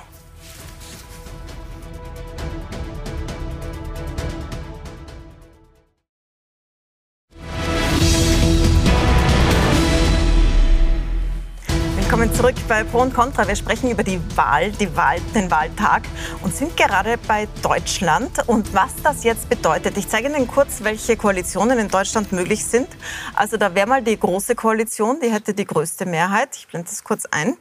Willkommen 12.23 12.41
zurück 12.41 12.69
bei 12.69 12.85
Pro 12.85 13.01
und 13.01 13.13
Contra. 13.13 13.49
Wir 13.49 13.57
sprechen 13.57 13.91
über 13.91 14.05
die 14.05 14.21
Wahl, 14.37 14.71
die 14.71 14.97
Wahl, 14.97 15.19
den 15.35 15.51
Wahltag 15.51 16.05
und 16.43 16.55
sind 16.55 16.77
gerade 16.77 17.19
bei 17.27 17.49
Deutschland 17.63 18.31
und 18.47 18.73
was 18.73 18.95
das 19.03 19.25
jetzt 19.25 19.49
bedeutet. 19.49 19.97
Ich 19.97 20.07
zeige 20.07 20.29
Ihnen 20.29 20.47
kurz, 20.47 20.85
welche 20.85 21.17
Koalitionen 21.17 21.81
in 21.81 21.89
Deutschland 21.89 22.31
möglich 22.31 22.65
sind. 22.65 22.87
Also 23.35 23.57
da 23.57 23.75
wäre 23.75 23.89
mal 23.89 24.03
die 24.03 24.17
große 24.17 24.55
Koalition, 24.55 25.19
die 25.21 25.33
hätte 25.33 25.53
die 25.53 25.65
größte 25.65 26.07
Mehrheit. 26.07 26.51
Ich 26.55 26.69
blende 26.69 26.89
das 26.89 27.03
kurz 27.03 27.27
ein. 27.27 27.57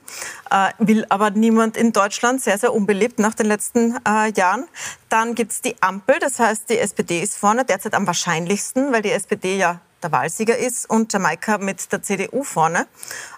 Äh, 0.52 0.70
will 0.78 1.08
aber 1.10 1.32
niemand 1.32 1.76
in 1.76 1.92
Deutschland, 1.92 2.44
sehr, 2.44 2.60
sehr 2.60 2.72
unbeliebt 2.72 3.18
nach 3.18 3.34
den 3.34 3.48
letzten 3.48 3.98
äh, 4.08 4.32
Jahren. 4.38 4.68
Dann 5.10 5.34
gibt 5.34 5.54
es 5.54 5.62
die 5.62 5.76
Ampel, 5.82 6.20
das 6.20 6.38
heißt, 6.38 6.70
die 6.70 6.78
SPD 6.78 7.20
ist 7.20 7.36
vorne, 7.36 7.66
derzeit 7.66 7.96
am 7.96 8.06
wahrscheinlichsten, 8.06 8.94
weil 8.94 9.02
die 9.02 9.12
SPD 9.12 9.58
ja 9.58 9.82
der 10.04 10.12
Wahlsieger 10.12 10.58
ist 10.58 10.88
und 10.88 11.12
Jamaika 11.12 11.58
mit 11.58 11.92
der 11.92 12.02
CDU 12.04 12.44
vorne. 12.44 12.88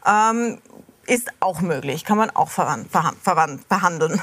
Ähm, 0.06 0.60
ist 1.06 1.30
auch 1.40 1.62
möglich, 1.62 2.06
kann 2.06 2.18
man 2.18 2.30
auch 2.30 2.50
verhandeln. 2.50 4.22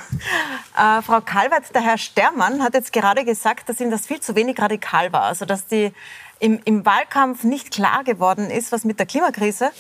Äh, 0.79 1.03
Frau 1.03 1.21
Kalwert, 1.21 1.75
der 1.75 1.83
Herr 1.83 1.99
Stermann 1.99 2.63
hat 2.63 2.75
jetzt 2.75 2.93
gerade 2.93 3.25
gesagt, 3.25 3.69
dass 3.69 3.81
ihm 3.81 3.91
das 3.91 4.07
viel 4.07 4.21
zu 4.21 4.35
wenig 4.35 4.59
radikal 4.59 5.13
war. 5.13 5.23
Also 5.23 5.45
dass 5.45 5.67
die 5.67 5.93
im, 6.39 6.61
im, 6.65 6.87
Wahlkampf 6.87 7.45
nicht 7.45 7.71
klar 7.71 8.03
geworden 8.05 8.51
ist, 8.51 8.73
was 8.73 8.85
mit 8.85 8.99
der 8.99 9.07
Klimakrise 9.07 9.73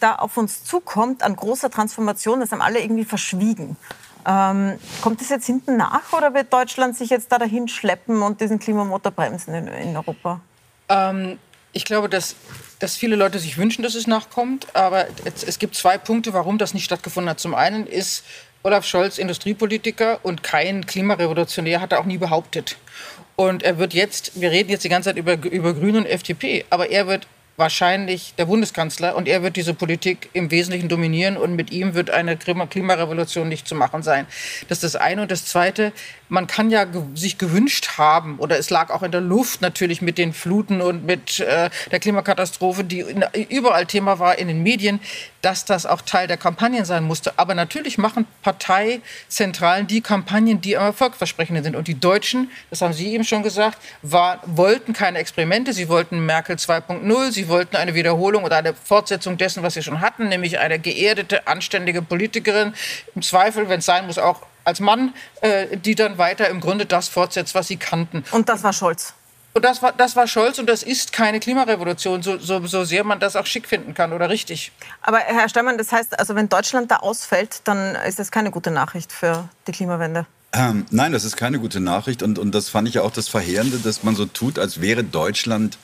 da 0.00 0.14
auf 0.14 0.36
uns 0.36 0.62
zukommt, 0.62 1.22
an 1.22 1.34
großer 1.34 1.70
Transformation. 1.70 2.40
Das 2.40 2.52
haben 2.52 2.60
alle 2.60 2.80
irgendwie 2.80 3.04
verschwiegen. 3.04 3.76
Ähm, 4.26 4.78
kommt 5.02 5.20
das 5.20 5.28
jetzt 5.28 5.46
hinten 5.46 5.76
nach 5.76 6.12
oder 6.12 6.34
wird 6.34 6.52
Deutschland 6.52 6.96
sich 6.96 7.10
jetzt 7.10 7.32
da 7.32 7.38
dahin 7.38 7.68
schleppen 7.68 8.22
und 8.22 8.40
diesen 8.40 8.58
Klimamotor 8.58 9.12
bremsen 9.12 9.54
in, 9.54 9.66
in 9.68 9.96
Europa? 9.96 10.40
Ähm, 10.88 11.38
ich 11.72 11.84
glaube, 11.84 12.08
dass 12.08 12.36
dass 12.84 12.96
viele 12.96 13.16
Leute 13.16 13.38
sich 13.38 13.56
wünschen, 13.56 13.82
dass 13.82 13.94
es 13.94 14.06
nachkommt. 14.06 14.66
Aber 14.74 15.06
es, 15.24 15.42
es 15.42 15.58
gibt 15.58 15.74
zwei 15.74 15.96
Punkte, 15.96 16.34
warum 16.34 16.58
das 16.58 16.74
nicht 16.74 16.84
stattgefunden 16.84 17.30
hat. 17.30 17.40
Zum 17.40 17.54
einen 17.54 17.86
ist 17.86 18.24
Olaf 18.62 18.84
Scholz 18.84 19.16
Industriepolitiker 19.16 20.20
und 20.22 20.42
kein 20.42 20.84
Klimarevolutionär, 20.84 21.80
hat 21.80 21.92
er 21.92 22.00
auch 22.00 22.04
nie 22.04 22.18
behauptet. 22.18 22.76
Und 23.36 23.62
er 23.62 23.78
wird 23.78 23.94
jetzt, 23.94 24.38
wir 24.38 24.50
reden 24.50 24.68
jetzt 24.68 24.84
die 24.84 24.90
ganze 24.90 25.08
Zeit 25.08 25.16
über, 25.16 25.32
über 25.32 25.72
Grüne 25.72 25.98
und 25.98 26.06
FDP, 26.06 26.66
aber 26.68 26.90
er 26.90 27.06
wird 27.06 27.26
wahrscheinlich 27.56 28.34
der 28.36 28.46
Bundeskanzler 28.46 29.14
und 29.16 29.28
er 29.28 29.42
wird 29.42 29.56
diese 29.56 29.74
Politik 29.74 30.28
im 30.32 30.50
Wesentlichen 30.50 30.88
dominieren 30.88 31.36
und 31.36 31.54
mit 31.54 31.72
ihm 31.72 31.94
wird 31.94 32.10
eine 32.10 32.36
Klimarevolution 32.36 33.48
nicht 33.48 33.66
zu 33.68 33.74
machen 33.74 34.02
sein. 34.02 34.26
Das 34.68 34.78
ist 34.82 34.94
das 34.94 34.96
eine. 35.00 35.22
Und 35.22 35.30
das 35.30 35.46
zweite, 35.46 35.92
man 36.28 36.46
kann 36.46 36.70
ja 36.70 36.86
sich 37.14 37.38
gewünscht 37.38 37.98
haben, 37.98 38.38
oder 38.38 38.58
es 38.58 38.70
lag 38.70 38.90
auch 38.90 39.02
in 39.02 39.12
der 39.12 39.20
Luft 39.20 39.60
natürlich 39.60 40.02
mit 40.02 40.18
den 40.18 40.32
Fluten 40.32 40.80
und 40.80 41.04
mit 41.04 41.40
äh, 41.40 41.70
der 41.90 42.00
Klimakatastrophe, 42.00 42.84
die 42.84 43.04
überall 43.48 43.86
Thema 43.86 44.18
war 44.18 44.38
in 44.38 44.48
den 44.48 44.62
Medien, 44.62 45.00
dass 45.42 45.64
das 45.64 45.84
auch 45.84 46.00
Teil 46.00 46.26
der 46.26 46.36
Kampagnen 46.38 46.84
sein 46.84 47.04
musste. 47.04 47.34
Aber 47.36 47.54
natürlich 47.54 47.98
machen 47.98 48.26
Parteizentralen 48.42 49.86
die 49.86 50.00
Kampagnen, 50.00 50.60
die 50.60 50.76
am 50.76 50.84
erfolgversprechenden 50.84 51.62
sind. 51.62 51.76
Und 51.76 51.86
die 51.86 52.00
Deutschen, 52.00 52.50
das 52.70 52.80
haben 52.80 52.94
Sie 52.94 53.12
eben 53.12 53.24
schon 53.24 53.42
gesagt, 53.42 53.78
war, 54.02 54.40
wollten 54.46 54.94
keine 54.94 55.18
Experimente. 55.18 55.72
Sie 55.72 55.88
wollten 55.88 56.24
Merkel 56.24 56.56
2.0. 56.56 57.32
Sie 57.32 57.48
wollten 57.48 57.76
eine 57.76 57.94
Wiederholung 57.94 58.44
oder 58.44 58.56
eine 58.56 58.74
Fortsetzung 58.74 59.36
dessen, 59.36 59.62
was 59.62 59.74
sie 59.74 59.82
schon 59.82 60.00
hatten, 60.00 60.28
nämlich 60.28 60.58
eine 60.58 60.78
geerdete, 60.78 61.46
anständige 61.46 62.00
Politikerin. 62.00 62.74
Im 63.14 63.22
Zweifel, 63.22 63.68
wenn 63.68 63.80
es 63.80 63.86
sein 63.86 64.06
muss, 64.06 64.18
auch 64.18 64.42
als 64.64 64.80
Mann, 64.80 65.14
äh, 65.40 65.76
die 65.76 65.94
dann 65.94 66.18
weiter 66.18 66.48
im 66.48 66.60
Grunde 66.60 66.86
das 66.86 67.08
fortsetzt, 67.08 67.54
was 67.54 67.68
sie 67.68 67.76
kannten. 67.76 68.24
Und 68.30 68.48
das 68.48 68.62
war 68.62 68.72
Scholz. 68.72 69.14
Und 69.56 69.64
das 69.64 69.82
war, 69.82 69.92
das 69.92 70.16
war 70.16 70.26
Scholz 70.26 70.58
und 70.58 70.68
das 70.68 70.82
ist 70.82 71.12
keine 71.12 71.38
Klimarevolution, 71.38 72.24
so, 72.24 72.38
so, 72.38 72.66
so 72.66 72.84
sehr 72.84 73.04
man 73.04 73.20
das 73.20 73.36
auch 73.36 73.46
schick 73.46 73.68
finden 73.68 73.94
kann 73.94 74.12
oder 74.12 74.28
richtig. 74.28 74.72
Aber 75.00 75.18
Herr 75.18 75.48
Steinmann, 75.48 75.78
das 75.78 75.92
heißt, 75.92 76.18
also 76.18 76.34
wenn 76.34 76.48
Deutschland 76.48 76.90
da 76.90 76.96
ausfällt, 76.96 77.60
dann 77.62 77.94
ist 77.94 78.18
das 78.18 78.32
keine 78.32 78.50
gute 78.50 78.72
Nachricht 78.72 79.12
für 79.12 79.48
die 79.68 79.72
Klimawende. 79.72 80.26
Ähm, 80.52 80.86
nein, 80.90 81.12
das 81.12 81.22
ist 81.22 81.36
keine 81.36 81.60
gute 81.60 81.78
Nachricht 81.78 82.24
und, 82.24 82.40
und 82.40 82.52
das 82.52 82.68
fand 82.68 82.88
ich 82.88 82.94
ja 82.94 83.02
auch 83.02 83.12
das 83.12 83.28
Verheerende, 83.28 83.78
dass 83.78 84.02
man 84.02 84.16
so 84.16 84.26
tut, 84.26 84.58
als 84.58 84.80
wäre 84.80 85.04
Deutschland, 85.04 85.78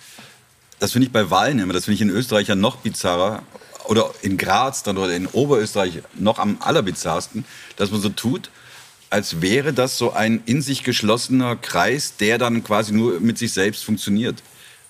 das 0.81 0.91
finde 0.91 1.07
ich 1.07 1.13
bei 1.13 1.31
Wahlen 1.31 1.61
immer, 1.61 1.73
das 1.73 1.85
finde 1.85 1.95
ich 1.97 2.03
in 2.03 2.11
Österreich 2.11 2.49
ja 2.49 2.57
noch 2.57 2.77
bizarrer 2.77 3.43
oder 3.85 4.11
in 4.23 4.37
Graz 4.37 4.83
dann 4.83 4.99
oder 4.99 5.13
in 5.15 5.29
Oberösterreich 5.29 6.03
noch 6.15 6.41
am 6.41 6.59
allerbizarrsten, 6.61 7.45
dass 7.77 7.93
man 7.93 8.01
so 8.01 8.09
tut, 8.09 8.51
als 9.11 9.43
wäre 9.43 9.73
das 9.73 9.99
so 9.99 10.13
ein 10.13 10.41
in 10.47 10.63
sich 10.63 10.85
geschlossener 10.85 11.57
Kreis, 11.57 12.15
der 12.17 12.39
dann 12.39 12.63
quasi 12.63 12.93
nur 12.93 13.21
mit 13.21 13.39
sich 13.39 13.53
selbst 13.53 13.85
funktioniert. 13.85 14.43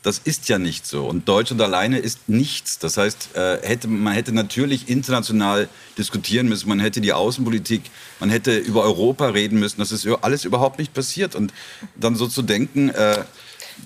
Das 0.03 0.19
ist 0.19 0.49
ja 0.49 0.59
nicht 0.59 0.87
so. 0.87 1.07
Und 1.07 1.29
Deutschland 1.29 1.61
alleine 1.61 1.99
ist 1.99 2.29
nichts. 2.29 2.79
Das 2.79 2.97
heißt, 2.97 3.35
äh, 3.35 3.59
hätte, 3.63 3.87
man 3.89 4.15
hätte 4.15 4.33
natürlich 4.33 4.89
international 4.89 5.69
diskutieren 5.99 6.49
müssen. 6.49 6.69
Man 6.71 6.81
hätte 6.81 7.03
die 7.03 7.13
Außenpolitik, 7.13 7.83
man 8.19 8.31
hätte 8.31 8.57
über 8.57 8.83
Europa 8.83 9.29
reden 9.29 9.59
müssen. 9.59 9.79
Das 9.79 9.93
ist 9.93 10.07
alles 10.23 10.47
überhaupt 10.47 10.79
nicht 10.79 10.95
passiert. 10.95 11.35
Und 11.35 11.53
dann 11.97 12.17
so 12.17 12.29
zu 12.29 12.41
denken, 12.41 12.89
äh, 12.91 13.25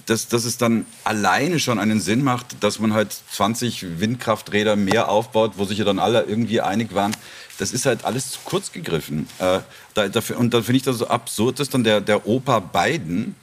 dass, 0.06 0.28
dass 0.28 0.44
es 0.44 0.56
dann 0.56 0.86
alleine 1.02 1.58
schon 1.58 1.78
einen 1.78 2.00
Sinn 2.00 2.22
macht, 2.22 2.62
dass 2.62 2.78
man 2.78 2.92
halt 2.92 3.12
20 3.32 4.00
Windkrafträder 4.00 4.76
mehr 4.76 5.08
aufbaut, 5.08 5.52
wo 5.56 5.64
sich 5.64 5.78
ja 5.78 5.84
dann 5.84 5.98
alle 5.98 6.22
irgendwie 6.22 6.60
einig 6.60 6.94
waren, 6.94 7.16
das 7.58 7.72
ist 7.72 7.86
halt 7.86 8.04
alles 8.04 8.30
zu 8.30 8.38
kurz 8.44 8.72
gegriffen. 8.72 9.28
Äh, 9.38 9.60
da, 9.94 10.08
dafür, 10.08 10.38
und 10.38 10.52
dann 10.54 10.64
finde 10.64 10.78
ich 10.78 10.82
das 10.82 10.98
so 10.98 11.08
absurd, 11.08 11.60
dass 11.60 11.68
dann 11.68 11.84
der, 11.84 12.00
der 12.00 12.26
Opa 12.26 12.60
Biden 12.60 13.34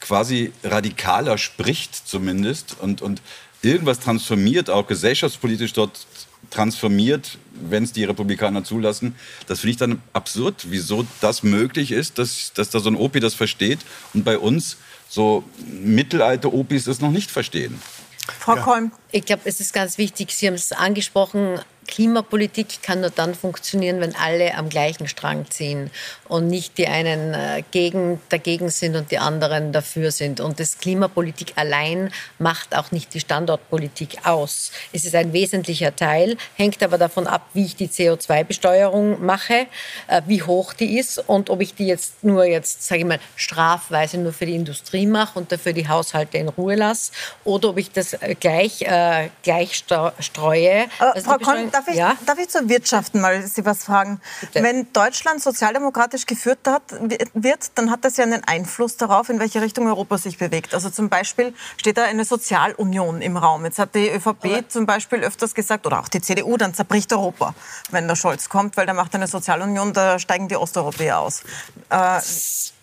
quasi 0.00 0.52
radikaler 0.62 1.38
spricht 1.38 1.94
zumindest 2.08 2.76
und, 2.80 3.02
und 3.02 3.20
irgendwas 3.62 4.00
transformiert, 4.00 4.70
auch 4.70 4.86
gesellschaftspolitisch 4.86 5.72
dort 5.72 6.06
transformiert, 6.50 7.38
wenn 7.52 7.82
es 7.82 7.92
die 7.92 8.04
Republikaner 8.04 8.64
zulassen. 8.64 9.16
Das 9.48 9.60
finde 9.60 9.70
ich 9.72 9.76
dann 9.76 10.02
absurd, 10.12 10.66
wieso 10.68 11.06
das 11.20 11.42
möglich 11.42 11.90
ist, 11.90 12.18
dass, 12.18 12.52
dass 12.54 12.70
da 12.70 12.78
so 12.78 12.90
ein 12.90 12.96
Opi 12.96 13.20
das 13.20 13.34
versteht 13.34 13.80
und 14.14 14.24
bei 14.24 14.38
uns 14.38 14.76
so 15.08 15.44
mittelalte 15.66 16.52
Opis 16.52 16.84
das 16.84 17.00
noch 17.00 17.10
nicht 17.10 17.30
verstehen. 17.30 17.80
Frau 18.38 18.56
ja. 18.56 18.62
Kolm. 18.62 18.92
Ich 19.10 19.24
glaube, 19.24 19.42
es 19.46 19.60
ist 19.60 19.72
ganz 19.72 19.98
wichtig, 19.98 20.32
Sie 20.32 20.46
haben 20.46 20.54
es 20.54 20.72
angesprochen, 20.72 21.60
Klimapolitik 21.88 22.82
kann 22.82 23.00
nur 23.00 23.10
dann 23.10 23.34
funktionieren, 23.34 24.00
wenn 24.00 24.14
alle 24.14 24.54
am 24.54 24.68
gleichen 24.68 25.08
Strang 25.08 25.50
ziehen 25.50 25.90
und 26.28 26.46
nicht 26.46 26.78
die 26.78 26.86
einen 26.86 27.34
äh, 27.34 27.64
gegen, 27.70 28.20
dagegen 28.28 28.68
sind 28.68 28.94
und 28.94 29.10
die 29.10 29.18
anderen 29.18 29.72
dafür 29.72 30.12
sind. 30.12 30.40
Und 30.40 30.60
das 30.60 30.78
Klimapolitik 30.78 31.54
allein 31.56 32.12
macht 32.38 32.76
auch 32.76 32.92
nicht 32.92 33.14
die 33.14 33.20
Standortpolitik 33.20 34.26
aus. 34.26 34.70
Es 34.92 35.04
ist 35.04 35.14
ein 35.14 35.32
wesentlicher 35.32 35.96
Teil, 35.96 36.36
hängt 36.56 36.82
aber 36.82 36.98
davon 36.98 37.26
ab, 37.26 37.48
wie 37.54 37.64
ich 37.64 37.74
die 37.74 37.88
CO2-Besteuerung 37.88 39.24
mache, 39.24 39.66
äh, 40.06 40.22
wie 40.26 40.42
hoch 40.42 40.74
die 40.74 40.98
ist 40.98 41.18
und 41.26 41.48
ob 41.50 41.62
ich 41.62 41.74
die 41.74 41.86
jetzt 41.86 42.22
nur 42.22 42.44
jetzt, 42.44 42.82
sage 42.82 43.00
ich 43.00 43.06
mal, 43.06 43.18
strafweise 43.34 44.18
nur 44.18 44.32
für 44.32 44.46
die 44.46 44.54
Industrie 44.54 45.06
mache 45.06 45.38
und 45.38 45.50
dafür 45.50 45.72
die 45.72 45.88
Haushalte 45.88 46.36
in 46.36 46.48
Ruhe 46.48 46.76
lasse 46.76 47.12
oder 47.44 47.70
ob 47.70 47.78
ich 47.78 47.90
das 47.90 48.12
äh, 48.12 48.36
gleich, 48.38 48.82
äh, 48.82 49.30
gleich 49.42 49.74
streue. 49.74 50.86
Also 50.98 51.30
Frau 51.30 51.38
Kon, 51.38 51.70
darf, 51.78 51.88
ich, 51.88 51.96
ja? 51.96 52.16
darf 52.26 52.38
ich 52.38 52.48
zur 52.48 52.68
Wirtschaft 52.68 53.14
mal 53.14 53.42
Sie 53.46 53.64
was 53.64 53.84
fragen? 53.84 54.20
Bitte. 54.40 54.62
Wenn 54.62 54.92
Deutschland 54.92 55.42
sozialdemokratisch 55.42 55.98
demokratisch 55.98 56.26
geführt 56.26 56.60
hat, 56.66 56.82
wird, 57.34 57.70
dann 57.74 57.90
hat 57.90 58.04
das 58.04 58.16
ja 58.16 58.24
einen 58.24 58.44
Einfluss 58.44 58.96
darauf, 58.96 59.28
in 59.28 59.40
welche 59.40 59.60
Richtung 59.60 59.86
Europa 59.86 60.18
sich 60.18 60.38
bewegt. 60.38 60.74
Also 60.74 60.90
zum 60.90 61.08
Beispiel 61.08 61.54
steht 61.76 61.98
da 61.98 62.04
eine 62.04 62.24
Sozialunion 62.24 63.22
im 63.22 63.36
Raum. 63.36 63.64
Jetzt 63.64 63.78
hat 63.78 63.94
die 63.94 64.08
ÖVP 64.08 64.44
Aber 64.44 64.68
zum 64.68 64.86
Beispiel 64.86 65.20
öfters 65.20 65.54
gesagt, 65.54 65.86
oder 65.86 66.00
auch 66.00 66.08
die 66.08 66.20
CDU, 66.20 66.56
dann 66.56 66.74
zerbricht 66.74 67.12
Europa, 67.12 67.54
wenn 67.90 68.06
der 68.08 68.16
Scholz 68.16 68.48
kommt, 68.48 68.76
weil 68.76 68.86
der 68.86 68.94
macht 68.94 69.14
eine 69.14 69.26
Sozialunion, 69.26 69.92
da 69.92 70.18
steigen 70.18 70.48
die 70.48 70.56
Osteuropäer 70.56 71.18
aus. 71.18 71.42
Äh, 71.90 72.20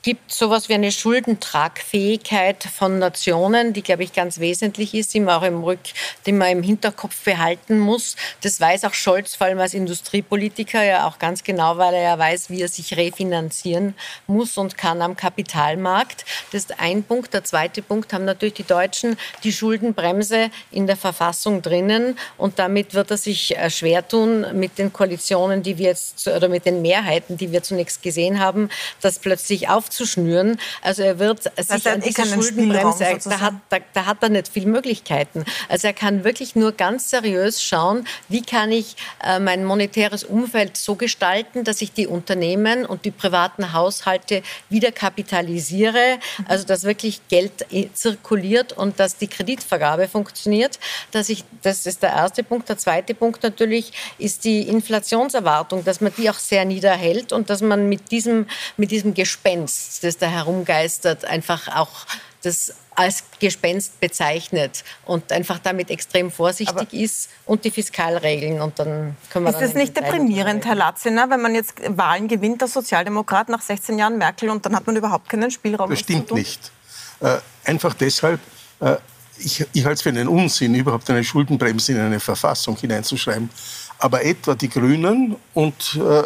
gibt 0.05 0.31
sowas 0.31 0.69
wie 0.69 0.75
eine 0.75 0.91
Schuldentragfähigkeit 0.91 2.61
von 2.63 2.99
Nationen, 2.99 3.73
die, 3.73 3.81
glaube 3.81 4.03
ich, 4.03 4.13
ganz 4.13 4.39
wesentlich 4.39 4.93
ist, 4.93 5.15
die 5.15 5.19
man 5.19 5.33
auch 5.33 5.41
im 5.41 5.63
Rück, 5.63 5.79
die 6.27 6.31
man 6.31 6.49
im 6.49 6.61
Hinterkopf 6.61 7.23
behalten 7.23 7.79
muss. 7.79 8.15
Das 8.41 8.61
weiß 8.61 8.85
auch 8.85 8.93
Scholz, 8.93 9.33
vor 9.33 9.47
allem 9.47 9.57
als 9.57 9.73
Industriepolitiker, 9.73 10.83
ja 10.83 11.07
auch 11.07 11.17
ganz 11.17 11.43
genau, 11.43 11.79
weil 11.79 11.95
er 11.95 12.03
ja 12.03 12.19
weiß, 12.19 12.51
wie 12.51 12.61
er 12.61 12.67
sich 12.67 12.95
refinanzieren 12.95 13.95
muss 14.27 14.59
und 14.59 14.77
kann 14.77 15.01
am 15.01 15.15
Kapitalmarkt. 15.15 16.23
Das 16.51 16.65
ist 16.65 16.79
ein 16.79 17.01
Punkt. 17.01 17.33
Der 17.33 17.43
zweite 17.43 17.81
Punkt 17.81 18.13
haben 18.13 18.25
natürlich 18.25 18.53
die 18.53 18.63
Deutschen 18.63 19.17
die 19.43 19.51
Schuldenbremse 19.51 20.51
in 20.69 20.85
der 20.85 20.97
Verfassung 20.97 21.63
drinnen 21.63 22.15
und 22.37 22.59
damit 22.59 22.93
wird 22.93 23.09
er 23.09 23.17
sich 23.17 23.57
äh, 23.57 23.71
schwer 23.71 24.07
tun 24.07 24.45
mit 24.53 24.77
den 24.77 24.93
Koalitionen, 24.93 25.63
die 25.63 25.79
wir 25.79 25.87
jetzt 25.87 26.27
oder 26.27 26.47
mit 26.47 26.67
den 26.67 26.83
Mehrheiten, 26.83 27.37
die 27.37 27.51
wir 27.51 27.63
zunächst 27.63 28.03
gesehen 28.03 28.39
haben, 28.39 28.69
das 29.01 29.17
plötzlich 29.17 29.67
aufzunehmen 29.67 29.94
aufzuschnüren. 29.95 30.59
Also 30.81 31.03
er 31.03 31.19
wird 31.19 31.45
das 31.55 31.67
sich 31.67 31.87
an 31.87 32.01
diese 32.01 32.25
Schuldenbremse, 32.25 33.05
da 33.25 33.39
hat, 33.39 33.53
da, 33.69 33.77
da 33.93 34.05
hat 34.05 34.17
er 34.21 34.29
nicht 34.29 34.47
viele 34.47 34.67
Möglichkeiten. 34.67 35.45
Also 35.69 35.87
er 35.87 35.93
kann 35.93 36.23
wirklich 36.23 36.55
nur 36.55 36.71
ganz 36.71 37.09
seriös 37.09 37.63
schauen, 37.63 38.05
wie 38.29 38.41
kann 38.41 38.71
ich 38.71 38.95
äh, 39.23 39.39
mein 39.39 39.63
monetäres 39.63 40.23
Umfeld 40.23 40.77
so 40.77 40.95
gestalten, 40.95 41.63
dass 41.63 41.81
ich 41.81 41.93
die 41.93 42.07
Unternehmen 42.07 42.85
und 42.85 43.05
die 43.05 43.11
privaten 43.11 43.73
Haushalte 43.73 44.43
wieder 44.69 44.91
kapitalisiere, 44.91 46.19
also 46.47 46.65
dass 46.65 46.83
wirklich 46.83 47.21
Geld 47.29 47.65
zirkuliert 47.93 48.73
und 48.73 48.99
dass 48.99 49.17
die 49.17 49.27
Kreditvergabe 49.27 50.07
funktioniert. 50.07 50.79
Dass 51.11 51.29
ich, 51.29 51.43
das 51.61 51.85
ist 51.85 52.03
der 52.03 52.11
erste 52.11 52.43
Punkt. 52.43 52.69
Der 52.69 52.77
zweite 52.77 53.13
Punkt 53.13 53.43
natürlich 53.43 53.93
ist 54.17 54.43
die 54.43 54.61
Inflationserwartung, 54.67 55.83
dass 55.83 56.01
man 56.01 56.13
die 56.17 56.29
auch 56.29 56.39
sehr 56.39 56.65
niederhält 56.65 57.31
und 57.31 57.49
dass 57.49 57.61
man 57.61 57.87
mit 57.87 58.11
diesem, 58.11 58.47
mit 58.77 58.91
diesem 58.91 59.13
Gespenst 59.13 59.84
das 60.03 60.17
da 60.17 60.27
herumgeistert, 60.27 61.25
einfach 61.25 61.75
auch 61.75 62.05
das 62.41 62.73
als 62.95 63.23
Gespenst 63.39 63.99
bezeichnet 63.99 64.83
und 65.05 65.31
einfach 65.31 65.59
damit 65.59 65.89
extrem 65.89 66.31
vorsichtig 66.31 66.77
Aber 66.77 66.93
ist 66.93 67.29
und 67.45 67.65
die 67.65 67.71
Fiskalregeln 67.71 68.61
und 68.61 68.79
dann 68.79 69.17
können 69.29 69.45
wir 69.45 69.51
Ist 69.51 69.61
das 69.61 69.73
nicht 69.73 69.97
deprimierend, 69.97 70.65
Herr 70.65 70.75
Latziner, 70.75 71.29
wenn 71.29 71.41
man 71.41 71.55
jetzt 71.55 71.73
Wahlen 71.97 72.27
gewinnt, 72.27 72.61
der 72.61 72.67
Sozialdemokrat 72.67 73.49
nach 73.49 73.61
16 73.61 73.99
Jahren 73.99 74.17
Merkel 74.17 74.49
und 74.49 74.65
dann 74.65 74.75
hat 74.75 74.87
man 74.87 74.95
überhaupt 74.95 75.27
keinen 75.27 75.51
Spielraum? 75.51 75.89
Das 75.89 75.99
stimmt 75.99 76.31
nicht. 76.31 76.71
Äh, 77.19 77.37
einfach 77.65 77.93
deshalb, 77.95 78.39
äh, 78.79 78.95
ich, 79.37 79.65
ich 79.73 79.83
halte 79.83 79.95
es 79.95 80.01
für 80.01 80.09
einen 80.09 80.27
Unsinn, 80.27 80.75
überhaupt 80.75 81.09
eine 81.09 81.23
Schuldenbremse 81.23 81.91
in 81.91 81.99
eine 81.99 82.19
Verfassung 82.19 82.77
hineinzuschreiben. 82.77 83.49
Aber 83.97 84.23
etwa 84.23 84.55
die 84.55 84.69
Grünen 84.69 85.35
und 85.53 85.99
äh, 86.01 86.23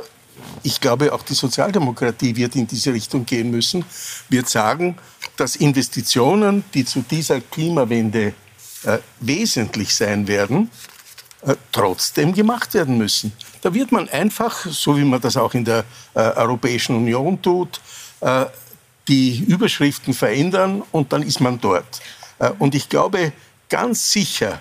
ich 0.64 0.80
glaube, 0.82 1.14
auch 1.14 1.24
die 1.24 1.34
Sozialdemokratie 1.34 2.36
wird 2.36 2.56
in 2.56 2.68
diese 2.68 2.94
Richtung 2.94 3.26
gehen 3.26 3.52
müssen, 3.52 3.86
wird 4.30 4.50
sagen, 4.50 4.98
dass 5.38 5.56
Investitionen, 5.56 6.64
die 6.74 6.86
zu 6.86 7.02
dieser 7.02 7.42
Klimawende 7.42 8.34
äh, 8.84 9.00
wesentlich 9.20 9.94
sein 9.94 10.28
werden, 10.28 10.70
äh, 11.42 11.56
trotzdem 11.72 12.34
gemacht 12.34 12.74
werden 12.74 12.98
müssen. 12.98 13.32
Da 13.62 13.74
wird 13.74 13.92
man 13.92 14.10
einfach, 14.10 14.66
so 14.66 14.98
wie 14.98 15.04
man 15.04 15.22
das 15.22 15.38
auch 15.38 15.54
in 15.54 15.66
der 15.66 15.86
äh, 16.14 16.20
Europäischen 16.20 16.96
Union 16.96 17.42
tut, 17.42 17.80
äh, 18.22 18.46
die 19.08 19.40
Überschriften 19.40 20.14
verändern 20.14 20.84
und 20.92 21.12
dann 21.14 21.24
ist 21.24 21.40
man 21.40 21.60
dort. 21.60 22.02
Äh, 22.40 22.52
und 22.60 22.76
ich 22.76 22.90
glaube 22.90 23.34
ganz 23.70 24.12
sicher, 24.12 24.60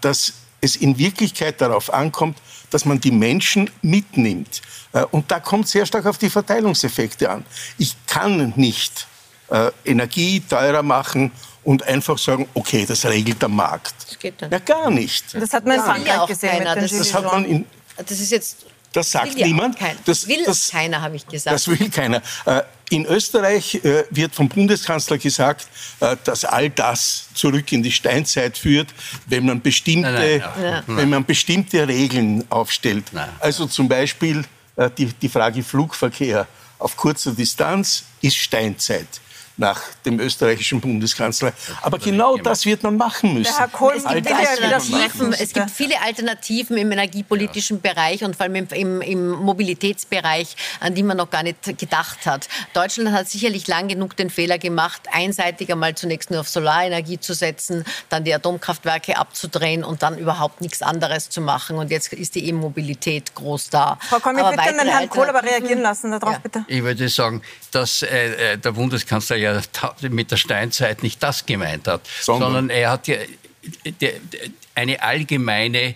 dass 0.00 0.34
es 0.60 0.76
in 0.76 0.98
Wirklichkeit 0.98 1.60
darauf 1.60 1.92
ankommt, 1.92 2.38
dass 2.70 2.84
man 2.84 3.00
die 3.00 3.10
Menschen 3.10 3.70
mitnimmt. 3.82 4.62
Äh, 4.92 5.04
und 5.10 5.30
da 5.30 5.40
kommt 5.40 5.68
sehr 5.68 5.86
stark 5.86 6.06
auf 6.06 6.18
die 6.18 6.30
Verteilungseffekte 6.30 7.30
an. 7.30 7.44
Ich 7.78 7.96
kann 8.06 8.52
nicht 8.56 9.06
äh, 9.50 9.70
Energie 9.84 10.40
teurer 10.40 10.82
machen 10.82 11.30
und 11.64 11.82
einfach 11.82 12.18
sagen, 12.18 12.48
okay, 12.54 12.86
das 12.86 13.04
regelt 13.04 13.42
der 13.42 13.48
Markt. 13.48 13.94
Das 14.08 14.18
geht 14.18 14.40
dann. 14.40 14.50
Ja, 14.50 14.58
gar 14.58 14.90
nicht. 14.90 15.34
Das 15.34 15.52
hat 15.52 15.64
man 15.64 15.76
in 15.76 15.82
Frankreich 15.82 16.26
gesehen. 16.26 16.64
Das, 16.64 16.90
das 16.90 17.14
hat 17.14 17.24
man 17.24 17.44
in, 17.44 17.66
das 17.96 18.20
ist 18.20 18.30
jetzt 18.30 18.66
das 18.92 19.10
sagt 19.10 19.34
niemand. 19.36 19.78
Kein, 19.78 19.98
das 20.06 20.26
will 20.26 20.42
das, 20.44 20.70
keiner, 20.70 21.02
habe 21.02 21.16
ich 21.16 21.26
gesagt. 21.26 21.54
Das 21.54 21.68
will 21.68 21.90
keiner. 21.90 22.22
Äh, 22.90 22.94
in 22.94 23.06
Österreich 23.06 23.76
äh, 23.76 24.04
wird 24.10 24.34
vom 24.34 24.48
Bundeskanzler 24.48 25.18
gesagt, 25.18 25.68
äh, 26.00 26.16
dass 26.24 26.44
all 26.44 26.70
das 26.70 27.28
zurück 27.34 27.70
in 27.72 27.82
die 27.82 27.92
Steinzeit 27.92 28.56
führt, 28.58 28.88
wenn 29.26 29.46
man 29.46 29.60
bestimmte, 29.60 30.12
nein, 30.12 30.38
nein, 30.38 30.82
nein. 30.86 30.96
Wenn 30.96 31.08
man 31.10 31.24
bestimmte 31.24 31.86
Regeln 31.86 32.44
aufstellt. 32.50 33.04
Also 33.40 33.66
zum 33.66 33.88
Beispiel 33.88 34.44
die, 34.98 35.06
die 35.06 35.28
Frage 35.28 35.62
Flugverkehr 35.62 36.46
auf 36.78 36.96
kurzer 36.96 37.32
Distanz 37.32 38.04
ist 38.20 38.36
Steinzeit 38.36 39.06
nach 39.56 39.80
dem 40.04 40.20
österreichischen 40.20 40.80
Bundeskanzler. 40.80 41.52
Aber 41.82 41.98
genau 41.98 42.36
das 42.36 42.66
wird 42.66 42.82
man 42.82 42.96
machen 42.96 43.34
müssen. 43.34 43.56
Herr 43.56 43.68
Kohl, 43.68 43.94
es, 43.96 44.04
gibt 44.04 44.26
viele 44.26 44.48
Alternativen, 44.48 45.32
es 45.32 45.52
gibt 45.52 45.70
viele 45.70 46.00
Alternativen 46.02 46.76
im 46.76 46.92
energiepolitischen 46.92 47.80
ja. 47.82 47.92
Bereich 47.92 48.22
und 48.22 48.36
vor 48.36 48.44
allem 48.44 48.56
im, 48.56 48.68
im, 48.72 49.00
im, 49.00 49.30
Mobilitätsbereich, 49.30 50.56
an 50.80 50.94
die 50.94 51.02
man 51.02 51.16
noch 51.16 51.30
gar 51.30 51.42
nicht 51.42 51.78
gedacht 51.78 52.26
hat. 52.26 52.48
Deutschland 52.74 53.12
hat 53.12 53.28
sicherlich 53.28 53.66
lang 53.66 53.88
genug 53.88 54.16
den 54.16 54.30
Fehler 54.30 54.58
gemacht, 54.58 55.02
einseitig 55.10 55.72
einmal 55.72 55.94
zunächst 55.94 56.30
nur 56.30 56.40
auf 56.40 56.48
Solarenergie 56.48 57.18
zu 57.18 57.32
setzen, 57.32 57.84
dann 58.08 58.24
die 58.24 58.34
Atomkraftwerke 58.34 59.16
abzudrehen 59.16 59.84
und 59.84 60.02
dann 60.02 60.18
überhaupt 60.18 60.60
nichts 60.60 60.82
anderes 60.82 61.30
zu 61.30 61.40
machen. 61.40 61.76
Und 61.76 61.90
jetzt 61.90 62.12
ist 62.12 62.34
die 62.34 62.46
E-Mobilität 62.48 63.34
groß 63.34 63.70
da. 63.70 63.98
Frau 64.08 64.18
Kohl, 64.18 64.34
ich 64.36 64.44
würde 64.44 64.56
den 64.56 64.88
Herrn 64.88 65.08
Kohl 65.08 65.28
aber 65.28 65.42
reagieren 65.42 65.80
lassen 65.80 66.10
darauf, 66.10 66.34
ja. 66.34 66.38
bitte. 66.38 66.64
Ich 66.68 66.82
würde 66.82 67.08
sagen, 67.08 67.42
dass 67.70 68.02
äh, 68.02 68.52
äh 68.52 68.58
der 68.58 68.72
Bundeskanzler 68.72 69.36
ja 69.54 69.62
ja 69.72 70.10
mit 70.10 70.30
der 70.30 70.36
Steinzeit 70.36 71.02
nicht 71.02 71.22
das 71.22 71.46
gemeint 71.46 71.88
hat, 71.88 72.02
sondern, 72.20 72.52
sondern 72.52 72.68
er 72.70 72.90
hat 72.90 73.08
ja 73.08 73.16
eine 74.74 75.02
allgemeine 75.02 75.94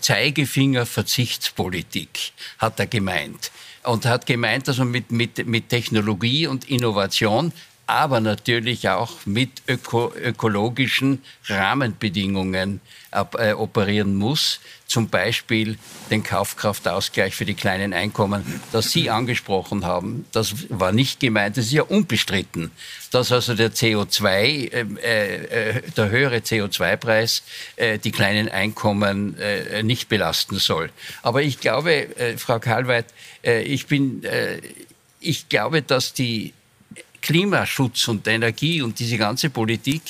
Zeigefinger-Verzichtspolitik 0.00 2.32
hat 2.58 2.80
er 2.80 2.86
gemeint. 2.86 3.50
Und 3.84 4.06
hat 4.06 4.24
gemeint, 4.26 4.66
dass 4.68 4.78
man 4.78 4.90
mit, 4.90 5.12
mit, 5.12 5.46
mit 5.46 5.68
Technologie 5.68 6.46
und 6.46 6.64
Innovation 6.68 7.52
aber 7.88 8.20
natürlich 8.20 8.90
auch 8.90 9.24
mit 9.24 9.62
öko 9.66 10.12
ökologischen 10.14 11.22
Rahmenbedingungen 11.46 12.82
äh, 13.10 13.52
operieren 13.54 14.14
muss. 14.14 14.60
Zum 14.86 15.08
Beispiel 15.08 15.78
den 16.10 16.22
Kaufkraftausgleich 16.22 17.34
für 17.34 17.46
die 17.46 17.54
kleinen 17.54 17.94
Einkommen, 17.94 18.44
das 18.72 18.92
Sie 18.92 19.08
angesprochen 19.08 19.86
haben. 19.86 20.26
Das 20.32 20.68
war 20.68 20.92
nicht 20.92 21.18
gemeint, 21.20 21.56
das 21.56 21.66
ist 21.66 21.72
ja 21.72 21.82
unbestritten, 21.82 22.70
dass 23.10 23.32
also 23.32 23.54
der 23.54 23.72
CO2, 23.72 24.26
äh, 24.26 24.80
äh, 24.80 25.82
der 25.96 26.10
höhere 26.10 26.38
CO2-Preis 26.38 27.42
äh, 27.76 27.98
die 27.98 28.12
kleinen 28.12 28.50
Einkommen 28.50 29.38
äh, 29.38 29.82
nicht 29.82 30.10
belasten 30.10 30.58
soll. 30.58 30.90
Aber 31.22 31.42
ich 31.42 31.58
glaube, 31.58 32.14
äh, 32.18 32.36
Frau 32.36 32.58
Karlweit, 32.58 33.06
ich 33.42 33.86
bin, 33.86 34.22
ich 35.20 35.48
glaube, 35.48 35.80
dass 35.80 36.12
die 36.12 36.52
Klimaschutz 37.20 38.08
und 38.08 38.26
Energie 38.26 38.82
und 38.82 38.98
diese 38.98 39.18
ganze 39.18 39.50
Politik 39.50 40.02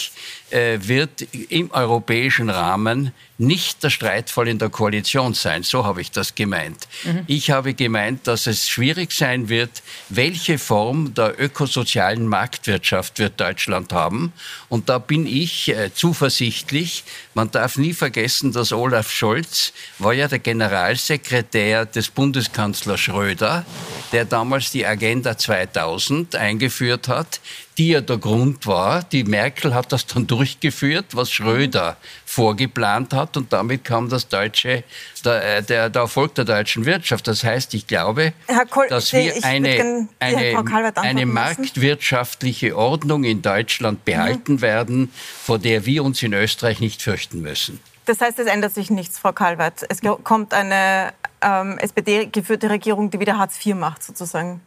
wird 0.50 1.22
im 1.50 1.70
europäischen 1.70 2.50
Rahmen 2.50 3.12
nicht 3.38 3.84
der 3.84 3.90
Streitfall 3.90 4.48
in 4.48 4.58
der 4.58 4.68
Koalition 4.68 5.32
sein. 5.32 5.62
So 5.62 5.84
habe 5.84 6.00
ich 6.00 6.10
das 6.10 6.34
gemeint. 6.34 6.88
Mhm. 7.04 7.22
Ich 7.28 7.52
habe 7.52 7.72
gemeint, 7.72 8.26
dass 8.26 8.48
es 8.48 8.68
schwierig 8.68 9.12
sein 9.12 9.48
wird, 9.48 9.82
welche 10.08 10.58
Form 10.58 11.14
der 11.14 11.40
ökosozialen 11.40 12.26
Marktwirtschaft 12.26 13.20
wird 13.20 13.40
Deutschland 13.40 13.92
haben. 13.92 14.32
Und 14.68 14.88
da 14.88 14.98
bin 14.98 15.24
ich 15.24 15.68
äh, 15.68 15.94
zuversichtlich. 15.94 17.04
Man 17.34 17.50
darf 17.52 17.76
nie 17.78 17.92
vergessen, 17.92 18.52
dass 18.52 18.72
Olaf 18.72 19.10
Scholz 19.12 19.72
war 19.98 20.12
ja 20.12 20.26
der 20.26 20.40
Generalsekretär 20.40 21.86
des 21.86 22.08
Bundeskanzlers 22.08 22.98
Schröder, 22.98 23.64
der 24.10 24.24
damals 24.24 24.72
die 24.72 24.84
Agenda 24.84 25.38
2000 25.38 26.34
eingeführt 26.34 27.06
hat, 27.06 27.40
die 27.78 27.90
ja 27.90 28.00
der 28.00 28.18
Grund 28.18 28.66
war. 28.66 29.02
Die 29.04 29.24
Merkel 29.24 29.74
hat 29.74 29.92
das 29.92 30.06
dann 30.06 30.26
durchgeführt, 30.26 31.06
was 31.14 31.30
Schröder 31.30 31.96
vorgeplant 32.26 33.14
hat 33.14 33.36
und 33.36 33.52
damit 33.52 33.84
kam 33.84 34.08
das 34.08 34.28
deutsche, 34.28 34.84
der, 35.24 35.58
äh, 35.58 35.62
der, 35.62 35.88
der 35.88 36.02
Erfolg 36.02 36.34
der 36.34 36.44
deutschen 36.44 36.84
Wirtschaft. 36.84 37.26
Das 37.28 37.44
heißt, 37.44 37.72
ich 37.74 37.86
glaube, 37.86 38.32
Kohl, 38.70 38.88
dass 38.88 39.12
wir 39.12 39.32
eine, 39.44 40.08
eine, 40.18 40.64
eine 40.96 41.26
marktwirtschaftliche 41.26 42.76
Ordnung 42.76 43.24
in 43.24 43.40
Deutschland 43.40 44.04
behalten 44.04 44.54
mhm. 44.54 44.60
werden, 44.60 45.12
vor 45.42 45.58
der 45.58 45.86
wir 45.86 46.04
uns 46.04 46.22
in 46.22 46.32
Österreich 46.32 46.80
nicht 46.80 47.00
fürchten 47.00 47.40
müssen. 47.40 47.80
Das 48.06 48.20
heißt, 48.20 48.38
es 48.38 48.46
ändert 48.46 48.74
sich 48.74 48.90
nichts, 48.90 49.18
Frau 49.18 49.32
Kalwert. 49.32 49.84
Es 49.88 50.00
kommt 50.24 50.54
eine 50.54 51.12
ähm, 51.42 51.76
SPD-geführte 51.78 52.70
Regierung, 52.70 53.10
die 53.10 53.20
wieder 53.20 53.38
Hartz 53.38 53.64
IV 53.64 53.74
macht, 53.74 54.02
sozusagen. 54.02 54.62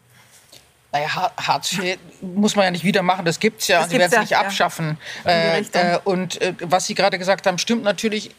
Naja, 0.92 1.32
Hartz 1.38 1.74
IV 1.74 1.98
muss 2.22 2.56
man 2.56 2.66
ja 2.66 2.72
nicht 2.72 2.84
wieder 2.84 3.02
machen, 3.02 3.24
das 3.24 3.40
gibt 3.40 3.62
es 3.62 3.68
ja, 3.70 3.78
das 3.78 3.86
und 3.86 3.92
sie 3.92 4.00
werden 4.00 4.12
es 4.14 4.20
nicht 4.20 4.32
ja. 4.32 4.42
abschaffen. 4.42 4.98
Äh, 5.26 5.62
äh, 5.62 6.00
und 6.04 6.42
äh, 6.42 6.54
was 6.62 6.86
Sie 6.86 6.96
gerade 6.96 7.18
gesagt 7.18 7.48
haben, 7.48 7.58
stimmt 7.58 7.84
natürlich 7.84 8.32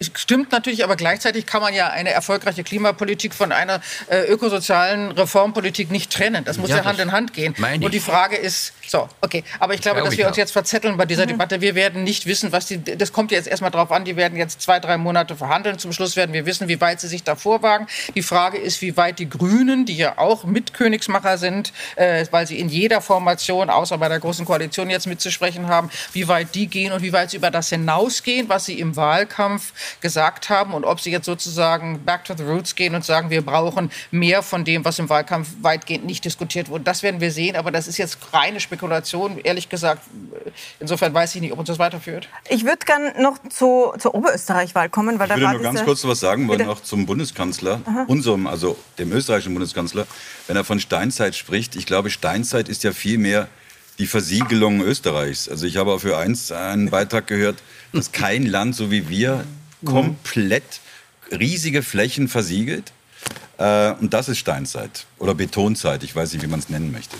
Stimmt 0.00 0.50
natürlich, 0.50 0.82
aber 0.82 0.96
gleichzeitig 0.96 1.46
kann 1.46 1.62
man 1.62 1.72
ja 1.72 1.90
eine 1.90 2.10
erfolgreiche 2.10 2.64
Klimapolitik 2.64 3.32
von 3.34 3.52
einer 3.52 3.80
äh, 4.08 4.22
ökosozialen 4.22 5.12
Reformpolitik 5.12 5.92
nicht 5.92 6.12
trennen. 6.12 6.44
Das 6.44 6.58
muss 6.58 6.70
ja, 6.70 6.78
ja 6.78 6.84
Hand 6.84 6.98
in 6.98 7.12
Hand 7.12 7.34
gehen. 7.34 7.54
Und 7.80 7.94
die 7.94 8.00
Frage 8.00 8.34
ist, 8.34 8.72
so, 8.90 9.08
okay, 9.20 9.44
aber 9.60 9.74
ich 9.74 9.82
glaube, 9.82 10.02
dass 10.02 10.16
wir 10.16 10.26
uns 10.26 10.36
jetzt 10.36 10.50
verzetteln 10.50 10.96
bei 10.96 11.06
dieser 11.06 11.22
mhm. 11.22 11.28
Debatte. 11.28 11.60
Wir 11.60 11.76
werden 11.76 12.02
nicht 12.02 12.26
wissen, 12.26 12.50
was 12.50 12.66
die, 12.66 12.82
das 12.82 13.12
kommt 13.12 13.30
jetzt 13.30 13.46
erstmal 13.46 13.70
drauf 13.70 13.92
an, 13.92 14.04
die 14.04 14.16
werden 14.16 14.36
jetzt 14.36 14.60
zwei, 14.62 14.80
drei 14.80 14.96
Monate 14.96 15.36
verhandeln. 15.36 15.78
Zum 15.78 15.92
Schluss 15.92 16.16
werden 16.16 16.32
wir 16.32 16.44
wissen, 16.44 16.66
wie 16.66 16.80
weit 16.80 17.00
sie 17.00 17.06
sich 17.06 17.22
da 17.22 17.36
vorwagen. 17.36 17.86
Die 18.16 18.22
Frage 18.22 18.58
ist, 18.58 18.82
wie 18.82 18.96
weit 18.96 19.20
die 19.20 19.28
Grünen, 19.28 19.86
die 19.86 19.96
ja 19.96 20.18
auch 20.18 20.42
Mitkönigsmacher 20.42 21.38
sind, 21.38 21.72
äh, 21.94 22.26
weil 22.32 22.48
sie 22.48 22.58
in 22.58 22.68
jeder 22.68 23.00
Formation, 23.00 23.70
außer 23.70 23.96
bei 23.96 24.08
der 24.08 24.18
Großen 24.18 24.44
Koalition 24.44 24.90
jetzt 24.90 25.06
mitzusprechen 25.06 25.68
haben, 25.68 25.88
wie 26.12 26.26
weit 26.26 26.52
die 26.56 26.66
gehen 26.66 26.90
und 26.90 27.04
wie 27.04 27.12
weit 27.12 27.30
sie 27.30 27.36
über 27.36 27.52
das 27.52 27.68
hinausgehen, 27.68 28.48
was 28.48 28.64
sie 28.64 28.80
im 28.80 28.96
Wahlkampf 28.96 29.72
gesagt 30.00 30.50
haben 30.50 30.74
und 30.74 30.84
ob 30.84 30.98
sie 30.98 31.12
jetzt 31.12 31.26
sozusagen 31.26 32.04
back 32.04 32.24
to 32.24 32.34
the 32.36 32.42
roots 32.42 32.74
gehen 32.74 32.96
und 32.96 33.04
sagen, 33.04 33.30
wir 33.30 33.42
brauchen 33.42 33.92
mehr 34.10 34.42
von 34.42 34.64
dem, 34.64 34.84
was 34.84 34.98
im 34.98 35.08
Wahlkampf 35.08 35.48
weitgehend 35.62 36.06
nicht 36.06 36.24
diskutiert 36.24 36.68
wurde. 36.70 36.82
Das 36.82 37.04
werden 37.04 37.20
wir 37.20 37.30
sehen, 37.30 37.54
aber 37.54 37.70
das 37.70 37.86
ist 37.86 37.96
jetzt 37.96 38.18
reine 38.32 38.58
Spekulation, 38.58 38.79
ehrlich 39.44 39.68
gesagt. 39.68 40.02
Insofern 40.78 41.12
weiß 41.14 41.34
ich 41.34 41.40
nicht, 41.40 41.52
ob 41.52 41.58
uns 41.58 41.68
das 41.68 41.78
weiterführt. 41.78 42.28
Ich 42.48 42.64
würde 42.64 42.84
gerne 42.86 43.14
noch 43.20 43.38
zu, 43.48 43.92
zur 43.98 44.14
Oberösterreich-Wahl 44.14 44.88
kommen, 44.88 45.18
weil 45.18 45.28
ich 45.28 45.34
da 45.34 45.40
würde 45.40 45.54
nur 45.54 45.62
ganz 45.62 45.84
kurz 45.84 46.04
was 46.04 46.20
sagen 46.20 46.48
wollen, 46.48 46.66
noch 46.66 46.82
zum 46.82 47.06
Bundeskanzler, 47.06 47.80
Aha. 47.84 48.04
unserem, 48.08 48.46
also 48.46 48.76
dem 48.98 49.12
österreichischen 49.12 49.54
Bundeskanzler, 49.54 50.06
wenn 50.46 50.56
er 50.56 50.64
von 50.64 50.80
Steinzeit 50.80 51.36
spricht. 51.36 51.76
Ich 51.76 51.86
glaube, 51.86 52.10
Steinzeit 52.10 52.68
ist 52.68 52.84
ja 52.84 52.92
viel 52.92 53.18
mehr 53.18 53.48
die 53.98 54.06
Versiegelung 54.06 54.80
Österreichs. 54.80 55.48
Also 55.48 55.66
ich 55.66 55.76
habe 55.76 55.92
auch 55.92 56.00
für 56.00 56.16
eins 56.16 56.50
einen 56.52 56.90
Beitrag 56.90 57.26
gehört, 57.26 57.62
dass 57.92 58.12
kein 58.12 58.46
Land 58.46 58.74
so 58.74 58.90
wie 58.90 59.08
wir 59.08 59.44
komplett 59.84 60.80
riesige 61.30 61.82
Flächen 61.82 62.28
versiegelt. 62.28 62.92
Äh, 63.58 63.92
und 63.92 64.14
das 64.14 64.28
ist 64.28 64.38
Steinzeit 64.38 65.06
oder 65.18 65.34
Betonzeit, 65.34 66.02
ich 66.02 66.16
weiß 66.16 66.32
nicht, 66.32 66.42
wie 66.42 66.46
man 66.46 66.60
es 66.60 66.70
nennen 66.70 66.92
möchte. 66.92 67.16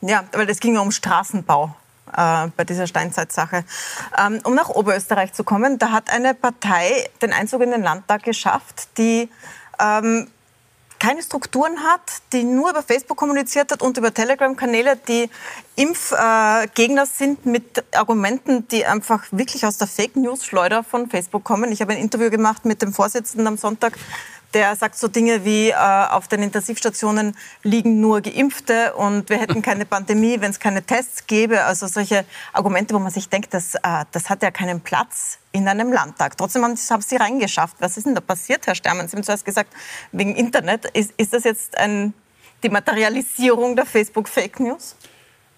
Ja, 0.00 0.24
weil 0.32 0.48
es 0.50 0.60
ging 0.60 0.74
ja 0.74 0.80
um 0.80 0.90
Straßenbau 0.90 1.74
äh, 2.16 2.48
bei 2.56 2.64
dieser 2.64 2.86
Steinzeitsache. 2.86 3.64
Ähm, 4.18 4.40
um 4.44 4.54
nach 4.54 4.68
Oberösterreich 4.68 5.32
zu 5.32 5.44
kommen, 5.44 5.78
da 5.78 5.90
hat 5.90 6.10
eine 6.10 6.34
Partei 6.34 7.08
den 7.22 7.32
Einzug 7.32 7.62
in 7.62 7.70
den 7.70 7.82
Landtag 7.82 8.22
geschafft, 8.22 8.88
die 8.98 9.28
ähm, 9.80 10.28
keine 10.98 11.22
Strukturen 11.22 11.82
hat, 11.82 12.22
die 12.32 12.42
nur 12.42 12.70
über 12.70 12.82
Facebook 12.82 13.16
kommuniziert 13.16 13.70
hat 13.70 13.82
und 13.82 13.98
über 13.98 14.14
Telegram-Kanäle, 14.14 14.96
die 14.96 15.28
Impfgegner 15.76 17.02
äh, 17.02 17.06
sind 17.06 17.44
mit 17.44 17.84
Argumenten, 17.94 18.66
die 18.68 18.86
einfach 18.86 19.24
wirklich 19.30 19.66
aus 19.66 19.76
der 19.76 19.88
Fake 19.88 20.16
News-Schleuder 20.16 20.84
von 20.84 21.10
Facebook 21.10 21.44
kommen. 21.44 21.70
Ich 21.70 21.82
habe 21.82 21.92
ein 21.92 21.98
Interview 21.98 22.30
gemacht 22.30 22.64
mit 22.64 22.80
dem 22.80 22.92
Vorsitzenden 22.92 23.46
am 23.46 23.56
Sonntag 23.58 23.98
der 24.54 24.74
sagt 24.76 24.96
so 24.96 25.08
Dinge 25.08 25.44
wie, 25.44 25.70
äh, 25.70 25.74
auf 25.74 26.28
den 26.28 26.42
Intensivstationen 26.42 27.36
liegen 27.62 28.00
nur 28.00 28.20
Geimpfte 28.20 28.94
und 28.94 29.28
wir 29.28 29.38
hätten 29.38 29.62
keine 29.62 29.84
Pandemie, 29.86 30.40
wenn 30.40 30.50
es 30.50 30.60
keine 30.60 30.82
Tests 30.82 31.26
gäbe. 31.26 31.64
Also 31.64 31.86
solche 31.86 32.24
Argumente, 32.52 32.94
wo 32.94 32.98
man 32.98 33.10
sich 33.10 33.28
denkt, 33.28 33.52
das, 33.52 33.74
äh, 33.74 34.04
das 34.12 34.30
hat 34.30 34.42
ja 34.42 34.50
keinen 34.50 34.80
Platz 34.80 35.38
in 35.52 35.68
einem 35.68 35.92
Landtag. 35.92 36.36
Trotzdem 36.36 36.64
haben, 36.64 36.76
Sie 36.76 37.16
reingeschafft. 37.16 37.76
Was 37.80 37.96
ist 37.96 38.06
denn 38.06 38.14
da 38.14 38.20
passiert, 38.20 38.66
Herr 38.66 38.74
Stermann? 38.74 39.08
Sie 39.08 39.16
haben 39.16 39.24
zuerst 39.24 39.44
gesagt, 39.44 39.72
wegen 40.12 40.34
Internet. 40.34 40.86
Ist, 40.92 41.12
ist 41.16 41.32
das 41.32 41.44
jetzt 41.44 41.76
ein, 41.78 42.14
die 42.62 42.68
Materialisierung 42.68 43.76
der 43.76 43.86
Facebook-Fake 43.86 44.60
News? 44.60 44.96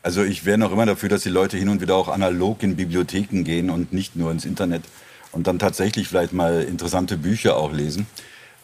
Also 0.03 0.23
ich 0.23 0.45
wäre 0.45 0.59
noch 0.59 0.73
immer 0.73 0.87
dafür, 0.87 1.09
dass 1.09 1.23
die 1.23 1.29
Leute 1.29 1.57
hin 1.57 1.69
und 1.69 1.81
wieder 1.81 1.97
auch 1.97 2.09
analog 2.09 2.63
in 2.63 2.77
Bibliotheken 2.77 3.43
gehen 3.43 3.71
und 3.71 3.93
nicht 3.93 4.17
nur 4.17 4.31
ins 4.31 4.45
Internet 4.45 4.85
und 5.33 5.47
dann 5.47 5.59
tatsächlich 5.59 6.09
vielleicht 6.09 6.33
mal 6.33 6.63
interessante 6.63 7.17
Bücher 7.17 7.57
auch 7.57 7.73
lesen. 7.73 8.07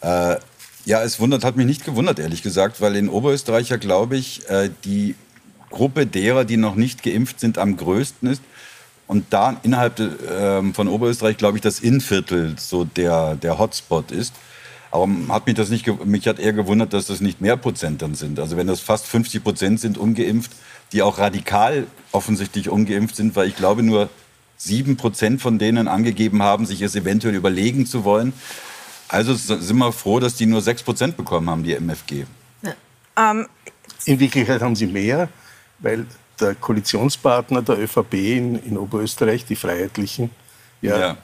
Äh, 0.04 0.36
ja, 0.84 1.02
es 1.02 1.18
wundert, 1.18 1.44
hat 1.44 1.56
mich 1.56 1.66
nicht 1.66 1.84
gewundert, 1.84 2.18
ehrlich 2.18 2.42
gesagt, 2.42 2.80
weil 2.82 2.94
in 2.96 3.08
Oberösterreich 3.08 3.70
ja, 3.70 3.78
glaube 3.78 4.16
ich, 4.16 4.48
äh, 4.50 4.68
die 4.84 5.14
Gruppe 5.70 6.06
derer, 6.06 6.44
die 6.44 6.58
noch 6.58 6.74
nicht 6.74 7.02
geimpft 7.02 7.40
sind, 7.40 7.56
am 7.56 7.76
größten 7.76 8.28
ist. 8.28 8.42
Und 9.06 9.26
da 9.30 9.56
innerhalb 9.62 9.98
äh, 9.98 10.72
von 10.72 10.88
Oberösterreich, 10.88 11.36
glaube 11.36 11.58
ich, 11.58 11.62
das 11.62 11.80
Innviertel 11.80 12.56
so 12.58 12.84
der, 12.84 13.34
der 13.36 13.58
Hotspot 13.58 14.10
ist. 14.10 14.34
Aber 14.90 15.08
hat 15.30 15.46
mich 15.46 15.56
das 15.56 15.70
nicht, 15.70 15.86
mich 16.04 16.28
hat 16.28 16.38
eher 16.38 16.52
gewundert, 16.52 16.92
dass 16.92 17.06
das 17.06 17.20
nicht 17.20 17.40
mehr 17.40 17.56
Prozent 17.56 18.00
dann 18.00 18.14
sind. 18.14 18.38
Also 18.38 18.56
wenn 18.56 18.66
das 18.66 18.80
fast 18.80 19.06
50 19.06 19.42
Prozent 19.42 19.80
sind 19.80 19.98
ungeimpft, 19.98 20.52
die 20.92 21.02
auch 21.02 21.18
radikal 21.18 21.86
offensichtlich 22.12 22.68
ungeimpft 22.68 23.16
sind, 23.16 23.34
weil 23.34 23.48
ich 23.48 23.56
glaube 23.56 23.82
nur 23.82 24.08
sieben 24.56 24.96
Prozent 24.96 25.42
von 25.42 25.58
denen 25.58 25.88
angegeben 25.88 26.42
haben, 26.42 26.64
sich 26.64 26.80
es 26.82 26.94
eventuell 26.94 27.34
überlegen 27.34 27.86
zu 27.86 28.04
wollen. 28.04 28.32
Also 29.14 29.34
sind 29.34 29.76
wir 29.78 29.92
froh, 29.92 30.18
dass 30.18 30.34
die 30.34 30.44
nur 30.44 30.60
6% 30.60 31.12
bekommen 31.12 31.48
haben, 31.48 31.62
die 31.62 31.72
MFG. 31.74 32.26
Ja. 32.62 32.74
Ähm, 33.16 33.46
in 34.06 34.18
Wirklichkeit 34.18 34.60
haben 34.60 34.74
sie 34.74 34.88
mehr, 34.88 35.28
weil 35.78 36.04
der 36.40 36.56
Koalitionspartner 36.56 37.62
der 37.62 37.78
ÖVP 37.78 38.14
in, 38.14 38.56
in 38.64 38.76
Oberösterreich, 38.76 39.44
die 39.44 39.54
Freiheitlichen, 39.54 40.30
ja, 40.82 40.98
ja. 40.98 41.16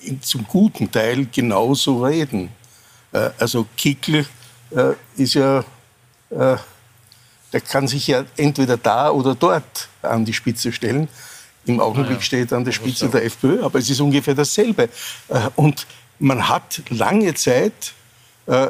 In, 0.00 0.20
zum 0.20 0.46
guten 0.46 0.90
Teil 0.90 1.26
genauso 1.32 2.04
reden. 2.04 2.50
Äh, 3.12 3.30
also 3.38 3.66
Kickl 3.74 4.26
äh, 4.70 4.92
ist 5.16 5.34
ja, 5.34 5.60
äh, 6.28 6.56
der 7.50 7.60
kann 7.66 7.88
sich 7.88 8.08
ja 8.08 8.26
entweder 8.36 8.76
da 8.76 9.10
oder 9.10 9.34
dort 9.34 9.88
an 10.02 10.26
die 10.26 10.34
Spitze 10.34 10.70
stellen. 10.70 11.08
Im 11.64 11.80
Augenblick 11.80 12.18
ja, 12.18 12.22
steht 12.22 12.52
er 12.52 12.58
an 12.58 12.64
der 12.64 12.72
Spitze 12.72 13.08
der 13.08 13.24
FPÖ, 13.24 13.62
aber 13.62 13.78
es 13.78 13.88
ist 13.88 14.00
ungefähr 14.00 14.34
dasselbe. 14.34 14.90
Äh, 15.28 15.48
und 15.56 15.86
man 16.18 16.48
hat 16.48 16.82
lange 16.90 17.34
Zeit 17.34 17.94
äh, 18.46 18.68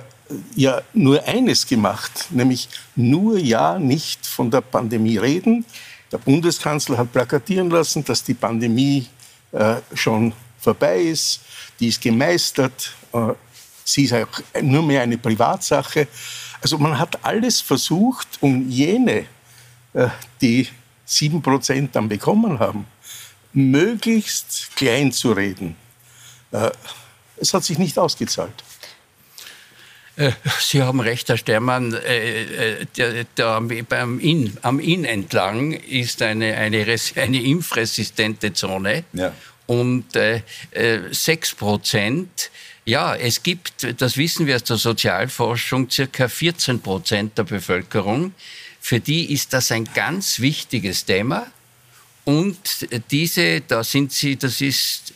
ja 0.55 0.83
nur 0.93 1.25
eines 1.27 1.67
gemacht, 1.67 2.27
nämlich 2.31 2.69
nur 2.97 3.39
ja 3.39 3.79
nicht 3.79 4.27
von 4.27 4.51
der 4.51 4.61
Pandemie 4.61 5.17
reden. 5.17 5.65
Der 6.13 6.19
Bundeskanzler 6.19 6.99
hat 6.99 7.13
plakatieren 7.13 7.71
lassen, 7.71 8.05
dass 8.05 8.23
die 8.23 8.35
Pandemie 8.35 9.07
äh, 9.53 9.77
schon 9.95 10.33
vorbei 10.59 11.01
ist, 11.01 11.41
die 11.81 11.89
ist 11.89 12.01
gemeistert, 12.01 12.93
äh, 13.13 13.33
sie 13.85 14.05
ist 14.05 14.15
auch 14.15 14.41
nur 14.63 14.83
mehr 14.83 15.03
eine 15.03 15.19
Privatsache. 15.19 16.09
Also 16.61 16.79
man 16.79 16.99
hat 16.99 17.25
alles 17.25 17.61
versucht, 17.61 18.29
um 18.41 18.69
jene, 18.69 19.27
äh, 19.95 20.09
die 20.41 20.69
sieben 21.05 21.41
Prozent 21.41 21.95
dann 21.97 22.09
bekommen 22.09 22.59
haben, 22.59 22.87
möglichst 23.53 24.77
klein 24.77 25.11
zu 25.13 25.33
reden. 25.33 25.77
Äh, 27.39 27.43
es 27.43 27.55
hat 27.55 27.65
sich 27.65 27.79
nicht 27.79 27.99
ausgezahlt. 27.99 28.55
Äh, 30.19 30.33
Sie 30.61 30.83
haben 30.83 31.01
recht, 31.01 31.29
Herr 31.29 31.37
Stermann. 31.37 31.95
Äh, 31.95 32.81
äh, 32.81 32.87
der, 32.97 33.25
der, 33.25 33.61
beim 33.89 34.19
Inn, 34.19 34.57
am 34.63 34.81
Inn 34.81 35.05
entlang 35.05 35.73
ist 35.73 36.23
eine, 36.23 36.57
eine, 36.57 36.97
eine 37.17 37.43
impfresistente 37.43 38.53
Zone. 38.53 39.05
Ja. 39.13 39.33
Und 39.67 40.17
äh, 40.17 40.43
6 41.11 41.55
Prozent, 41.55 42.51
ja, 42.87 43.15
es 43.15 43.43
gibt, 43.43 44.01
das 44.01 44.17
wissen 44.17 44.47
wir 44.47 44.57
aus 44.57 44.65
der 44.65 44.79
Sozialforschung, 44.79 45.91
circa 45.91 46.27
14 46.27 46.81
Prozent 46.81 47.37
der 47.37 47.45
Bevölkerung. 47.45 48.33
Für 48.81 48.99
die 48.99 49.31
ist 49.31 49.53
das 49.53 49.71
ein 49.71 49.85
ganz 49.95 50.41
wichtiges 50.41 51.05
Thema. 51.05 51.47
Und 52.25 52.89
diese, 53.11 53.61
da 53.61 53.85
sind 53.85 54.13
Sie, 54.13 54.37
das 54.37 54.63
ist 54.63 55.13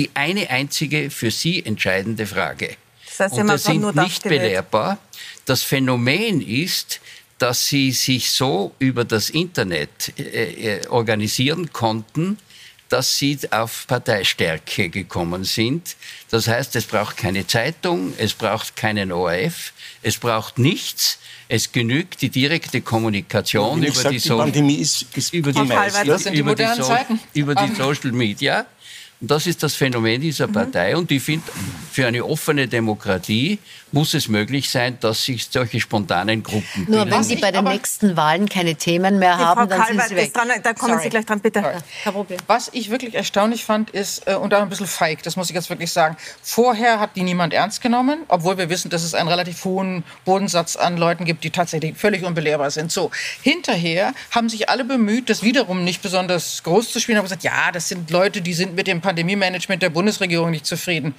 die 0.00 0.10
eine 0.14 0.48
einzige 0.48 1.10
für 1.10 1.30
Sie 1.30 1.62
entscheidende 1.66 2.26
Frage. 2.26 2.76
Das 3.04 3.32
heißt, 3.32 3.34
und 3.34 3.48
das 3.48 3.64
sind 3.64 3.94
nicht 3.96 4.22
belehrbar. 4.22 4.96
Das 5.44 5.62
Phänomen 5.62 6.40
ist, 6.40 7.00
dass 7.36 7.66
sie 7.66 7.92
sich 7.92 8.30
so 8.30 8.72
über 8.78 9.04
das 9.04 9.28
Internet 9.28 10.18
äh, 10.18 10.78
äh, 10.78 10.86
organisieren 10.88 11.70
konnten, 11.70 12.38
dass 12.88 13.18
sie 13.18 13.38
auf 13.50 13.86
Parteistärke 13.86 14.88
gekommen 14.88 15.44
sind. 15.44 15.96
Das 16.30 16.48
heißt, 16.48 16.76
es 16.76 16.86
braucht 16.86 17.18
keine 17.18 17.46
Zeitung, 17.46 18.14
es 18.16 18.32
braucht 18.32 18.76
keinen 18.76 19.12
ORF, 19.12 19.74
es 20.02 20.16
braucht 20.16 20.58
nichts. 20.58 21.18
Es 21.48 21.72
genügt 21.72 22.22
die 22.22 22.30
direkte 22.30 22.80
Kommunikation 22.80 23.82
über, 23.82 23.94
sag, 23.94 24.12
die, 24.12 24.18
die 24.18 24.28
Pandemie 24.28 24.76
ist, 24.76 25.06
ist 25.14 25.34
über, 25.34 25.52
die, 25.52 25.60
über, 25.60 26.54
die 26.54 26.82
so 26.82 26.96
über 27.34 27.54
die 27.54 27.74
Social 27.74 28.12
Media. 28.12 28.66
Und 29.20 29.30
das 29.30 29.46
ist 29.46 29.62
das 29.62 29.74
Phänomen 29.74 30.20
dieser 30.20 30.48
mhm. 30.48 30.52
Partei. 30.52 30.96
Und 30.96 31.10
ich 31.10 31.22
finde, 31.22 31.44
für 31.92 32.06
eine 32.06 32.24
offene 32.24 32.68
Demokratie 32.68 33.58
muss 33.92 34.14
es 34.14 34.28
möglich 34.28 34.70
sein, 34.70 34.98
dass 35.00 35.24
sich 35.24 35.48
solche 35.50 35.80
spontanen 35.80 36.42
Gruppen 36.42 36.86
Nur 36.86 37.04
bilden. 37.04 37.10
wenn 37.10 37.24
Sie 37.24 37.36
bei 37.36 37.50
den 37.50 37.64
nächsten 37.64 38.16
Wahlen 38.16 38.48
keine 38.48 38.74
Themen 38.74 39.18
mehr 39.18 39.36
die 39.36 39.42
haben, 39.42 39.60
Frau 39.60 39.66
dann 39.66 39.80
Kalbert 39.80 40.08
sind 40.08 40.18
Sie 40.18 40.24
weg. 40.24 40.34
Dran, 40.34 40.48
da 40.62 40.72
kommen 40.74 40.92
Sorry. 40.92 41.02
Sie 41.04 41.08
gleich 41.10 41.26
dran, 41.26 41.40
bitte. 41.40 41.62
Kein 41.62 42.12
Problem. 42.12 42.38
Was 42.46 42.70
ich 42.72 42.90
wirklich 42.90 43.14
erstaunlich 43.14 43.64
fand, 43.64 43.90
ist, 43.90 44.26
äh, 44.26 44.34
und 44.34 44.54
auch 44.54 44.62
ein 44.62 44.68
bisschen 44.68 44.86
feig, 44.86 45.22
das 45.22 45.36
muss 45.36 45.50
ich 45.50 45.54
jetzt 45.54 45.70
wirklich 45.70 45.92
sagen, 45.92 46.16
vorher 46.42 47.00
hat 47.00 47.16
die 47.16 47.22
niemand 47.22 47.52
ernst 47.52 47.80
genommen, 47.80 48.20
obwohl 48.28 48.58
wir 48.58 48.68
wissen, 48.68 48.90
dass 48.90 49.02
es 49.02 49.14
einen 49.14 49.28
relativ 49.28 49.64
hohen 49.64 50.04
Bodensatz 50.24 50.76
an 50.76 50.96
Leuten 50.96 51.24
gibt, 51.24 51.44
die 51.44 51.50
tatsächlich 51.50 51.96
völlig 51.96 52.24
unbelehrbar 52.24 52.70
sind. 52.70 52.92
So, 52.92 53.10
hinterher 53.42 54.14
haben 54.30 54.48
sich 54.48 54.68
alle 54.68 54.84
bemüht, 54.84 55.30
das 55.30 55.42
wiederum 55.42 55.84
nicht 55.84 56.02
besonders 56.02 56.62
groß 56.62 56.92
zu 56.92 57.00
spielen, 57.00 57.18
haben 57.18 57.24
gesagt, 57.24 57.44
ja, 57.44 57.72
das 57.72 57.88
sind 57.88 58.10
Leute, 58.10 58.40
die 58.40 58.54
sind 58.54 58.74
mit 58.74 58.86
dem 58.86 59.00
Pandemie-Management 59.00 59.82
der 59.82 59.90
Bundesregierung 59.90 60.50
nicht 60.50 60.66
zufrieden. 60.66 61.14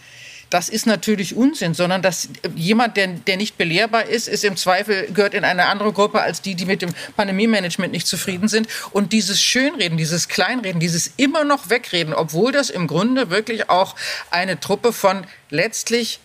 Das 0.52 0.68
ist 0.68 0.86
natürlich 0.86 1.36
Unsinn, 1.36 1.74
sondern 1.74 2.02
dass 2.02 2.28
jemand, 2.56 2.98
der, 2.98 3.08
der 3.08 3.38
nicht 3.38 3.58
belehrbar 3.58 4.06
ist, 4.06 4.28
ist 4.28 4.44
im 4.44 4.58
Zweifel, 4.58 5.08
gehört 5.14 5.34
in 5.34 5.46
eine 5.46 5.68
andere 5.68 5.94
Gruppe 5.94 6.22
als 6.22 6.42
die, 6.42 6.56
die 6.56 6.66
mit 6.66 6.82
dem 6.82 6.94
Pandemie-Management 7.16 7.94
nicht 7.94 8.06
zufrieden 8.06 8.50
sind. 8.50 8.68
Und 8.92 9.14
dieses 9.14 9.42
Schönreden, 9.42 9.98
dieses 9.98 10.28
Kleinreden, 10.28 10.82
dieses 10.82 11.14
immer 11.16 11.46
noch 11.46 11.70
Wegreden, 11.70 12.14
obwohl 12.14 12.52
das 12.52 12.70
im 12.70 12.88
Grunde 12.88 13.30
wirklich 13.30 13.70
auch 13.70 13.96
eine 14.30 14.60
Truppe 14.60 14.92
von 14.92 15.26
letztlich 15.50 16.20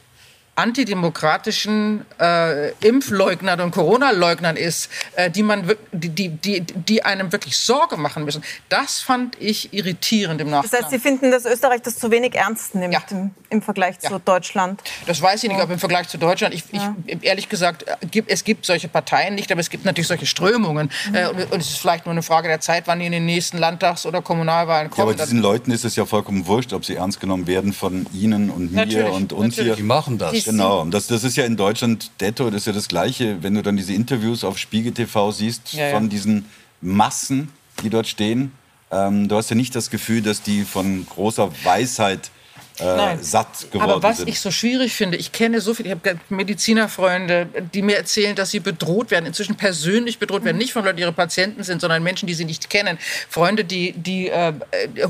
antidemokratischen 0.57 2.07
äh, 2.19 2.71
Impfleugnern 2.81 3.61
und 3.61 3.73
Corona-Leugnern 3.73 4.57
ist, 4.57 4.89
äh, 5.15 5.31
die, 5.31 5.43
man, 5.43 5.71
die, 5.93 6.31
die, 6.31 6.63
die 6.63 7.05
einem 7.05 7.31
wirklich 7.31 7.59
Sorge 7.59 7.99
machen 7.99 8.25
müssen. 8.25 8.43
Das 8.71 9.01
fand 9.01 9.37
ich 9.39 9.75
irritierend 9.75 10.41
im 10.41 10.49
Nachhinein. 10.49 10.71
Das 10.71 10.81
heißt, 10.81 10.91
Sie 10.91 10.99
finden, 10.99 11.31
dass 11.31 11.45
Österreich 11.45 11.83
das 11.83 11.99
zu 11.99 12.11
wenig 12.11 12.35
ernst 12.35 12.75
nimmt 12.75 12.95
ja. 12.95 13.03
im, 13.11 13.33
im, 13.51 13.61
Vergleich 13.61 13.97
ja. 14.03 14.09
zu 14.09 14.19
Deutschland? 14.19 14.83
Das 15.07 15.21
weiß 15.21 15.45
ich 15.45 15.51
nicht, 15.51 15.61
ob 15.61 15.71
im 15.71 15.79
Vergleich 15.79 16.09
zu 16.09 16.17
Deutschland. 16.17 16.55
Ich, 16.55 16.65
ja. 16.73 16.97
ich, 17.07 17.23
ehrlich 17.23 17.51
gesagt, 17.51 17.85
äh, 17.87 18.23
es 18.27 18.43
gibt 18.43 18.65
solche 18.65 18.89
Parteien 18.89 19.35
nicht, 19.35 19.53
aber 19.53 19.61
es 19.61 19.69
gibt 19.69 19.85
natürlich 19.85 20.09
solche 20.09 20.27
Strömungen. 20.27 20.91
Mhm. 21.11 21.15
Äh, 21.15 21.27
und, 21.29 21.61
es 21.61 21.69
ist 21.69 21.79
vielleicht 21.79 22.07
nur 22.07 22.13
eine 22.13 22.23
Frage 22.23 22.49
der 22.49 22.61
Zeit, 22.61 22.85
wann 22.87 22.99
die 22.99 23.07
in 23.07 23.13
den 23.13 23.27
nächsten 23.27 23.59
Landtags- 23.59 24.07
oder 24.07 24.23
Kommunalwahlen 24.23 24.89
kommen. 24.89 25.09
Ja, 25.09 25.15
aber 25.15 25.23
diesen 25.23 25.43
Leuten 25.43 25.71
ist 25.71 25.85
es 25.85 25.97
ja 25.97 26.07
vollkommen 26.07 26.47
wurscht, 26.47 26.73
ob 26.73 26.87
sie 26.87 26.95
ernst 26.95 27.21
genommen 27.21 27.47
werden 27.47 27.75
von 27.75 28.07
Ihnen 28.15 28.49
und 28.49 28.73
mir 28.73 28.87
natürlich, 28.87 29.13
und 29.13 29.33
uns 29.35 29.57
natürlich. 29.57 29.67
hier. 29.67 29.77
Die 29.77 29.83
machen 29.83 30.17
das. 30.17 30.46
Genau, 30.47 30.85
das, 30.87 31.07
das 31.07 31.25
ist 31.25 31.37
ja 31.37 31.45
in 31.45 31.57
Deutschland 31.57 32.11
detto, 32.21 32.51
das 32.51 32.63
ist 32.63 32.67
ja 32.67 32.73
das 32.73 32.89
Gleiche, 32.89 33.43
wenn 33.43 33.55
du 33.55 33.63
dann 33.63 33.77
diese 33.77 33.93
Interviews 33.93 34.45
auf 34.45 34.59
Spiegel 34.59 34.93
TV 34.93 35.31
siehst 35.33 35.73
ja, 35.73 35.91
von 35.91 36.09
diesen 36.09 36.47
Massen, 36.81 37.51
die 37.83 37.91
dort 37.91 38.07
stehen. 38.07 38.53
Ähm, 38.91 39.29
du 39.29 39.37
hast 39.37 39.51
ja 39.51 39.57
nicht 39.57 39.75
das 39.75 39.91
Gefühl, 39.91 40.23
dass 40.23 40.43
die 40.43 40.65
von 40.65 41.07
großer 41.07 41.51
Weisheit 41.65 42.31
äh, 42.79 43.17
satt 43.21 43.71
geworden 43.71 43.91
Aber 43.91 44.03
was 44.03 44.19
sind. 44.19 44.29
ich 44.29 44.41
so 44.41 44.51
schwierig 44.51 44.95
finde, 44.95 45.17
ich 45.17 45.33
kenne 45.33 45.61
so 45.61 45.75
viele, 45.75 45.89
ich 45.89 45.95
habe 45.95 46.21
Medizinerfreunde, 46.29 47.49
die 47.75 47.83
mir 47.83 47.97
erzählen, 47.97 48.37
dass 48.37 48.51
sie 48.51 48.61
bedroht 48.61 49.11
werden, 49.11 49.27
inzwischen 49.27 49.57
persönlich 49.57 50.19
bedroht 50.19 50.45
werden, 50.45 50.59
nicht 50.59 50.73
von 50.73 50.85
Leuten, 50.85 50.97
die 50.97 51.03
ihre 51.03 51.13
Patienten 51.13 51.65
sind, 51.65 51.81
sondern 51.81 52.03
Menschen, 52.03 52.27
die 52.27 52.35
sie 52.35 52.45
nicht 52.45 52.71
kennen. 52.71 52.99
Freunde, 53.29 53.65
die, 53.65 53.93
die 53.93 54.29
äh, 54.29 54.53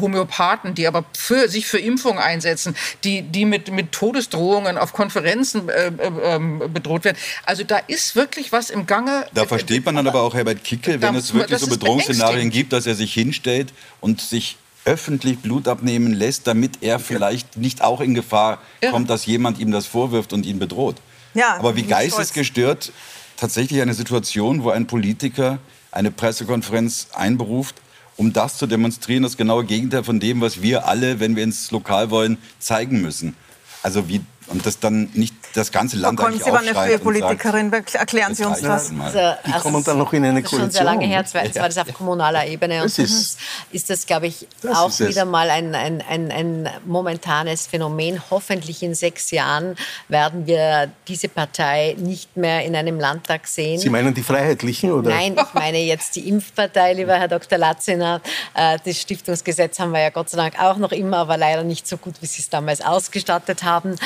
Homöopathen, 0.01 0.75
die 0.75 0.87
aber 0.87 1.05
für, 1.17 1.49
sich 1.49 1.67
für 1.67 1.79
Impfungen 1.79 2.19
einsetzen, 2.19 2.77
die, 3.05 3.23
die 3.23 3.45
mit, 3.45 3.71
mit 3.73 3.93
Todesdrohungen 3.93 4.79
auf 4.79 4.93
Konferenzen 4.93 5.69
äh, 5.69 5.89
äh, 5.89 6.39
bedroht 6.69 7.05
werden. 7.05 7.17
Also 7.45 7.65
da 7.65 7.79
ist 7.79 8.17
wirklich 8.17 8.53
was 8.53 8.71
im 8.71 8.87
Gange. 8.87 9.27
Da 9.35 9.45
versteht 9.45 9.85
man 9.85 9.97
dann 9.97 10.07
aber 10.07 10.23
auch 10.23 10.35
Herbert 10.35 10.63
Kickel, 10.65 11.01
wenn 11.01 11.15
da, 11.15 11.19
es 11.19 11.35
wirklich 11.35 11.59
so 11.59 11.67
Bedrohungsszenarien 11.67 12.51
gibt, 12.51 12.73
dass 12.73 12.87
er 12.87 12.95
sich 12.95 13.13
hinstellt 13.13 13.73
und 14.01 14.21
sich 14.21 14.57
öffentlich 14.87 15.41
Blut 15.41 15.69
abnehmen 15.69 16.15
lässt, 16.15 16.47
damit 16.47 16.79
er 16.81 16.99
vielleicht 16.99 17.57
nicht 17.57 17.83
auch 17.83 18.01
in 18.01 18.15
Gefahr 18.15 18.59
kommt, 18.91 19.11
dass 19.11 19.27
jemand 19.27 19.59
ihm 19.59 19.71
das 19.71 19.87
vorwirft 19.87 20.33
und 20.33 20.47
ihn 20.47 20.59
bedroht. 20.59 20.97
Ja, 21.35 21.57
Aber 21.59 21.77
wie 21.77 21.83
geistesgestört 21.83 22.93
tatsächlich 23.37 23.83
eine 23.83 23.93
Situation, 23.93 24.65
wo 24.65 24.71
ein 24.71 24.87
Politiker 24.87 25.59
eine 25.91 26.11
Pressekonferenz 26.11 27.09
einberuft, 27.15 27.77
um 28.17 28.33
das 28.33 28.57
zu 28.57 28.67
demonstrieren, 28.67 29.23
das 29.23 29.37
genaue 29.37 29.65
Gegenteil 29.65 30.05
von 30.05 30.21
dem, 30.21 30.41
was 30.41 30.63
wir 30.63 30.87
alle, 30.87 31.21
wenn 31.21 31.37
wir 31.37 31.45
ins 31.45 31.71
Lokal 31.71 32.11
wollen, 32.11 32.39
zeigen 32.59 33.03
müssen. 33.03 33.37
Also 33.83 34.09
wie 34.09 34.23
und 34.49 34.65
das 34.65 34.79
dann 34.79 35.11
nicht 35.15 35.35
das 35.57 35.73
ganze 35.73 35.97
Land 35.97 36.21
Frau 36.21 36.27
Kolm, 36.27 36.39
Sie 36.39 36.51
waren 36.51 36.69
eine 36.69 36.75
frühe 36.75 36.99
Politikerin. 36.99 37.73
Erklären 37.73 38.35
Sie 38.35 38.45
uns 38.45 38.61
das. 38.61 38.93
Also, 39.01 39.19
Die 39.47 39.53
kommen 39.53 39.83
dann 39.85 39.99
noch 39.99 40.13
in 40.13 40.25
eine 40.25 40.43
Koalition. 40.43 40.61
Das 40.61 40.69
ist 40.69 40.79
schon 40.79 40.85
sehr 40.85 40.85
lange 40.85 41.07
her, 41.07 41.25
zwar 41.25 41.43
war 41.43 41.69
das 41.69 41.79
auf 41.79 41.93
kommunaler 41.95 42.47
Ebene. 42.47 42.83
Und 42.83 42.99
ist, 42.99 43.39
ist 43.71 43.91
das, 43.91 44.07
glaube 44.07 44.27
ich, 44.27 44.47
auch 44.73 44.91
wieder 45.01 45.25
mal 45.25 45.51
ein, 45.51 45.75
ein, 45.75 46.03
ein, 46.09 46.31
ein 46.31 46.71
momentanes 46.85 47.67
Phänomen. 47.67 48.23
Hoffentlich 48.31 48.83
in 48.83 48.95
sechs 48.95 49.31
Jahren 49.31 49.77
werden 50.09 50.47
wir 50.47 50.91
diese 51.09 51.29
Partei 51.29 51.97
nicht 51.99 52.37
mehr 52.37 52.65
in 52.65 52.77
einem 52.77 53.01
Landtag 53.01 53.47
sehen. 53.47 53.79
Sie 53.79 53.91
meinen 53.91 54.15
die 54.15 54.23
Freiheitlichen? 54.23 54.93
Oder? 54.93 55.11
Nein, 55.11 55.37
ich 55.37 55.55
meine 55.55 55.79
jetzt 55.79 56.17
die 56.17 56.29
Impfpartei, 56.29 56.95
lieber 56.95 57.15
Herr 57.15 57.29
Dr. 57.29 57.59
Latziner. 57.59 58.21
Äh, 58.55 58.79
das 58.85 59.01
Stiftungsgesetz 59.01 59.79
haben 59.79 59.93
wir 59.93 60.01
ja 60.01 60.11
Gott 60.11 60.31
sei 60.31 60.37
Dank 60.37 60.61
auch 60.61 60.77
noch 60.77 60.93
immer, 60.93 61.19
aber 61.19 61.37
leider 61.37 61.63
nicht 61.63 61.87
so 61.87 61.97
gut, 61.97 62.15
wie 62.21 62.27
Sie 62.27 62.43
es 62.43 62.51
damals 62.51 62.81
ausgestattet 62.81 63.63
haben. 63.63 63.97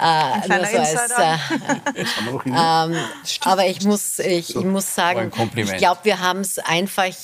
Äh, 0.00 0.48
nur 0.48 0.66
so 0.66 0.78
als, 0.78 0.94
äh, 1.08 1.36
ähm, 2.46 2.96
aber 3.44 3.66
ich 3.66 3.82
muss, 3.82 4.18
ich, 4.18 4.56
ich 4.56 4.64
muss 4.64 4.94
sagen, 4.94 5.32
ich 5.54 5.76
glaube, 5.76 6.00
wir 6.04 6.20
haben 6.20 6.40
es 6.40 6.58
einfach 6.58 7.14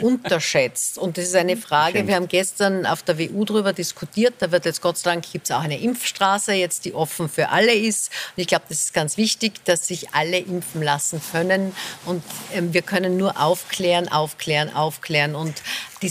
unterschätzt. 0.00 0.98
Und 0.98 1.18
das 1.18 1.26
ist 1.26 1.34
eine 1.34 1.56
Frage, 1.56 2.06
wir 2.06 2.14
haben 2.14 2.28
gestern 2.28 2.86
auf 2.86 3.02
der 3.02 3.18
WU 3.18 3.44
darüber 3.44 3.72
diskutiert, 3.72 4.34
da 4.38 4.50
wird 4.50 4.64
jetzt 4.64 4.80
Gott 4.80 4.98
sei 4.98 5.12
Dank 5.12 5.30
gibt 5.30 5.44
es 5.44 5.50
auch 5.50 5.62
eine 5.62 5.78
Impfstraße 5.78 6.52
jetzt, 6.52 6.84
die 6.84 6.94
offen 6.94 7.28
für 7.28 7.50
alle 7.50 7.74
ist. 7.74 8.10
Und 8.36 8.42
ich 8.42 8.46
glaube, 8.46 8.64
das 8.68 8.80
ist 8.80 8.94
ganz 8.94 9.16
wichtig, 9.16 9.64
dass 9.64 9.86
sich 9.86 10.12
alle 10.14 10.38
impfen 10.38 10.82
lassen 10.82 11.20
können. 11.32 11.74
Und 12.04 12.22
ähm, 12.52 12.72
wir 12.74 12.82
können 12.82 13.16
nur 13.16 13.40
aufklären, 13.40 14.08
aufklären, 14.08 14.74
aufklären. 14.74 15.34
Und 15.34 15.62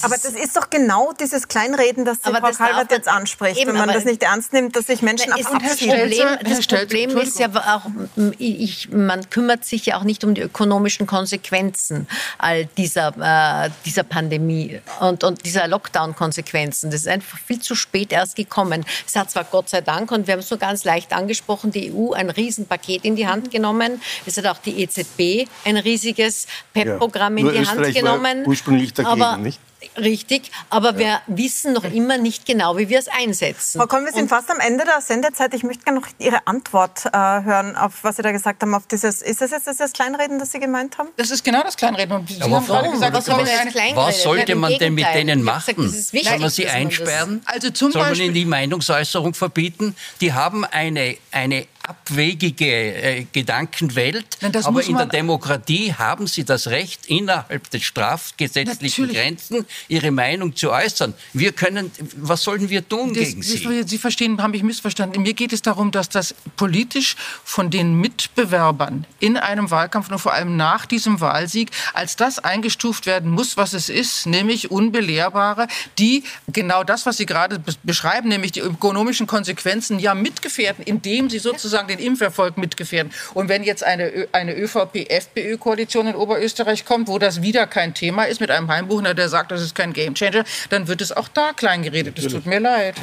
aber 0.01 0.15
das 0.15 0.33
ist 0.33 0.55
doch 0.55 0.69
genau 0.69 1.13
dieses 1.13 1.47
Kleinreden, 1.47 2.05
das 2.05 2.19
Frau 2.21 2.31
Kalbert 2.31 2.91
jetzt 2.91 3.07
anspricht. 3.07 3.59
Eben, 3.59 3.71
wenn 3.71 3.79
man 3.79 3.93
das 3.93 4.05
nicht 4.05 4.23
ernst 4.23 4.53
nimmt, 4.53 4.75
dass 4.75 4.87
sich 4.87 5.01
Menschen 5.01 5.31
abschieden. 5.31 5.59
Das 5.61 5.77
Problem, 5.77 6.27
das 6.43 6.67
Problem 6.67 7.17
ist 7.17 7.39
ja 7.39 7.49
auch, 7.49 7.89
ich, 8.37 8.89
man 8.89 9.29
kümmert 9.29 9.65
sich 9.65 9.85
ja 9.85 9.97
auch 9.97 10.03
nicht 10.03 10.23
um 10.23 10.33
die 10.33 10.41
ökonomischen 10.41 11.07
Konsequenzen 11.07 12.07
all 12.37 12.65
dieser, 12.65 13.65
äh, 13.65 13.69
dieser 13.85 14.03
Pandemie 14.03 14.81
und, 14.99 15.23
und 15.23 15.45
dieser 15.45 15.67
Lockdown-Konsequenzen. 15.67 16.91
Das 16.91 17.01
ist 17.01 17.07
einfach 17.07 17.37
viel 17.39 17.59
zu 17.59 17.75
spät 17.75 18.11
erst 18.11 18.35
gekommen. 18.35 18.85
Es 19.05 19.15
hat 19.15 19.31
zwar 19.31 19.43
Gott 19.43 19.69
sei 19.69 19.81
Dank, 19.81 20.11
und 20.11 20.27
wir 20.27 20.33
haben 20.33 20.39
es 20.39 20.49
so 20.49 20.57
ganz 20.57 20.83
leicht 20.83 21.13
angesprochen, 21.13 21.71
die 21.71 21.91
EU 21.93 22.13
ein 22.13 22.29
Riesenpaket 22.29 23.05
in 23.05 23.15
die 23.15 23.27
Hand 23.27 23.51
genommen. 23.51 24.01
Es 24.25 24.37
hat 24.37 24.45
auch 24.45 24.57
die 24.57 24.81
EZB 24.81 25.47
ein 25.65 25.77
riesiges 25.77 26.47
PEP-Programm 26.73 27.37
ja, 27.37 27.45
in 27.45 27.53
die 27.53 27.59
Österreich 27.59 27.85
Hand 27.85 27.95
genommen. 27.95 28.39
War 28.41 28.47
ursprünglich 28.47 28.93
dagegen, 28.93 29.21
aber, 29.21 29.37
nicht? 29.37 29.59
Richtig, 29.97 30.51
aber 30.69 30.97
wir 30.97 31.21
wissen 31.27 31.73
noch 31.73 31.83
immer 31.83 32.17
nicht 32.17 32.45
genau, 32.45 32.77
wie 32.77 32.89
wir 32.89 32.99
es 32.99 33.07
einsetzen. 33.07 33.79
Frau 33.79 33.87
Komm, 33.87 34.05
wir 34.05 34.11
sind 34.11 34.23
Und 34.23 34.29
fast 34.29 34.49
am 34.49 34.59
Ende 34.59 34.85
der 34.85 35.01
Sendezeit. 35.01 35.53
Ich 35.53 35.63
möchte 35.63 35.83
gerne 35.83 35.99
noch 35.99 36.07
Ihre 36.19 36.45
Antwort 36.47 37.05
äh, 37.05 37.17
hören, 37.17 37.75
auf 37.75 38.03
was 38.03 38.17
Sie 38.17 38.21
da 38.21 38.31
gesagt 38.31 38.61
haben. 38.61 38.73
Auf 38.73 38.87
dieses, 38.87 39.21
ist 39.21 39.41
das 39.41 39.51
jetzt 39.51 39.67
das 39.79 39.93
Kleinreden, 39.93 40.39
das 40.39 40.51
Sie 40.51 40.59
gemeint 40.59 40.97
haben? 40.97 41.09
Das 41.17 41.31
ist 41.31 41.43
genau 41.43 41.63
das 41.63 41.77
Kleinreden. 41.77 42.15
Und 42.17 42.29
Sie 42.29 42.41
aber 42.41 42.55
haben 42.57 42.65
gerade 42.65 42.89
gesagt, 42.89 43.13
was, 43.15 43.27
was, 43.27 43.95
was 43.95 44.23
sollte 44.23 44.55
man 44.55 44.77
denn 44.77 44.93
mit 44.93 45.07
denen 45.13 45.43
machen? 45.43 45.75
Gesagt, 45.75 46.25
Soll 46.25 46.39
man 46.39 46.49
sie 46.49 46.67
einsperren? 46.67 47.41
Also 47.45 47.69
zum 47.69 47.91
Soll 47.91 48.03
man 48.03 48.15
ihnen 48.15 48.33
die 48.33 48.45
Meinungsäußerung 48.45 49.33
verbieten? 49.33 49.95
Die 50.21 50.33
haben 50.33 50.65
eine, 50.65 51.17
eine 51.31 51.67
abwegige 51.83 52.65
äh, 52.65 53.25
Gedankenwelt. 53.31 54.25
Nein, 54.41 54.55
Aber 54.63 54.83
in 54.83 54.95
der 54.95 55.05
Demokratie 55.07 55.93
haben 55.93 56.27
Sie 56.27 56.45
das 56.45 56.67
Recht, 56.67 57.07
innerhalb 57.07 57.69
des 57.71 57.83
strafgesetzlichen 57.83 59.05
Natürlich. 59.05 59.21
Grenzen 59.21 59.65
Ihre 59.89 60.11
Meinung 60.11 60.55
zu 60.55 60.71
äußern. 60.71 61.13
Wir 61.33 61.51
können, 61.51 61.91
was 62.15 62.43
sollen 62.43 62.69
wir 62.69 62.87
tun 62.87 63.13
das, 63.13 63.25
gegen 63.25 63.43
Sie? 63.43 63.83
Sie 63.85 63.97
verstehen, 63.97 64.41
haben 64.41 64.51
mich 64.51 64.63
missverstanden. 64.63 65.21
Mir 65.21 65.33
geht 65.33 65.51
es 65.51 65.61
darum, 65.61 65.91
dass 65.91 66.07
das 66.07 66.33
politisch 66.55 67.17
von 67.43 67.69
den 67.69 67.95
Mitbewerbern 67.95 69.05
in 69.19 69.35
einem 69.35 69.69
Wahlkampf 69.69 70.09
und 70.09 70.19
vor 70.19 70.33
allem 70.33 70.55
nach 70.55 70.85
diesem 70.85 71.19
Wahlsieg 71.19 71.69
als 71.93 72.15
das 72.15 72.39
eingestuft 72.39 73.05
werden 73.05 73.29
muss, 73.29 73.57
was 73.57 73.73
es 73.73 73.89
ist, 73.89 74.25
nämlich 74.25 74.71
Unbelehrbare, 74.71 75.67
die 75.99 76.23
genau 76.47 76.85
das, 76.85 77.05
was 77.05 77.17
Sie 77.17 77.25
gerade 77.25 77.61
beschreiben, 77.83 78.29
nämlich 78.29 78.53
die 78.53 78.61
ökonomischen 78.61 79.27
Konsequenzen 79.27 79.99
ja 79.99 80.13
mitgefährden, 80.13 80.83
indem 80.85 81.29
sie 81.29 81.39
sozusagen 81.39 81.72
den 81.81 81.99
Impferfolg 81.99 82.57
mitgefährden. 82.57 83.11
Und 83.33 83.49
wenn 83.49 83.63
jetzt 83.63 83.83
eine, 83.83 84.27
eine 84.31 84.55
ÖVP-FPÖ-Koalition 84.55 86.07
in 86.07 86.15
Oberösterreich 86.15 86.85
kommt, 86.85 87.07
wo 87.07 87.19
das 87.19 87.41
wieder 87.41 87.67
kein 87.67 87.93
Thema 87.93 88.23
ist, 88.25 88.39
mit 88.39 88.51
einem 88.51 88.67
Heimbuchner, 88.69 89.13
der 89.13 89.29
sagt, 89.29 89.51
das 89.51 89.61
ist 89.61 89.75
kein 89.75 89.93
Gamechanger, 89.93 90.43
dann 90.69 90.87
wird 90.87 91.01
es 91.01 91.11
auch 91.11 91.27
da 91.27 91.53
klein 91.53 91.83
geredet. 91.83 92.17
Es 92.19 92.27
tut 92.27 92.45
mir 92.45 92.59
leid. 92.59 92.95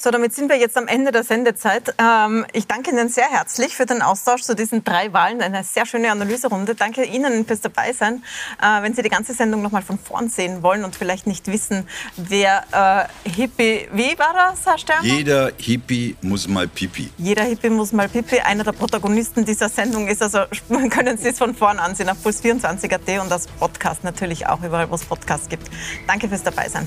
So, 0.00 0.12
damit 0.12 0.32
sind 0.32 0.48
wir 0.48 0.56
jetzt 0.56 0.76
am 0.76 0.86
Ende 0.86 1.10
der 1.10 1.24
Sendezeit. 1.24 1.92
Ähm, 1.98 2.46
ich 2.52 2.68
danke 2.68 2.92
Ihnen 2.92 3.08
sehr 3.08 3.28
herzlich 3.28 3.74
für 3.74 3.84
den 3.84 4.00
Austausch 4.00 4.42
zu 4.42 4.54
diesen 4.54 4.84
drei 4.84 5.12
Wahlen. 5.12 5.42
Eine 5.42 5.64
sehr 5.64 5.86
schöne 5.86 6.12
Analyserunde. 6.12 6.76
Danke 6.76 7.02
Ihnen 7.02 7.44
fürs 7.44 7.62
Dabeisein. 7.62 8.22
Äh, 8.62 8.82
wenn 8.82 8.94
Sie 8.94 9.02
die 9.02 9.08
ganze 9.08 9.34
Sendung 9.34 9.60
noch 9.60 9.72
mal 9.72 9.82
von 9.82 9.98
vorn 9.98 10.28
sehen 10.28 10.62
wollen 10.62 10.84
und 10.84 10.94
vielleicht 10.94 11.26
nicht 11.26 11.48
wissen, 11.48 11.88
wer 12.16 13.08
äh, 13.26 13.28
Hippie, 13.28 13.88
wie 13.92 14.16
war 14.20 14.32
das, 14.34 14.64
Herr 14.66 14.78
Stern? 14.78 15.04
Jeder 15.04 15.50
Hippie 15.56 16.16
muss 16.22 16.46
mal 16.46 16.68
Pipi. 16.68 17.10
Jeder 17.18 17.42
Hippie 17.42 17.70
muss 17.70 17.92
mal 17.92 18.08
Pipi. 18.08 18.38
Einer 18.38 18.62
der 18.62 18.72
Protagonisten 18.72 19.44
dieser 19.44 19.68
Sendung 19.68 20.06
ist 20.06 20.22
also, 20.22 20.42
können 20.90 21.18
Sie 21.18 21.30
es 21.30 21.38
von 21.38 21.56
vorn 21.56 21.80
ansehen 21.80 22.08
auf 22.08 22.24
puls24.at 22.24 23.20
und 23.20 23.30
das 23.32 23.48
Podcast 23.48 24.04
natürlich 24.04 24.46
auch, 24.46 24.62
überall, 24.62 24.88
wo 24.88 24.94
es 24.94 25.04
Podcasts 25.04 25.48
gibt. 25.48 25.68
Danke 26.06 26.28
fürs 26.28 26.44
Dabeisein. 26.44 26.86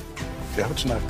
Ja, 0.56 0.66
Schneider. 0.78 1.02